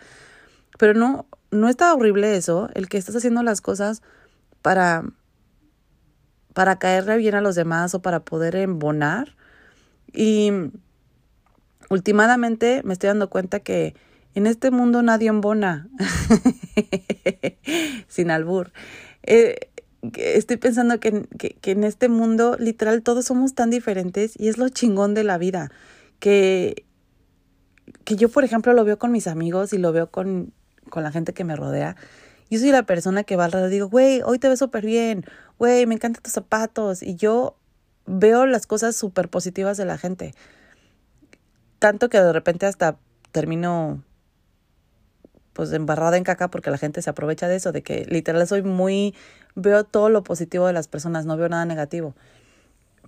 Pero 0.79 0.95
no, 0.95 1.27
no 1.51 1.69
está 1.69 1.93
horrible 1.93 2.35
eso, 2.35 2.71
el 2.73 2.89
que 2.89 2.97
estás 2.97 3.15
haciendo 3.15 3.43
las 3.43 3.61
cosas 3.61 4.01
para, 4.63 5.03
para 6.55 6.79
caerle 6.79 7.17
bien 7.17 7.35
a 7.35 7.41
los 7.41 7.53
demás 7.53 7.93
o 7.93 8.01
para 8.01 8.21
poder 8.21 8.55
embonar. 8.55 9.35
Y 10.11 10.51
últimamente 11.91 12.81
me 12.83 12.93
estoy 12.93 13.09
dando 13.09 13.29
cuenta 13.29 13.59
que 13.59 13.93
en 14.33 14.47
este 14.47 14.71
mundo 14.71 15.03
nadie 15.03 15.29
embona. 15.29 15.89
Sin 18.07 18.31
albur. 18.31 18.71
Eh, 19.21 19.69
estoy 20.13 20.57
pensando 20.57 20.99
que, 20.99 21.25
que, 21.37 21.71
en 21.71 21.83
este 21.83 22.09
mundo 22.09 22.55
literal 22.59 23.01
todos 23.01 23.25
somos 23.25 23.55
tan 23.55 23.69
diferentes 23.69 24.33
y 24.37 24.47
es 24.47 24.57
lo 24.57 24.69
chingón 24.69 25.13
de 25.13 25.23
la 25.23 25.37
vida. 25.37 25.71
Que, 26.19 26.85
que 28.03 28.15
yo, 28.15 28.29
por 28.29 28.43
ejemplo, 28.43 28.73
lo 28.73 28.83
veo 28.85 28.97
con 28.97 29.11
mis 29.11 29.27
amigos 29.27 29.73
y 29.73 29.77
lo 29.77 29.91
veo 29.91 30.09
con, 30.09 30.53
con 30.89 31.03
la 31.03 31.11
gente 31.11 31.33
que 31.33 31.43
me 31.43 31.55
rodea. 31.55 31.95
Yo 32.49 32.59
soy 32.59 32.71
la 32.71 32.83
persona 32.83 33.23
que 33.23 33.35
va 33.35 33.45
alrededor 33.45 33.69
y 33.69 33.73
digo, 33.73 33.89
güey, 33.89 34.21
hoy 34.23 34.39
te 34.39 34.47
ves 34.47 34.59
súper 34.59 34.85
bien, 34.85 35.25
güey, 35.57 35.85
me 35.85 35.95
encantan 35.95 36.23
tus 36.23 36.33
zapatos. 36.33 37.03
Y 37.03 37.15
yo 37.15 37.57
veo 38.05 38.45
las 38.45 38.65
cosas 38.65 38.95
súper 38.95 39.29
positivas 39.29 39.77
de 39.77 39.85
la 39.85 39.97
gente. 39.97 40.33
Tanto 41.79 42.09
que 42.09 42.19
de 42.19 42.33
repente 42.33 42.65
hasta 42.65 42.97
termino 43.31 44.03
pues 45.57 45.73
embarrada 45.73 46.17
en 46.17 46.23
caca 46.23 46.49
porque 46.49 46.69
la 46.69 46.77
gente 46.77 47.01
se 47.01 47.09
aprovecha 47.09 47.47
de 47.47 47.55
eso, 47.55 47.71
de 47.71 47.81
que 47.81 48.05
literal 48.05 48.47
soy 48.47 48.61
muy, 48.61 49.15
veo 49.57 49.83
todo 49.83 50.09
lo 50.09 50.23
positivo 50.23 50.67
de 50.67 50.73
las 50.73 50.87
personas, 50.87 51.25
no 51.25 51.35
veo 51.35 51.49
nada 51.49 51.65
negativo. 51.65 52.13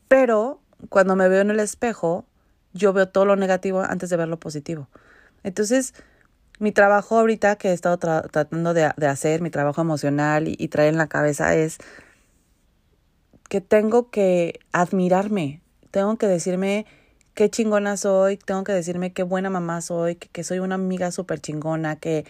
Pero 0.08 0.60
cuando 0.90 1.16
me 1.16 1.30
veo 1.30 1.42
en 1.42 1.52
el 1.52 1.60
espejo, 1.60 2.26
yo 2.74 2.92
veo 2.92 3.08
todo 3.08 3.26
lo 3.26 3.36
negativo 3.36 3.82
antes 3.82 4.10
de 4.10 4.18
ver 4.18 4.28
lo 4.28 4.40
positivo. 4.40 4.88
Entonces, 5.44 5.94
mi 6.58 6.72
trabajo 6.72 7.20
ahorita 7.20 7.56
que 7.56 7.70
he 7.70 7.74
estado 7.74 7.98
tratando 7.98 8.74
de, 8.74 8.86
hacer, 8.86 9.42
mi 9.42 9.52
trabajo 9.52 9.80
emocional 9.80 10.48
y, 10.48 10.56
y 10.58 10.70
traer 10.70 10.90
en 10.90 10.98
la 10.98 11.08
cabeza 11.08 11.56
es 11.56 11.78
que 13.48 13.62
tengo 13.62 14.10
que 14.10 14.60
admirarme, 14.72 15.62
tengo 15.92 16.18
que 16.18 16.28
decirme 16.28 16.88
qué 17.36 17.50
chingona 17.50 17.96
soy, 17.96 18.38
tengo 18.38 18.64
que 18.64 18.74
decirme 18.74 19.14
qué 19.14 19.22
buena 19.22 19.52
mamá 19.52 19.82
soy, 19.82 20.16
que, 20.16 20.30
que 20.30 20.44
soy 20.44 20.60
una 20.60 20.76
amiga 20.76 21.12
súper 21.12 21.40
chingona, 21.40 21.96
que 21.96 22.26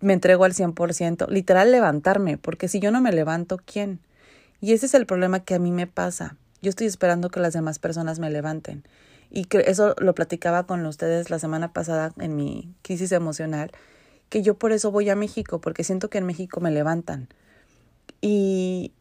me 0.00 0.12
entrego 0.14 0.44
al 0.44 0.54
100%, 0.54 1.28
literal 1.28 1.70
levantarme, 1.70 2.38
porque 2.38 2.68
si 2.68 2.80
yo 2.80 2.90
no 2.90 3.00
me 3.00 3.12
levanto, 3.12 3.58
¿quién? 3.64 4.00
Y 4.60 4.72
ese 4.72 4.86
es 4.86 4.94
el 4.94 5.06
problema 5.06 5.40
que 5.40 5.54
a 5.54 5.58
mí 5.58 5.72
me 5.72 5.86
pasa. 5.86 6.36
Yo 6.62 6.70
estoy 6.70 6.86
esperando 6.86 7.30
que 7.30 7.40
las 7.40 7.52
demás 7.52 7.78
personas 7.78 8.18
me 8.18 8.30
levanten. 8.30 8.84
Y 9.30 9.46
eso 9.64 9.94
lo 9.98 10.14
platicaba 10.14 10.66
con 10.66 10.84
ustedes 10.84 11.30
la 11.30 11.38
semana 11.38 11.72
pasada 11.72 12.12
en 12.18 12.34
mi 12.36 12.74
crisis 12.82 13.12
emocional, 13.12 13.70
que 14.28 14.42
yo 14.42 14.54
por 14.54 14.72
eso 14.72 14.90
voy 14.90 15.08
a 15.08 15.16
México, 15.16 15.60
porque 15.60 15.84
siento 15.84 16.10
que 16.10 16.18
en 16.18 16.26
México 16.26 16.60
me 16.60 16.70
levantan. 16.70 17.28
Y, 18.20 18.92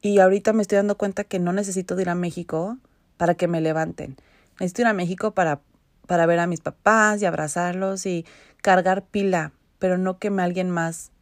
y 0.00 0.18
ahorita 0.20 0.52
me 0.52 0.62
estoy 0.62 0.76
dando 0.76 0.96
cuenta 0.96 1.24
que 1.24 1.38
no 1.38 1.52
necesito 1.52 1.98
ir 1.98 2.08
a 2.08 2.14
México 2.14 2.78
para 3.16 3.34
que 3.34 3.48
me 3.48 3.60
levanten. 3.60 4.16
Necesito 4.60 4.82
ir 4.82 4.88
a 4.88 4.94
México 4.94 5.32
para, 5.32 5.60
para 6.06 6.26
ver 6.26 6.38
a 6.38 6.46
mis 6.46 6.60
papás 6.60 7.20
y 7.20 7.26
abrazarlos 7.26 8.06
y 8.06 8.24
cargar 8.64 9.04
pila, 9.04 9.52
pero 9.78 9.98
no 9.98 10.18
que 10.18 10.28
alguien 10.28 10.70
más 10.70 11.12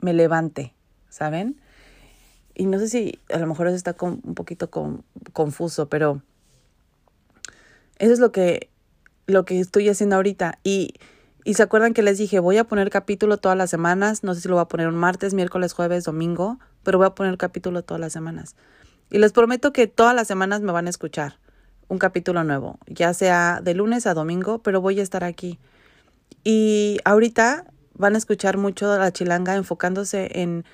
me 0.00 0.14
levante, 0.14 0.72
¿saben? 1.10 1.60
Y 2.54 2.64
no 2.64 2.78
sé 2.78 2.88
si 2.88 3.18
a 3.30 3.36
lo 3.36 3.46
mejor 3.46 3.66
eso 3.66 3.76
está 3.76 3.94
un 4.00 4.34
poquito 4.34 4.70
confuso, 5.34 5.90
pero 5.90 6.22
eso 7.98 8.14
es 8.14 8.18
lo 8.18 8.32
que, 8.32 8.70
lo 9.26 9.44
que 9.44 9.60
estoy 9.60 9.90
haciendo 9.90 10.16
ahorita. 10.16 10.58
Y, 10.64 10.94
y 11.44 11.52
se 11.52 11.62
acuerdan 11.62 11.92
que 11.92 12.00
les 12.00 12.16
dije, 12.16 12.40
voy 12.40 12.56
a 12.56 12.64
poner 12.64 12.88
capítulo 12.88 13.36
todas 13.36 13.58
las 13.58 13.68
semanas, 13.68 14.24
no 14.24 14.34
sé 14.34 14.40
si 14.40 14.48
lo 14.48 14.54
voy 14.54 14.62
a 14.62 14.68
poner 14.68 14.88
un 14.88 14.96
martes, 14.96 15.34
miércoles, 15.34 15.74
jueves, 15.74 16.04
domingo, 16.04 16.58
pero 16.82 16.96
voy 16.96 17.08
a 17.08 17.14
poner 17.14 17.36
capítulo 17.36 17.82
todas 17.82 18.00
las 18.00 18.14
semanas. 18.14 18.56
Y 19.10 19.18
les 19.18 19.32
prometo 19.32 19.74
que 19.74 19.86
todas 19.86 20.14
las 20.14 20.28
semanas 20.28 20.62
me 20.62 20.72
van 20.72 20.86
a 20.86 20.90
escuchar 20.90 21.38
un 21.88 21.98
capítulo 21.98 22.42
nuevo, 22.42 22.78
ya 22.86 23.12
sea 23.12 23.60
de 23.62 23.74
lunes 23.74 24.06
a 24.06 24.14
domingo, 24.14 24.62
pero 24.62 24.80
voy 24.80 24.98
a 24.98 25.02
estar 25.02 25.24
aquí. 25.24 25.58
Y 26.44 26.98
ahorita 27.04 27.66
van 27.94 28.14
a 28.14 28.18
escuchar 28.18 28.56
mucho 28.56 28.96
la 28.96 29.12
chilanga 29.12 29.56
enfocándose 29.56 30.40
en, 30.40 30.64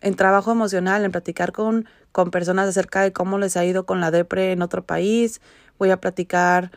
en 0.00 0.14
trabajo 0.14 0.52
emocional, 0.52 1.04
en 1.04 1.12
platicar 1.12 1.52
con, 1.52 1.86
con 2.12 2.30
personas 2.30 2.68
acerca 2.68 3.02
de 3.02 3.12
cómo 3.12 3.38
les 3.38 3.56
ha 3.56 3.64
ido 3.64 3.84
con 3.84 4.00
la 4.00 4.10
depre 4.10 4.52
en 4.52 4.62
otro 4.62 4.84
país. 4.84 5.40
Voy 5.78 5.90
a 5.90 6.00
platicar 6.00 6.70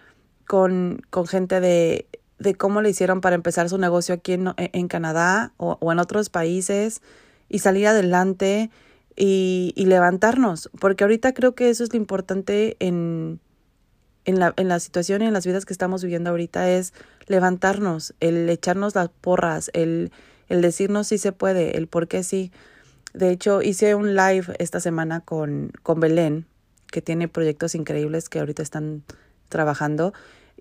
con, 0.48 1.02
con 1.10 1.28
gente 1.28 1.60
de, 1.60 2.08
de 2.40 2.56
cómo 2.56 2.82
le 2.82 2.90
hicieron 2.90 3.22
para 3.22 3.36
empezar 3.36 3.70
su 3.70 3.78
negocio 3.78 4.16
aquí 4.16 4.34
en, 4.34 4.54
en 4.58 4.88
Canadá 4.88 5.54
o, 5.58 5.78
o, 5.80 5.92
en 5.92 6.00
otros 6.00 6.30
países 6.30 7.02
y 7.48 7.60
salir 7.60 7.88
adelante 7.88 8.72
y, 9.16 9.74
y, 9.76 9.86
levantarnos, 9.86 10.70
porque 10.80 11.04
ahorita 11.04 11.34
creo 11.34 11.54
que 11.54 11.70
eso 11.70 11.84
es 11.84 11.94
lo 11.94 11.98
importante 11.98 12.78
en, 12.80 13.40
en, 14.26 14.40
la, 14.40 14.54
en 14.58 14.68
la 14.68 14.80
situación 14.80 15.22
y 15.22 15.26
en 15.26 15.34
las 15.34 15.46
vidas 15.46 15.66
que 15.66 15.74
estamos 15.74 16.04
viviendo 16.04 16.30
ahorita, 16.30 16.70
es 16.70 16.94
levantarnos, 17.28 18.14
el 18.20 18.50
echarnos 18.50 18.96
las 18.96 19.10
porras, 19.10 19.70
el, 19.74 20.12
el 20.50 20.62
decirnos 20.62 21.08
si 21.08 21.18
se 21.18 21.32
puede, 21.32 21.78
el 21.78 21.88
por 21.88 22.08
qué 22.08 22.24
sí. 22.24 22.52
De 23.14 23.30
hecho, 23.30 23.62
hice 23.62 23.96
un 23.96 24.16
live 24.16 24.56
esta 24.60 24.80
semana 24.80 25.22
con, 25.22 25.72
con 25.84 26.00
Belén, 26.00 26.46
que 26.92 27.02
tiene 27.02 27.28
proyectos 27.28 27.76
increíbles 27.76 28.30
que 28.30 28.40
ahorita 28.40 28.64
están 28.64 29.04
trabajando 29.50 30.14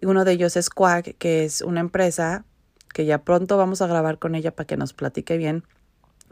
uno 0.07 0.25
de 0.25 0.33
ellos 0.33 0.57
es 0.57 0.71
Quack, 0.71 1.17
que 1.19 1.45
es 1.45 1.61
una 1.63 1.81
empresa 1.81 2.45
que 2.93 3.05
ya 3.05 3.23
pronto 3.23 3.57
vamos 3.57 3.83
a 3.83 3.87
grabar 3.87 4.19
con 4.19 4.35
ella 4.35 4.55
para 4.55 4.67
que 4.67 4.77
nos 4.77 4.93
platique 4.93 5.37
bien. 5.37 5.65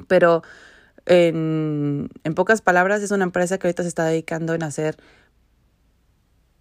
Pero 0.06 0.42
en, 1.06 2.08
en 2.24 2.34
pocas 2.34 2.62
palabras, 2.62 3.02
es 3.02 3.10
una 3.10 3.24
empresa 3.24 3.58
que 3.58 3.66
ahorita 3.66 3.82
se 3.82 3.88
está 3.88 4.04
dedicando 4.04 4.54
en 4.54 4.62
hacer 4.62 4.96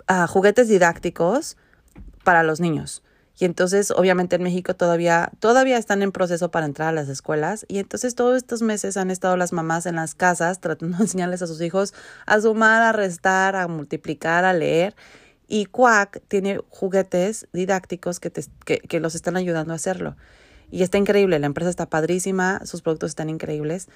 uh, 0.09 0.27
juguetes 0.27 0.67
didácticos 0.67 1.57
para 2.23 2.43
los 2.43 2.59
niños. 2.59 3.03
Y 3.39 3.45
entonces, 3.45 3.91
obviamente 3.91 4.37
en 4.37 4.43
México 4.43 4.75
todavía, 4.75 5.31
todavía 5.39 5.77
están 5.77 6.01
en 6.01 6.11
proceso 6.11 6.49
para 6.49 6.65
entrar 6.65 6.89
a 6.89 6.91
las 6.91 7.07
escuelas. 7.07 7.65
Y 7.67 7.77
entonces 7.77 8.15
todos 8.15 8.35
estos 8.35 8.63
meses 8.63 8.97
han 8.97 9.11
estado 9.11 9.37
las 9.37 9.53
mamás 9.53 9.85
en 9.85 9.95
las 9.95 10.15
casas 10.15 10.59
tratando 10.59 10.97
de 10.97 11.03
enseñarles 11.03 11.43
a 11.43 11.47
sus 11.47 11.61
hijos 11.61 11.93
a 12.25 12.41
sumar, 12.41 12.81
a 12.81 12.93
restar, 12.93 13.55
a 13.55 13.67
multiplicar, 13.67 14.43
a 14.43 14.53
leer. 14.53 14.95
Y 15.47 15.65
Quack 15.67 16.21
tiene 16.27 16.59
juguetes 16.69 17.47
didácticos 17.53 18.19
que, 18.19 18.31
te, 18.31 18.43
que, 18.65 18.79
que 18.79 18.99
los 18.99 19.13
están 19.13 19.37
ayudando 19.37 19.73
a 19.73 19.75
hacerlo. 19.75 20.15
Y 20.71 20.81
está 20.81 20.97
increíble, 20.97 21.39
la 21.39 21.45
empresa 21.45 21.69
está 21.69 21.85
padrísima, 21.85 22.65
sus 22.65 22.81
productos 22.81 23.11
están 23.11 23.29
increíbles. 23.29 23.87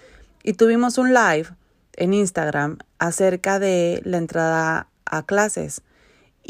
Y 0.43 0.53
tuvimos 0.53 0.99
un 0.99 1.13
live 1.13 1.47
en 1.93 2.13
Instagram 2.13 2.77
acerca 2.99 3.59
de 3.59 4.01
la 4.05 4.17
entrada 4.17 4.87
a 5.05 5.25
clases 5.25 5.81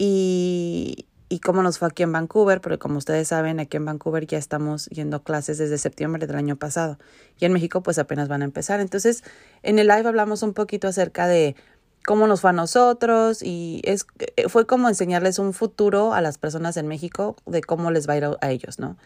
y, 0.04 1.06
cómo 1.44 1.62
nos 1.62 1.78
fue 1.78 1.88
aquí 1.88 2.02
en 2.02 2.12
Vancouver, 2.12 2.60
porque 2.60 2.80
como 2.80 2.98
ustedes 2.98 3.28
saben, 3.28 3.60
aquí 3.60 3.78
en 3.78 3.86
Vancouver 3.86 4.26
ya 4.26 4.40
estamos 4.40 4.88
yendo 4.88 5.18
a 5.18 5.24
clases 5.24 5.60
desde 5.60 5.78
septiembre 5.78 6.26
del 6.26 6.38
año 6.38 6.56
pasado 6.56 6.98
y 7.40 7.46
en 7.46 7.54
México 7.54 7.84
pues 7.84 8.00
apenas 8.00 8.28
van 8.28 8.42
a 8.42 8.46
empezar. 8.46 8.80
Entonces, 8.80 9.24
en 9.62 9.78
el 9.78 9.88
live 9.88 10.08
hablamos 10.08 10.42
un 10.42 10.54
poquito 10.54 10.88
acerca 10.88 11.28
de 11.28 11.56
cómo 12.04 12.26
nos 12.26 12.42
fue 12.42 12.50
a 12.50 12.54
nosotros 12.54 13.44
y 13.44 13.82
es, 13.84 14.08
eh, 14.38 14.50
fue 14.50 14.66
como 14.66 14.90
enseñarles 14.90 15.38
un 15.38 15.54
futuro 15.54 16.14
a 16.14 16.22
las 16.22 16.40
personas 16.40 16.78
en 16.78 16.88
México 16.88 17.36
de 17.46 17.62
cómo 17.62 17.92
les 17.92 18.10
va 18.10 18.14
a 18.14 18.18
ir 18.18 18.26
a, 18.42 18.52
ellos, 18.52 18.80
¿no? 18.80 18.98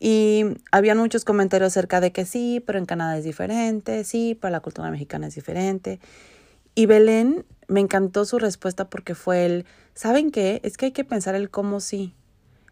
Y 0.00 0.44
habían 0.72 0.98
muchos 0.98 1.24
comentarios 1.24 1.68
acerca 1.68 2.00
de 2.00 2.10
que 2.10 2.24
sí, 2.24 2.62
pero 2.66 2.80
en 2.80 2.86
Canadá 2.86 3.16
es 3.16 3.24
diferente, 3.24 4.02
sí, 4.02 4.36
pero 4.40 4.50
la 4.50 4.60
cultura 4.60 4.90
mexicana 4.90 5.28
es 5.28 5.36
diferente. 5.36 6.00
Y 6.74 6.86
Belén 6.86 7.46
me 7.68 7.80
encantó 7.80 8.24
su 8.24 8.38
respuesta 8.38 8.90
porque 8.90 9.14
fue 9.14 9.46
el, 9.46 9.66
¿saben 9.94 10.30
qué? 10.30 10.60
Es 10.64 10.76
que 10.76 10.86
hay 10.86 10.92
que 10.92 11.04
pensar 11.04 11.34
el 11.34 11.50
cómo 11.50 11.80
sí, 11.80 12.14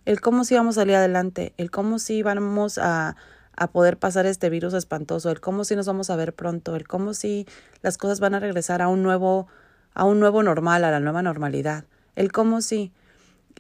el 0.04 0.20
cómo 0.20 0.44
sí 0.44 0.54
vamos 0.54 0.76
a 0.76 0.82
salir 0.82 0.96
adelante, 0.96 1.54
el 1.56 1.70
cómo 1.70 1.98
sí 1.98 2.22
vamos 2.22 2.78
a, 2.78 3.16
a 3.56 3.70
poder 3.70 3.98
pasar 3.98 4.26
este 4.26 4.50
virus 4.50 4.74
espantoso, 4.74 5.30
el 5.30 5.40
cómo 5.40 5.64
sí 5.64 5.76
nos 5.76 5.87
vamos 5.87 6.11
a 6.11 6.16
ver 6.16 6.35
pronto, 6.35 6.76
el 6.76 6.87
cómo 6.87 7.14
sí 7.14 7.46
las 7.82 7.98
cosas 7.98 8.20
van 8.20 8.35
a 8.35 8.40
regresar 8.40 8.82
a 8.82 8.88
un 8.88 9.02
nuevo, 9.02 9.46
a 9.94 10.04
un 10.04 10.20
nuevo 10.20 10.42
normal, 10.42 10.85
a 10.85 10.90
la 10.90 11.00
nueva 11.00 11.22
normalidad, 11.22 11.85
el 12.16 12.32
cómo 12.32 12.61
sí. 12.61 12.92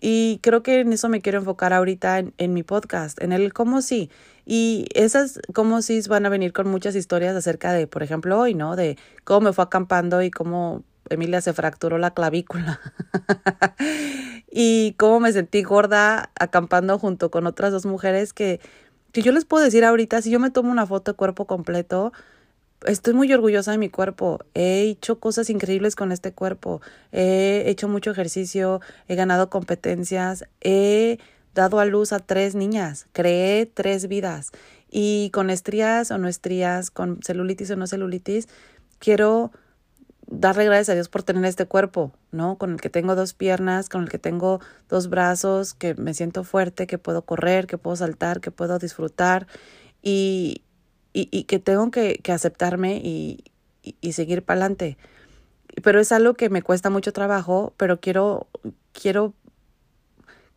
Y 0.00 0.40
creo 0.42 0.64
que 0.64 0.80
en 0.80 0.92
eso 0.92 1.08
me 1.08 1.20
quiero 1.20 1.38
enfocar 1.38 1.72
ahorita 1.72 2.18
en, 2.18 2.34
en 2.38 2.52
mi 2.54 2.64
podcast, 2.64 3.22
en 3.22 3.30
el 3.32 3.52
cómo 3.52 3.82
sí. 3.82 4.10
Y 4.44 4.86
esas 4.94 5.38
cómo 5.54 5.80
sí 5.80 6.00
van 6.08 6.26
a 6.26 6.28
venir 6.28 6.52
con 6.52 6.68
muchas 6.68 6.96
historias 6.96 7.36
acerca 7.36 7.72
de, 7.72 7.86
por 7.86 8.02
ejemplo, 8.02 8.40
hoy, 8.40 8.54
¿no? 8.54 8.74
De 8.74 8.98
cómo 9.22 9.42
me 9.42 9.52
fue 9.52 9.62
acampando 9.62 10.20
y 10.22 10.30
cómo 10.32 10.82
Emilia 11.10 11.40
se 11.40 11.52
fracturó 11.52 11.98
la 11.98 12.12
clavícula. 12.12 12.80
y 14.50 14.94
cómo 14.98 15.20
me 15.20 15.32
sentí 15.32 15.62
gorda 15.62 16.30
acampando 16.38 16.98
junto 16.98 17.30
con 17.30 17.46
otras 17.46 17.72
dos 17.72 17.86
mujeres 17.86 18.32
que 18.32 18.60
que 19.12 19.22
yo 19.22 19.32
les 19.32 19.44
puedo 19.44 19.62
decir 19.62 19.84
ahorita, 19.84 20.22
si 20.22 20.30
yo 20.30 20.40
me 20.40 20.50
tomo 20.50 20.72
una 20.72 20.86
foto 20.86 21.12
de 21.12 21.16
cuerpo 21.16 21.46
completo, 21.46 22.12
estoy 22.86 23.12
muy 23.12 23.30
orgullosa 23.32 23.72
de 23.72 23.78
mi 23.78 23.90
cuerpo. 23.90 24.40
He 24.54 24.82
hecho 24.82 25.20
cosas 25.20 25.50
increíbles 25.50 25.94
con 25.94 26.12
este 26.12 26.32
cuerpo. 26.32 26.80
He 27.12 27.64
hecho 27.66 27.88
mucho 27.88 28.10
ejercicio, 28.10 28.80
he 29.08 29.14
ganado 29.14 29.50
competencias, 29.50 30.46
he 30.62 31.18
dado 31.54 31.78
a 31.78 31.84
luz 31.84 32.12
a 32.12 32.20
tres 32.20 32.54
niñas, 32.54 33.06
creé 33.12 33.66
tres 33.66 34.08
vidas. 34.08 34.50
Y 34.90 35.30
con 35.30 35.50
estrías 35.50 36.10
o 36.10 36.16
no 36.16 36.28
estrías, 36.28 36.90
con 36.90 37.20
celulitis 37.22 37.70
o 37.70 37.76
no 37.76 37.86
celulitis, 37.86 38.48
quiero 38.98 39.52
darle 40.32 40.64
gracias 40.64 40.88
a 40.88 40.94
Dios 40.94 41.08
por 41.08 41.22
tener 41.22 41.44
este 41.44 41.66
cuerpo, 41.66 42.12
¿no? 42.30 42.56
Con 42.56 42.72
el 42.72 42.80
que 42.80 42.88
tengo 42.88 43.14
dos 43.14 43.34
piernas, 43.34 43.88
con 43.88 44.02
el 44.02 44.08
que 44.08 44.18
tengo 44.18 44.60
dos 44.88 45.08
brazos, 45.10 45.74
que 45.74 45.94
me 45.94 46.14
siento 46.14 46.42
fuerte, 46.42 46.86
que 46.86 46.98
puedo 46.98 47.22
correr, 47.22 47.66
que 47.66 47.78
puedo 47.78 47.96
saltar, 47.96 48.40
que 48.40 48.50
puedo 48.50 48.78
disfrutar 48.78 49.46
y, 50.02 50.62
y, 51.12 51.28
y 51.30 51.44
que 51.44 51.58
tengo 51.58 51.90
que, 51.90 52.18
que 52.22 52.32
aceptarme 52.32 52.96
y, 52.96 53.44
y, 53.82 54.12
seguir 54.12 54.42
para 54.42 54.60
adelante. 54.60 54.96
Pero 55.82 56.00
es 56.00 56.12
algo 56.12 56.34
que 56.34 56.48
me 56.50 56.62
cuesta 56.62 56.88
mucho 56.90 57.12
trabajo, 57.12 57.74
pero 57.76 58.00
quiero, 58.00 58.46
quiero, 58.92 59.34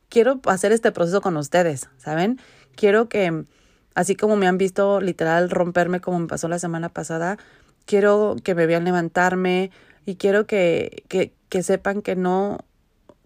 quiero 0.09 0.39
hacer 0.45 0.71
este 0.71 0.91
proceso 0.91 1.21
con 1.21 1.35
ustedes, 1.37 1.89
¿saben? 1.97 2.39
Quiero 2.75 3.09
que, 3.09 3.45
así 3.93 4.15
como 4.15 4.35
me 4.37 4.47
han 4.47 4.57
visto 4.57 5.01
literal 5.01 5.49
romperme 5.49 6.01
como 6.01 6.19
me 6.19 6.27
pasó 6.27 6.47
la 6.47 6.59
semana 6.59 6.89
pasada, 6.89 7.37
quiero 7.85 8.35
que 8.43 8.55
me 8.55 8.65
vean 8.65 8.83
levantarme 8.83 9.71
y 10.05 10.15
quiero 10.15 10.45
que, 10.45 11.03
que, 11.07 11.33
que 11.49 11.63
sepan 11.63 12.01
que 12.01 12.15
no, 12.15 12.59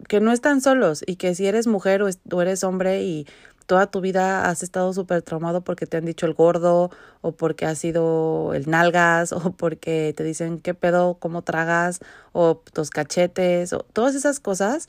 que 0.08 0.20
no 0.20 0.32
están 0.32 0.60
solos 0.60 1.02
y 1.06 1.16
que 1.16 1.34
si 1.34 1.46
eres 1.46 1.66
mujer 1.66 2.02
o, 2.02 2.40
eres 2.42 2.64
hombre 2.64 3.02
y 3.02 3.26
toda 3.66 3.86
tu 3.86 4.00
vida 4.00 4.48
has 4.48 4.62
estado 4.62 4.92
súper 4.92 5.22
traumado 5.22 5.62
porque 5.62 5.86
te 5.86 5.96
han 5.96 6.04
dicho 6.04 6.26
el 6.26 6.34
gordo 6.34 6.90
o 7.20 7.32
porque 7.32 7.66
has 7.66 7.78
sido 7.78 8.52
el 8.54 8.68
nalgas 8.68 9.32
o 9.32 9.52
porque 9.52 10.12
te 10.16 10.24
dicen 10.24 10.58
qué 10.60 10.74
pedo, 10.74 11.14
cómo 11.14 11.42
tragas 11.42 12.00
o 12.32 12.62
tus 12.72 12.90
cachetes 12.90 13.72
o 13.72 13.80
todas 13.80 14.14
esas 14.14 14.40
cosas 14.40 14.88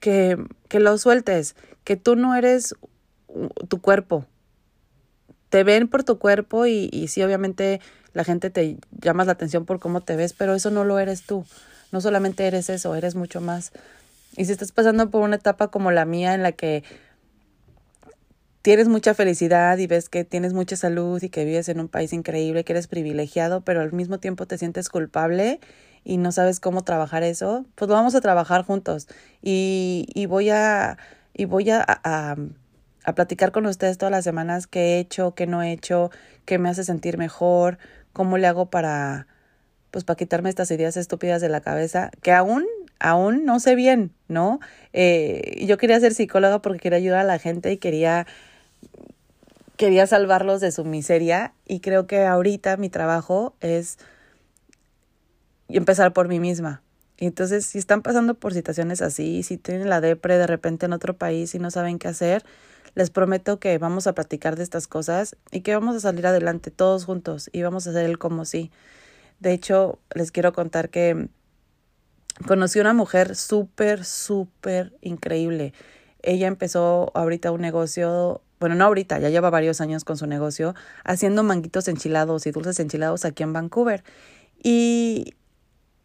que, 0.00 0.38
que 0.68 0.80
lo 0.80 0.96
sueltes, 0.98 1.56
que 1.84 1.96
tú 1.96 2.16
no 2.16 2.34
eres 2.34 2.74
tu 3.68 3.80
cuerpo. 3.80 4.26
Te 5.54 5.62
ven 5.62 5.86
por 5.86 6.02
tu 6.02 6.18
cuerpo 6.18 6.66
y, 6.66 7.06
sí, 7.06 7.22
obviamente 7.22 7.80
la 8.12 8.24
gente 8.24 8.50
te 8.50 8.76
llamas 8.90 9.28
la 9.28 9.34
atención 9.34 9.66
por 9.66 9.78
cómo 9.78 10.00
te 10.00 10.16
ves, 10.16 10.32
pero 10.32 10.52
eso 10.52 10.72
no 10.72 10.82
lo 10.82 10.98
eres 10.98 11.22
tú. 11.22 11.46
No 11.92 12.00
solamente 12.00 12.44
eres 12.48 12.68
eso, 12.70 12.96
eres 12.96 13.14
mucho 13.14 13.40
más. 13.40 13.70
Y 14.36 14.46
si 14.46 14.50
estás 14.50 14.72
pasando 14.72 15.10
por 15.10 15.22
una 15.22 15.36
etapa 15.36 15.68
como 15.68 15.92
la 15.92 16.06
mía 16.06 16.34
en 16.34 16.42
la 16.42 16.50
que 16.50 16.82
tienes 18.62 18.88
mucha 18.88 19.14
felicidad 19.14 19.78
y 19.78 19.86
ves 19.86 20.08
que 20.08 20.24
tienes 20.24 20.54
mucha 20.54 20.74
salud 20.74 21.22
y 21.22 21.28
que 21.28 21.44
vives 21.44 21.68
en 21.68 21.78
un 21.78 21.86
país 21.86 22.12
increíble, 22.12 22.64
que 22.64 22.72
eres 22.72 22.88
privilegiado, 22.88 23.60
pero 23.60 23.80
al 23.80 23.92
mismo 23.92 24.18
tiempo 24.18 24.46
te 24.46 24.58
sientes 24.58 24.88
culpable 24.88 25.60
y 26.02 26.16
no 26.16 26.32
sabes 26.32 26.58
cómo 26.58 26.82
trabajar 26.82 27.22
eso, 27.22 27.64
pues 27.76 27.88
vamos 27.88 28.16
a 28.16 28.20
trabajar 28.20 28.64
juntos. 28.64 29.06
Y, 29.40 30.26
voy 30.28 30.50
a, 30.50 30.98
y 31.32 31.44
voy 31.44 31.70
a, 31.70 31.84
a 33.04 33.14
platicar 33.14 33.52
con 33.52 33.66
ustedes 33.66 33.98
todas 33.98 34.10
las 34.10 34.24
semanas 34.24 34.66
qué 34.66 34.96
he 34.96 34.98
hecho, 34.98 35.34
qué 35.34 35.46
no 35.46 35.62
he 35.62 35.72
hecho, 35.72 36.10
qué 36.46 36.58
me 36.58 36.70
hace 36.70 36.84
sentir 36.84 37.18
mejor, 37.18 37.78
cómo 38.12 38.38
le 38.38 38.46
hago 38.46 38.70
para, 38.70 39.26
pues 39.90 40.04
para 40.04 40.16
quitarme 40.16 40.48
estas 40.48 40.70
ideas 40.70 40.96
estúpidas 40.96 41.42
de 41.42 41.50
la 41.50 41.60
cabeza, 41.60 42.10
que 42.22 42.32
aún, 42.32 42.64
aún 42.98 43.44
no 43.44 43.60
sé 43.60 43.74
bien, 43.74 44.12
¿no? 44.28 44.58
Eh, 44.92 45.64
yo 45.66 45.76
quería 45.76 46.00
ser 46.00 46.14
psicóloga 46.14 46.60
porque 46.62 46.80
quería 46.80 46.98
ayudar 46.98 47.20
a 47.20 47.24
la 47.24 47.38
gente 47.38 47.70
y 47.72 47.76
quería, 47.76 48.26
quería 49.76 50.06
salvarlos 50.06 50.60
de 50.60 50.72
su 50.72 50.84
miseria 50.84 51.52
y 51.66 51.80
creo 51.80 52.06
que 52.06 52.24
ahorita 52.24 52.78
mi 52.78 52.88
trabajo 52.88 53.54
es 53.60 53.98
empezar 55.68 56.14
por 56.14 56.28
mí 56.28 56.40
misma. 56.40 56.82
Entonces, 57.18 57.66
si 57.66 57.78
están 57.78 58.02
pasando 58.02 58.34
por 58.34 58.54
situaciones 58.54 59.00
así, 59.02 59.42
si 59.42 59.56
tienen 59.56 59.88
la 59.88 60.00
depre 60.00 60.36
de 60.36 60.46
repente 60.46 60.86
en 60.86 60.92
otro 60.92 61.16
país 61.16 61.54
y 61.54 61.58
no 61.58 61.70
saben 61.70 61.98
qué 61.98 62.08
hacer, 62.08 62.44
les 62.94 63.10
prometo 63.10 63.58
que 63.58 63.76
vamos 63.78 64.06
a 64.06 64.14
platicar 64.14 64.56
de 64.56 64.62
estas 64.62 64.86
cosas 64.86 65.36
y 65.50 65.60
que 65.60 65.74
vamos 65.74 65.96
a 65.96 66.00
salir 66.00 66.26
adelante 66.26 66.70
todos 66.70 67.04
juntos 67.04 67.50
y 67.52 67.62
vamos 67.62 67.86
a 67.86 67.90
hacer 67.90 68.06
el 68.06 68.18
como 68.18 68.44
sí. 68.44 68.70
De 69.40 69.52
hecho, 69.52 69.98
les 70.14 70.30
quiero 70.30 70.52
contar 70.52 70.90
que 70.90 71.28
conocí 72.46 72.80
una 72.80 72.94
mujer 72.94 73.36
súper, 73.36 74.04
súper 74.04 74.96
increíble. 75.00 75.72
Ella 76.22 76.46
empezó 76.46 77.10
ahorita 77.14 77.50
un 77.50 77.60
negocio, 77.60 78.42
bueno, 78.60 78.76
no 78.76 78.84
ahorita, 78.84 79.18
ya 79.18 79.28
lleva 79.28 79.50
varios 79.50 79.80
años 79.80 80.04
con 80.04 80.16
su 80.16 80.26
negocio, 80.26 80.74
haciendo 81.04 81.42
manguitos 81.42 81.88
enchilados 81.88 82.46
y 82.46 82.50
dulces 82.50 82.80
enchilados 82.80 83.24
aquí 83.24 83.42
en 83.42 83.52
Vancouver. 83.52 84.04
Y, 84.62 85.34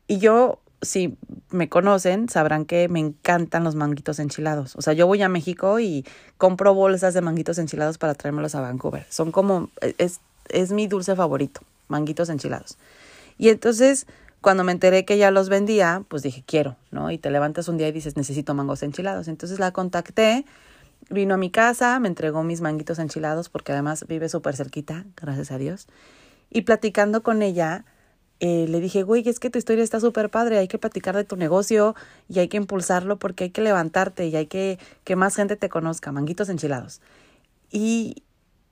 y 0.07 0.17
yo 0.17 0.61
si 0.81 1.17
me 1.49 1.69
conocen, 1.69 2.29
sabrán 2.29 2.65
que 2.65 2.87
me 2.87 2.99
encantan 2.99 3.63
los 3.63 3.75
manguitos 3.75 4.19
enchilados. 4.19 4.75
O 4.75 4.81
sea, 4.81 4.93
yo 4.93 5.07
voy 5.07 5.21
a 5.21 5.29
México 5.29 5.79
y 5.79 6.05
compro 6.37 6.73
bolsas 6.73 7.13
de 7.13 7.21
manguitos 7.21 7.57
enchilados 7.57 7.97
para 7.97 8.13
traérmelos 8.13 8.55
a 8.55 8.61
Vancouver. 8.61 9.05
Son 9.09 9.31
como, 9.31 9.69
es, 9.97 10.21
es 10.49 10.71
mi 10.71 10.87
dulce 10.87 11.15
favorito, 11.15 11.61
manguitos 11.87 12.29
enchilados. 12.29 12.77
Y 13.37 13.49
entonces, 13.49 14.05
cuando 14.41 14.63
me 14.63 14.71
enteré 14.71 15.05
que 15.05 15.17
ya 15.17 15.31
los 15.31 15.49
vendía, 15.49 16.03
pues 16.07 16.23
dije, 16.23 16.43
quiero, 16.45 16.77
¿no? 16.91 17.11
Y 17.11 17.17
te 17.17 17.29
levantas 17.29 17.67
un 17.67 17.77
día 17.77 17.87
y 17.87 17.91
dices, 17.91 18.15
necesito 18.15 18.53
mangos 18.53 18.83
enchilados. 18.83 19.27
Entonces 19.27 19.59
la 19.59 19.71
contacté, 19.71 20.45
vino 21.09 21.33
a 21.33 21.37
mi 21.37 21.49
casa, 21.49 21.99
me 21.99 22.07
entregó 22.07 22.43
mis 22.43 22.61
manguitos 22.61 22.99
enchilados, 22.99 23.49
porque 23.49 23.73
además 23.73 24.05
vive 24.07 24.29
súper 24.29 24.55
cerquita, 24.55 25.05
gracias 25.17 25.51
a 25.51 25.57
Dios. 25.57 25.87
Y 26.49 26.61
platicando 26.61 27.21
con 27.21 27.41
ella, 27.41 27.85
eh, 28.39 28.67
le 28.69 28.79
dije, 28.79 29.03
güey, 29.03 29.27
es 29.27 29.39
que 29.39 29.49
tu 29.49 29.57
historia 29.59 29.83
está 29.83 29.99
súper 29.99 30.29
padre, 30.29 30.57
hay 30.59 30.67
que 30.67 30.77
platicar 30.77 31.15
de 31.15 31.25
tu 31.25 31.35
negocio 31.35 31.95
y 32.29 32.39
hay 32.39 32.47
que 32.47 32.57
impulsarlo 32.57 33.19
porque 33.19 33.45
hay 33.45 33.49
que 33.49 33.61
levantarte 33.61 34.27
y 34.27 34.35
hay 34.35 34.47
que 34.47 34.79
que 35.03 35.15
más 35.15 35.35
gente 35.35 35.57
te 35.57 35.69
conozca, 35.69 36.11
manguitos 36.11 36.49
enchilados. 36.49 37.01
Y, 37.71 38.23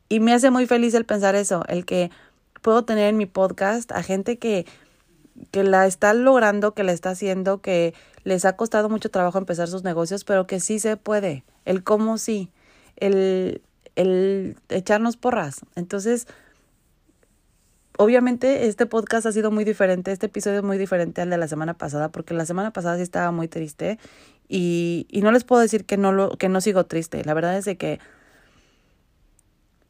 y 0.10 0.20
me 0.22 0.34
hace 0.34 0.52
muy 0.52 0.68
feliz 0.68 0.94
el 0.94 1.06
pensar 1.06 1.36
eso, 1.36 1.64
el 1.68 1.86
que 1.86 2.12
puedo 2.62 2.86
tener 2.86 3.10
en 3.10 3.18
mi 3.18 3.26
podcast 3.26 3.92
a 3.92 4.04
gente 4.04 4.38
que, 4.38 4.66
que 5.52 5.64
la 5.64 5.86
está 5.86 6.14
logrando, 6.14 6.74
que 6.74 6.84
la 6.84 6.94
está 6.94 7.12
haciendo, 7.12 7.62
que 7.62 7.94
les 8.24 8.46
ha 8.46 8.56
costado 8.56 8.90
mucho 8.90 9.10
trabajo 9.10 9.38
empezar 9.38 9.68
sus 9.68 9.84
negocios, 9.84 10.24
pero 10.24 10.48
que 10.48 10.60
sí 10.60 10.80
se 10.80 10.98
puede, 10.98 11.44
el 11.66 11.84
cómo 11.84 12.18
sí, 12.18 12.52
el, 12.96 13.62
el 13.96 14.56
echarnos 14.70 15.18
porras. 15.18 15.62
Entonces, 15.76 16.28
obviamente 17.98 18.68
este 18.68 18.86
podcast 18.86 19.26
ha 19.26 19.32
sido 19.32 19.52
muy 19.52 19.64
diferente, 19.64 20.12
este 20.12 20.28
episodio 20.28 20.60
es 20.60 20.64
muy 20.64 20.78
diferente 20.78 21.22
al 21.22 21.30
de 21.30 21.38
la 21.38 21.48
semana 21.48 21.76
pasada, 21.76 22.10
porque 22.10 22.34
la 22.34 22.46
semana 22.46 22.72
pasada 22.72 22.98
sí 22.98 23.04
estaba 23.04 23.32
muy 23.32 23.48
triste 23.48 24.00
y, 24.48 25.08
y 25.10 25.22
no 25.22 25.32
les 25.32 25.44
puedo 25.44 25.62
decir 25.62 25.86
que 25.86 25.98
no, 25.98 26.12
lo, 26.12 26.38
que 26.38 26.50
no 26.50 26.62
sigo 26.62 26.86
triste. 26.86 27.24
La 27.26 27.34
verdad 27.34 27.58
es 27.58 27.66
de 27.66 27.78
que 27.78 28.00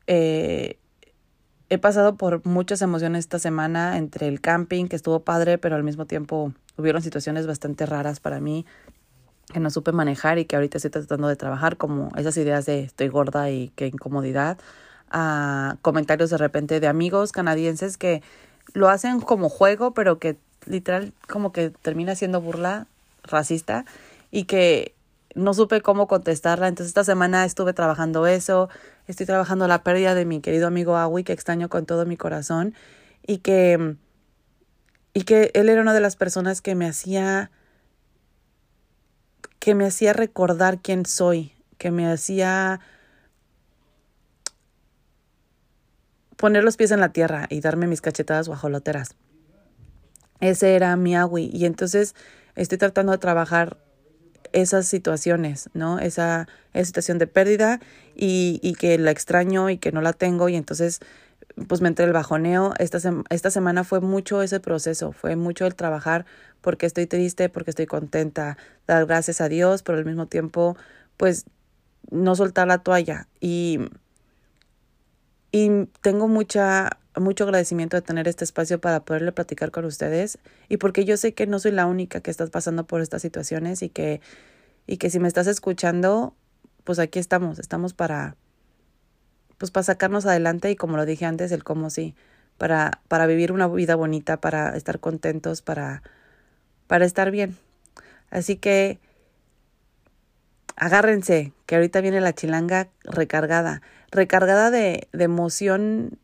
eh, 0.08 0.80
he 1.70 1.78
pasado 1.78 2.16
por 2.16 2.45
muchas 2.45 2.82
emociones 2.82 3.20
esta 3.20 3.39
semana 3.39 3.97
entre 3.97 4.28
el 4.28 4.41
camping, 4.41 4.88
que 4.88 4.95
estuvo 4.95 5.20
padre, 5.20 5.58
pero 5.58 5.76
al 5.76 5.84
mismo 5.84 6.05
tiempo 6.05 6.53
hubieron 6.78 7.01
situaciones 7.01 7.45
bastante 7.45 7.86
raras 7.86 8.20
para 8.20 8.39
mí 8.39 8.66
que 9.53 9.60
no 9.60 9.70
supe 9.70 9.91
manejar 9.91 10.39
y 10.39 10.45
que 10.45 10.55
ahorita 10.55 10.78
estoy 10.78 10.91
tratando 10.91 11.28
de 11.28 11.36
trabajar, 11.36 11.78
como 11.78 12.10
esas 12.18 12.36
ideas 12.38 12.66
de 12.66 12.82
estoy 12.82 13.08
gorda 13.08 13.49
y 13.49 13.70
qué 13.76 13.88
incomodidad 13.88 14.58
a 15.10 15.78
comentarios 15.82 16.30
de 16.30 16.38
repente 16.38 16.80
de 16.80 16.88
amigos 16.88 17.32
canadienses 17.32 17.97
que 17.97 18.22
lo 18.74 18.89
hacen 18.89 19.20
como 19.20 19.49
juego, 19.49 19.93
pero 19.93 20.20
que 20.20 20.38
literal 20.66 21.14
como 21.28 21.51
que 21.51 21.70
termina 21.70 22.16
siendo 22.16 22.41
burla 22.41 22.88
racista 23.24 23.86
y 24.32 24.43
que 24.43 24.93
no 25.36 25.53
supe 25.53 25.82
cómo 25.82 26.08
contestarla. 26.08 26.68
Entonces 26.68 26.89
esta 26.89 27.03
semana 27.03 27.45
estuve 27.45 27.74
trabajando 27.74 28.28
eso, 28.28 28.70
estoy 29.08 29.26
trabajando 29.26 29.68
la 29.68 29.84
pérdida 29.84 30.16
de 30.16 30.26
mi 30.26 30.41
querido 30.41 30.68
amigo 30.68 30.97
Awi, 30.97 31.24
que 31.24 31.34
extraño 31.34 31.70
con 31.70 31.86
todo 31.86 32.05
mi 32.05 32.18
corazón, 32.18 32.74
y 33.26 33.39
que, 33.39 33.95
y 35.14 35.24
que 35.24 35.51
él 35.53 35.70
era 35.70 35.82
una 35.82 35.93
de 35.93 36.01
las 36.01 36.16
personas 36.16 36.62
que 36.62 36.76
me 36.76 36.88
hacía 36.88 37.51
que 39.60 39.76
me 39.76 39.86
hacía 39.86 40.14
recordar 40.14 40.80
quién 40.82 41.05
soy, 41.05 41.51
que 41.78 41.91
me 41.91 42.10
hacía 42.10 42.80
poner 46.38 46.64
los 46.64 46.78
pies 46.78 46.92
en 46.92 47.02
la 47.02 47.10
tierra 47.10 47.48
y 47.50 47.60
darme 47.60 47.88
mis 47.88 48.02
cachetadas 48.02 48.48
guajoloteras. 48.48 49.16
Ese 50.40 50.76
era 50.76 50.96
mi 50.96 51.16
agui. 51.16 51.50
Y 51.52 51.66
entonces 51.66 52.16
estoy 52.56 52.78
tratando 52.78 53.12
de 53.12 53.18
trabajar 53.18 53.78
esas 54.54 54.88
situaciones, 54.88 55.70
¿no? 55.74 56.00
Esa, 56.00 56.48
situación 56.74 57.18
de 57.18 57.26
pérdida 57.26 57.80
y, 58.16 58.60
y, 58.62 58.76
que 58.76 58.98
la 59.00 59.10
extraño 59.10 59.70
y 59.72 59.80
que 59.80 59.92
no 59.92 60.02
la 60.02 60.14
tengo 60.14 60.48
y 60.48 60.56
entonces 60.56 61.00
pues 61.68 61.82
me 61.82 61.88
entré 61.88 62.06
el 62.06 62.14
bajoneo. 62.14 62.74
Esta, 62.78 63.00
esta 63.30 63.50
semana 63.50 63.84
fue 63.84 64.00
mucho 64.00 64.42
ese 64.42 64.60
proceso, 64.60 65.12
fue 65.12 65.36
mucho 65.36 65.66
el 65.66 65.76
trabajar 65.76 66.26
porque 66.62 66.86
estoy 66.86 67.08
triste, 67.08 67.50
porque 67.50 67.72
estoy 67.72 67.88
contenta, 67.88 68.58
dar 68.86 69.06
gracias 69.06 69.42
a 69.42 69.50
Dios, 69.50 69.82
pero 69.82 69.98
al 69.98 70.06
mismo 70.06 70.28
tiempo 70.28 70.78
pues 71.18 71.46
no 72.12 72.36
soltar 72.36 72.68
la 72.68 72.78
toalla 72.80 73.28
y 73.40 73.80
y 75.60 75.88
tengo 76.01 76.28
mucha, 76.28 76.99
mucho 77.16 77.45
agradecimiento 77.45 77.97
de 77.97 78.03
tener 78.03 78.28
este 78.28 78.43
espacio 78.43 78.80
para 78.80 78.99
poderle 78.99 79.32
platicar 79.32 79.72
con 79.72 79.86
ustedes 79.86 80.38
y 80.70 80.78
porque 80.78 81.03
yo 81.03 81.18
sé 81.18 81.34
que 81.34 81.47
no 81.47 81.58
soy 81.58 81.72
la 81.72 81.88
única 81.88 82.22
que 82.22 82.30
estás 82.30 82.51
pasando 82.51 82.86
por 82.86 83.01
estas 83.01 83.24
situaciones 83.24 83.82
y 83.82 83.89
que, 83.89 84.22
y 84.86 84.97
que 84.97 85.10
si 85.10 85.20
me 85.20 85.28
estás 85.28 85.47
escuchando, 85.47 86.36
pues 86.84 86.99
aquí 86.99 87.18
estamos, 87.18 87.58
estamos 87.58 87.95
para, 87.95 88.36
pues 89.58 89.72
para 89.72 89.84
sacarnos 89.84 90.28
adelante 90.28 90.70
y 90.70 90.76
como 90.76 90.95
lo 90.95 91.08
dije 91.08 91.26
antes, 91.26 91.51
el 91.51 91.64
cómo 91.64 91.89
sí, 91.89 92.14
para, 92.60 93.01
para 93.08 93.26
vivir 93.26 93.51
una 93.51 93.68
vida 93.68 93.95
bonita, 93.95 94.39
para 94.39 94.78
estar 94.78 94.99
contentos, 94.99 95.64
para, 95.64 96.03
para 96.86 97.05
estar 97.05 97.32
bien. 97.32 97.58
Así 98.30 98.58
que 98.58 98.99
agárrense, 100.76 101.51
que 101.66 101.78
ahorita 101.78 101.99
viene 102.01 102.22
la 102.22 102.34
chilanga 102.34 102.89
recargada 103.05 103.82
recargada 104.12 104.72
de, 104.72 105.08
de 105.12 105.24
emoción 105.24 106.20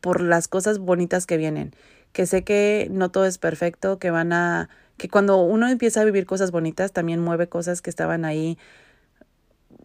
por 0.00 0.20
las 0.20 0.48
cosas 0.48 0.78
bonitas 0.78 1.26
que 1.26 1.36
vienen, 1.36 1.74
que 2.12 2.26
sé 2.26 2.44
que 2.44 2.88
no 2.90 3.10
todo 3.10 3.24
es 3.24 3.38
perfecto, 3.38 3.98
que 3.98 4.10
van 4.10 4.32
a, 4.32 4.68
que 4.96 5.08
cuando 5.08 5.42
uno 5.42 5.68
empieza 5.68 6.00
a 6.00 6.04
vivir 6.04 6.26
cosas 6.26 6.50
bonitas, 6.50 6.92
también 6.92 7.20
mueve 7.20 7.48
cosas 7.48 7.82
que 7.82 7.90
estaban 7.90 8.24
ahí 8.24 8.58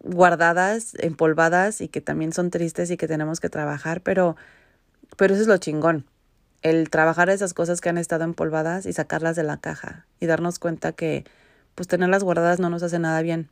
guardadas, 0.02 0.94
empolvadas 0.98 1.80
y 1.80 1.88
que 1.88 2.00
también 2.00 2.32
son 2.32 2.50
tristes 2.50 2.90
y 2.90 2.96
que 2.96 3.08
tenemos 3.08 3.40
que 3.40 3.48
trabajar, 3.48 4.00
pero, 4.00 4.36
pero 5.16 5.34
eso 5.34 5.42
es 5.42 5.48
lo 5.48 5.56
chingón, 5.58 6.06
el 6.62 6.90
trabajar 6.90 7.30
esas 7.30 7.54
cosas 7.54 7.80
que 7.80 7.88
han 7.88 7.98
estado 7.98 8.24
empolvadas 8.24 8.86
y 8.86 8.92
sacarlas 8.92 9.36
de 9.36 9.44
la 9.44 9.58
caja 9.58 10.06
y 10.20 10.26
darnos 10.26 10.58
cuenta 10.58 10.92
que 10.92 11.24
pues 11.74 11.88
tenerlas 11.88 12.24
guardadas 12.24 12.58
no 12.58 12.70
nos 12.70 12.82
hace 12.82 12.98
nada 12.98 13.22
bien, 13.22 13.48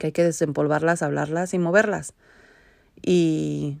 que 0.00 0.06
hay 0.06 0.12
que 0.12 0.24
desempolvarlas, 0.24 1.02
hablarlas 1.02 1.52
y 1.52 1.58
moverlas. 1.58 2.14
Y, 3.02 3.78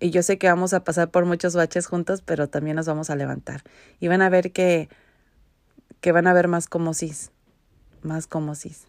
y 0.00 0.10
yo 0.10 0.24
sé 0.24 0.36
que 0.36 0.48
vamos 0.48 0.74
a 0.74 0.82
pasar 0.82 1.12
por 1.12 1.24
muchos 1.24 1.54
baches 1.54 1.86
juntos, 1.86 2.22
pero 2.22 2.48
también 2.48 2.74
nos 2.74 2.86
vamos 2.86 3.08
a 3.08 3.14
levantar. 3.14 3.62
Y 4.00 4.08
van 4.08 4.20
a 4.20 4.28
ver 4.28 4.50
que, 4.52 4.88
que 6.00 6.10
van 6.10 6.26
a 6.26 6.32
ver 6.32 6.48
más 6.48 6.66
como 6.68 6.92
cis, 6.92 7.30
más 8.02 8.26
como 8.26 8.56
cis. 8.56 8.88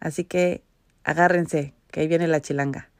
Así 0.00 0.24
que 0.24 0.62
agárrense, 1.02 1.72
que 1.90 2.00
ahí 2.00 2.08
viene 2.08 2.28
la 2.28 2.42
chilanga. 2.42 2.90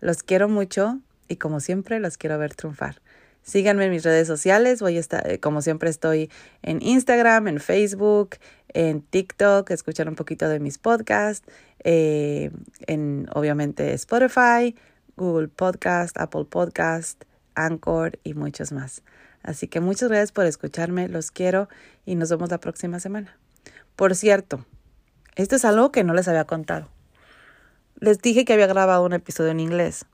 Los 0.00 0.24
quiero 0.24 0.48
mucho 0.48 0.98
y 1.28 1.36
como 1.36 1.60
siempre 1.60 2.00
los 2.00 2.18
quiero 2.18 2.36
ver 2.36 2.56
triunfar. 2.56 3.00
Síganme 3.48 3.86
en 3.86 3.90
mis 3.90 4.04
redes 4.04 4.28
sociales. 4.28 4.82
Voy 4.82 4.98
a 4.98 5.00
estar, 5.00 5.26
eh, 5.26 5.40
como 5.40 5.62
siempre, 5.62 5.88
estoy 5.88 6.30
en 6.60 6.82
Instagram, 6.82 7.48
en 7.48 7.60
Facebook, 7.60 8.36
en 8.74 9.00
TikTok, 9.00 9.70
escuchar 9.70 10.06
un 10.06 10.16
poquito 10.16 10.50
de 10.50 10.60
mis 10.60 10.76
podcasts, 10.76 11.48
eh, 11.82 12.50
en 12.86 13.26
obviamente 13.32 13.94
Spotify, 13.94 14.76
Google 15.16 15.48
Podcast, 15.48 16.18
Apple 16.20 16.44
Podcast, 16.44 17.24
Anchor 17.54 18.18
y 18.22 18.34
muchos 18.34 18.70
más. 18.70 19.02
Así 19.42 19.66
que 19.66 19.80
muchas 19.80 20.10
gracias 20.10 20.32
por 20.32 20.44
escucharme, 20.44 21.08
los 21.08 21.30
quiero 21.30 21.70
y 22.04 22.16
nos 22.16 22.28
vemos 22.28 22.50
la 22.50 22.60
próxima 22.60 23.00
semana. 23.00 23.38
Por 23.96 24.14
cierto, 24.14 24.66
esto 25.36 25.56
es 25.56 25.64
algo 25.64 25.90
que 25.90 26.04
no 26.04 26.12
les 26.12 26.28
había 26.28 26.44
contado. 26.44 26.90
Les 27.98 28.18
dije 28.18 28.44
que 28.44 28.52
había 28.52 28.66
grabado 28.66 29.06
un 29.06 29.14
episodio 29.14 29.52
en 29.52 29.60
inglés 29.60 30.04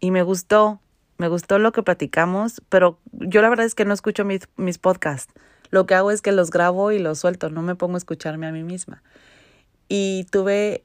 y 0.00 0.10
me 0.10 0.22
gustó, 0.22 0.82
me 1.18 1.28
gustó 1.28 1.58
lo 1.58 1.72
que 1.72 1.82
platicamos, 1.82 2.62
pero 2.68 2.98
yo 3.12 3.42
la 3.42 3.48
verdad 3.48 3.66
es 3.66 3.74
que 3.74 3.84
no 3.84 3.94
escucho 3.94 4.24
mis, 4.24 4.48
mis 4.56 4.78
podcasts. 4.78 5.32
Lo 5.70 5.86
que 5.86 5.94
hago 5.94 6.10
es 6.10 6.22
que 6.22 6.32
los 6.32 6.50
grabo 6.50 6.92
y 6.92 6.98
los 6.98 7.18
suelto, 7.18 7.50
no 7.50 7.62
me 7.62 7.74
pongo 7.74 7.94
a 7.94 7.98
escucharme 7.98 8.46
a 8.46 8.52
mí 8.52 8.62
misma. 8.62 9.02
Y 9.88 10.26
tuve, 10.30 10.84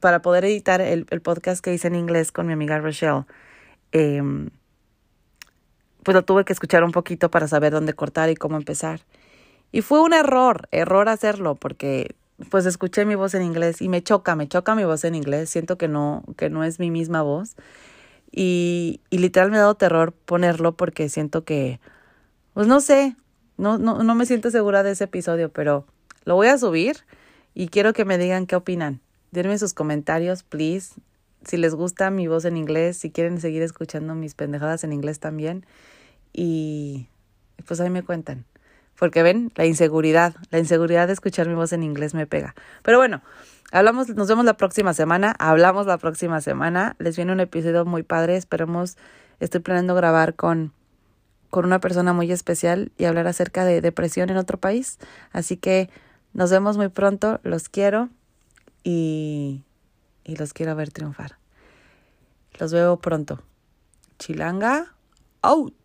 para 0.00 0.22
poder 0.22 0.44
editar 0.44 0.80
el, 0.80 1.06
el 1.10 1.20
podcast 1.20 1.62
que 1.62 1.72
hice 1.72 1.88
en 1.88 1.94
inglés 1.94 2.32
con 2.32 2.46
mi 2.46 2.52
amiga 2.52 2.78
Rochelle, 2.78 3.24
eh, 3.92 4.22
pues 6.02 6.14
lo 6.14 6.24
tuve 6.24 6.44
que 6.44 6.52
escuchar 6.52 6.84
un 6.84 6.92
poquito 6.92 7.30
para 7.30 7.48
saber 7.48 7.72
dónde 7.72 7.94
cortar 7.94 8.30
y 8.30 8.34
cómo 8.34 8.56
empezar. 8.56 9.00
Y 9.70 9.82
fue 9.82 10.00
un 10.00 10.12
error, 10.12 10.68
error 10.70 11.08
hacerlo, 11.08 11.54
porque 11.54 12.14
pues 12.50 12.66
escuché 12.66 13.04
mi 13.04 13.14
voz 13.14 13.34
en 13.34 13.42
inglés 13.42 13.80
y 13.80 13.88
me 13.88 14.02
choca, 14.02 14.34
me 14.34 14.48
choca 14.48 14.74
mi 14.74 14.84
voz 14.84 15.04
en 15.04 15.14
inglés, 15.14 15.48
siento 15.50 15.78
que 15.78 15.88
no, 15.88 16.24
que 16.36 16.50
no 16.50 16.64
es 16.64 16.78
mi 16.78 16.90
misma 16.90 17.22
voz. 17.22 17.54
Y, 18.32 19.00
y 19.10 19.18
literal 19.18 19.50
me 19.50 19.58
ha 19.58 19.60
dado 19.60 19.74
terror 19.74 20.12
ponerlo 20.12 20.74
porque 20.74 21.08
siento 21.08 21.44
que, 21.44 21.80
pues 22.54 22.66
no 22.66 22.80
sé, 22.80 23.14
no, 23.58 23.78
no, 23.78 24.02
no 24.02 24.14
me 24.14 24.26
siento 24.26 24.50
segura 24.50 24.82
de 24.82 24.92
ese 24.92 25.04
episodio, 25.04 25.50
pero 25.50 25.86
lo 26.24 26.34
voy 26.34 26.48
a 26.48 26.58
subir 26.58 27.04
y 27.54 27.68
quiero 27.68 27.92
que 27.92 28.04
me 28.04 28.18
digan 28.18 28.46
qué 28.46 28.56
opinan. 28.56 29.00
Denme 29.30 29.58
sus 29.58 29.74
comentarios, 29.74 30.42
please. 30.42 30.94
Si 31.44 31.56
les 31.56 31.74
gusta 31.74 32.10
mi 32.10 32.26
voz 32.26 32.44
en 32.44 32.56
inglés, 32.56 32.96
si 32.98 33.10
quieren 33.10 33.40
seguir 33.40 33.62
escuchando 33.62 34.14
mis 34.14 34.34
pendejadas 34.34 34.84
en 34.84 34.92
inglés 34.92 35.20
también. 35.20 35.66
Y 36.32 37.08
pues 37.66 37.80
ahí 37.80 37.90
me 37.90 38.02
cuentan. 38.02 38.44
Porque 38.98 39.22
ven, 39.22 39.50
la 39.56 39.66
inseguridad, 39.66 40.34
la 40.50 40.58
inseguridad 40.58 41.06
de 41.06 41.14
escuchar 41.14 41.48
mi 41.48 41.54
voz 41.54 41.72
en 41.72 41.82
inglés 41.82 42.14
me 42.14 42.26
pega. 42.26 42.54
Pero 42.82 42.98
bueno, 42.98 43.22
hablamos, 43.72 44.08
nos 44.10 44.28
vemos 44.28 44.44
la 44.44 44.56
próxima 44.56 44.94
semana, 44.94 45.34
hablamos 45.38 45.86
la 45.86 45.98
próxima 45.98 46.40
semana. 46.40 46.94
Les 46.98 47.16
viene 47.16 47.32
un 47.32 47.40
episodio 47.40 47.84
muy 47.84 48.02
padre, 48.02 48.36
esperemos, 48.36 48.96
estoy 49.40 49.60
planeando 49.60 49.94
grabar 49.94 50.36
con, 50.36 50.72
con 51.50 51.64
una 51.64 51.80
persona 51.80 52.12
muy 52.12 52.30
especial 52.30 52.92
y 52.96 53.06
hablar 53.06 53.26
acerca 53.26 53.64
de 53.64 53.80
depresión 53.80 54.30
en 54.30 54.36
otro 54.36 54.58
país. 54.58 54.98
Así 55.32 55.56
que 55.56 55.90
nos 56.32 56.50
vemos 56.50 56.76
muy 56.76 56.88
pronto, 56.88 57.40
los 57.42 57.68
quiero 57.68 58.10
y, 58.84 59.64
y 60.24 60.36
los 60.36 60.52
quiero 60.52 60.76
ver 60.76 60.92
triunfar. 60.92 61.36
Los 62.58 62.72
veo 62.72 62.98
pronto. 62.98 63.42
Chilanga, 64.18 64.94
out. 65.42 65.81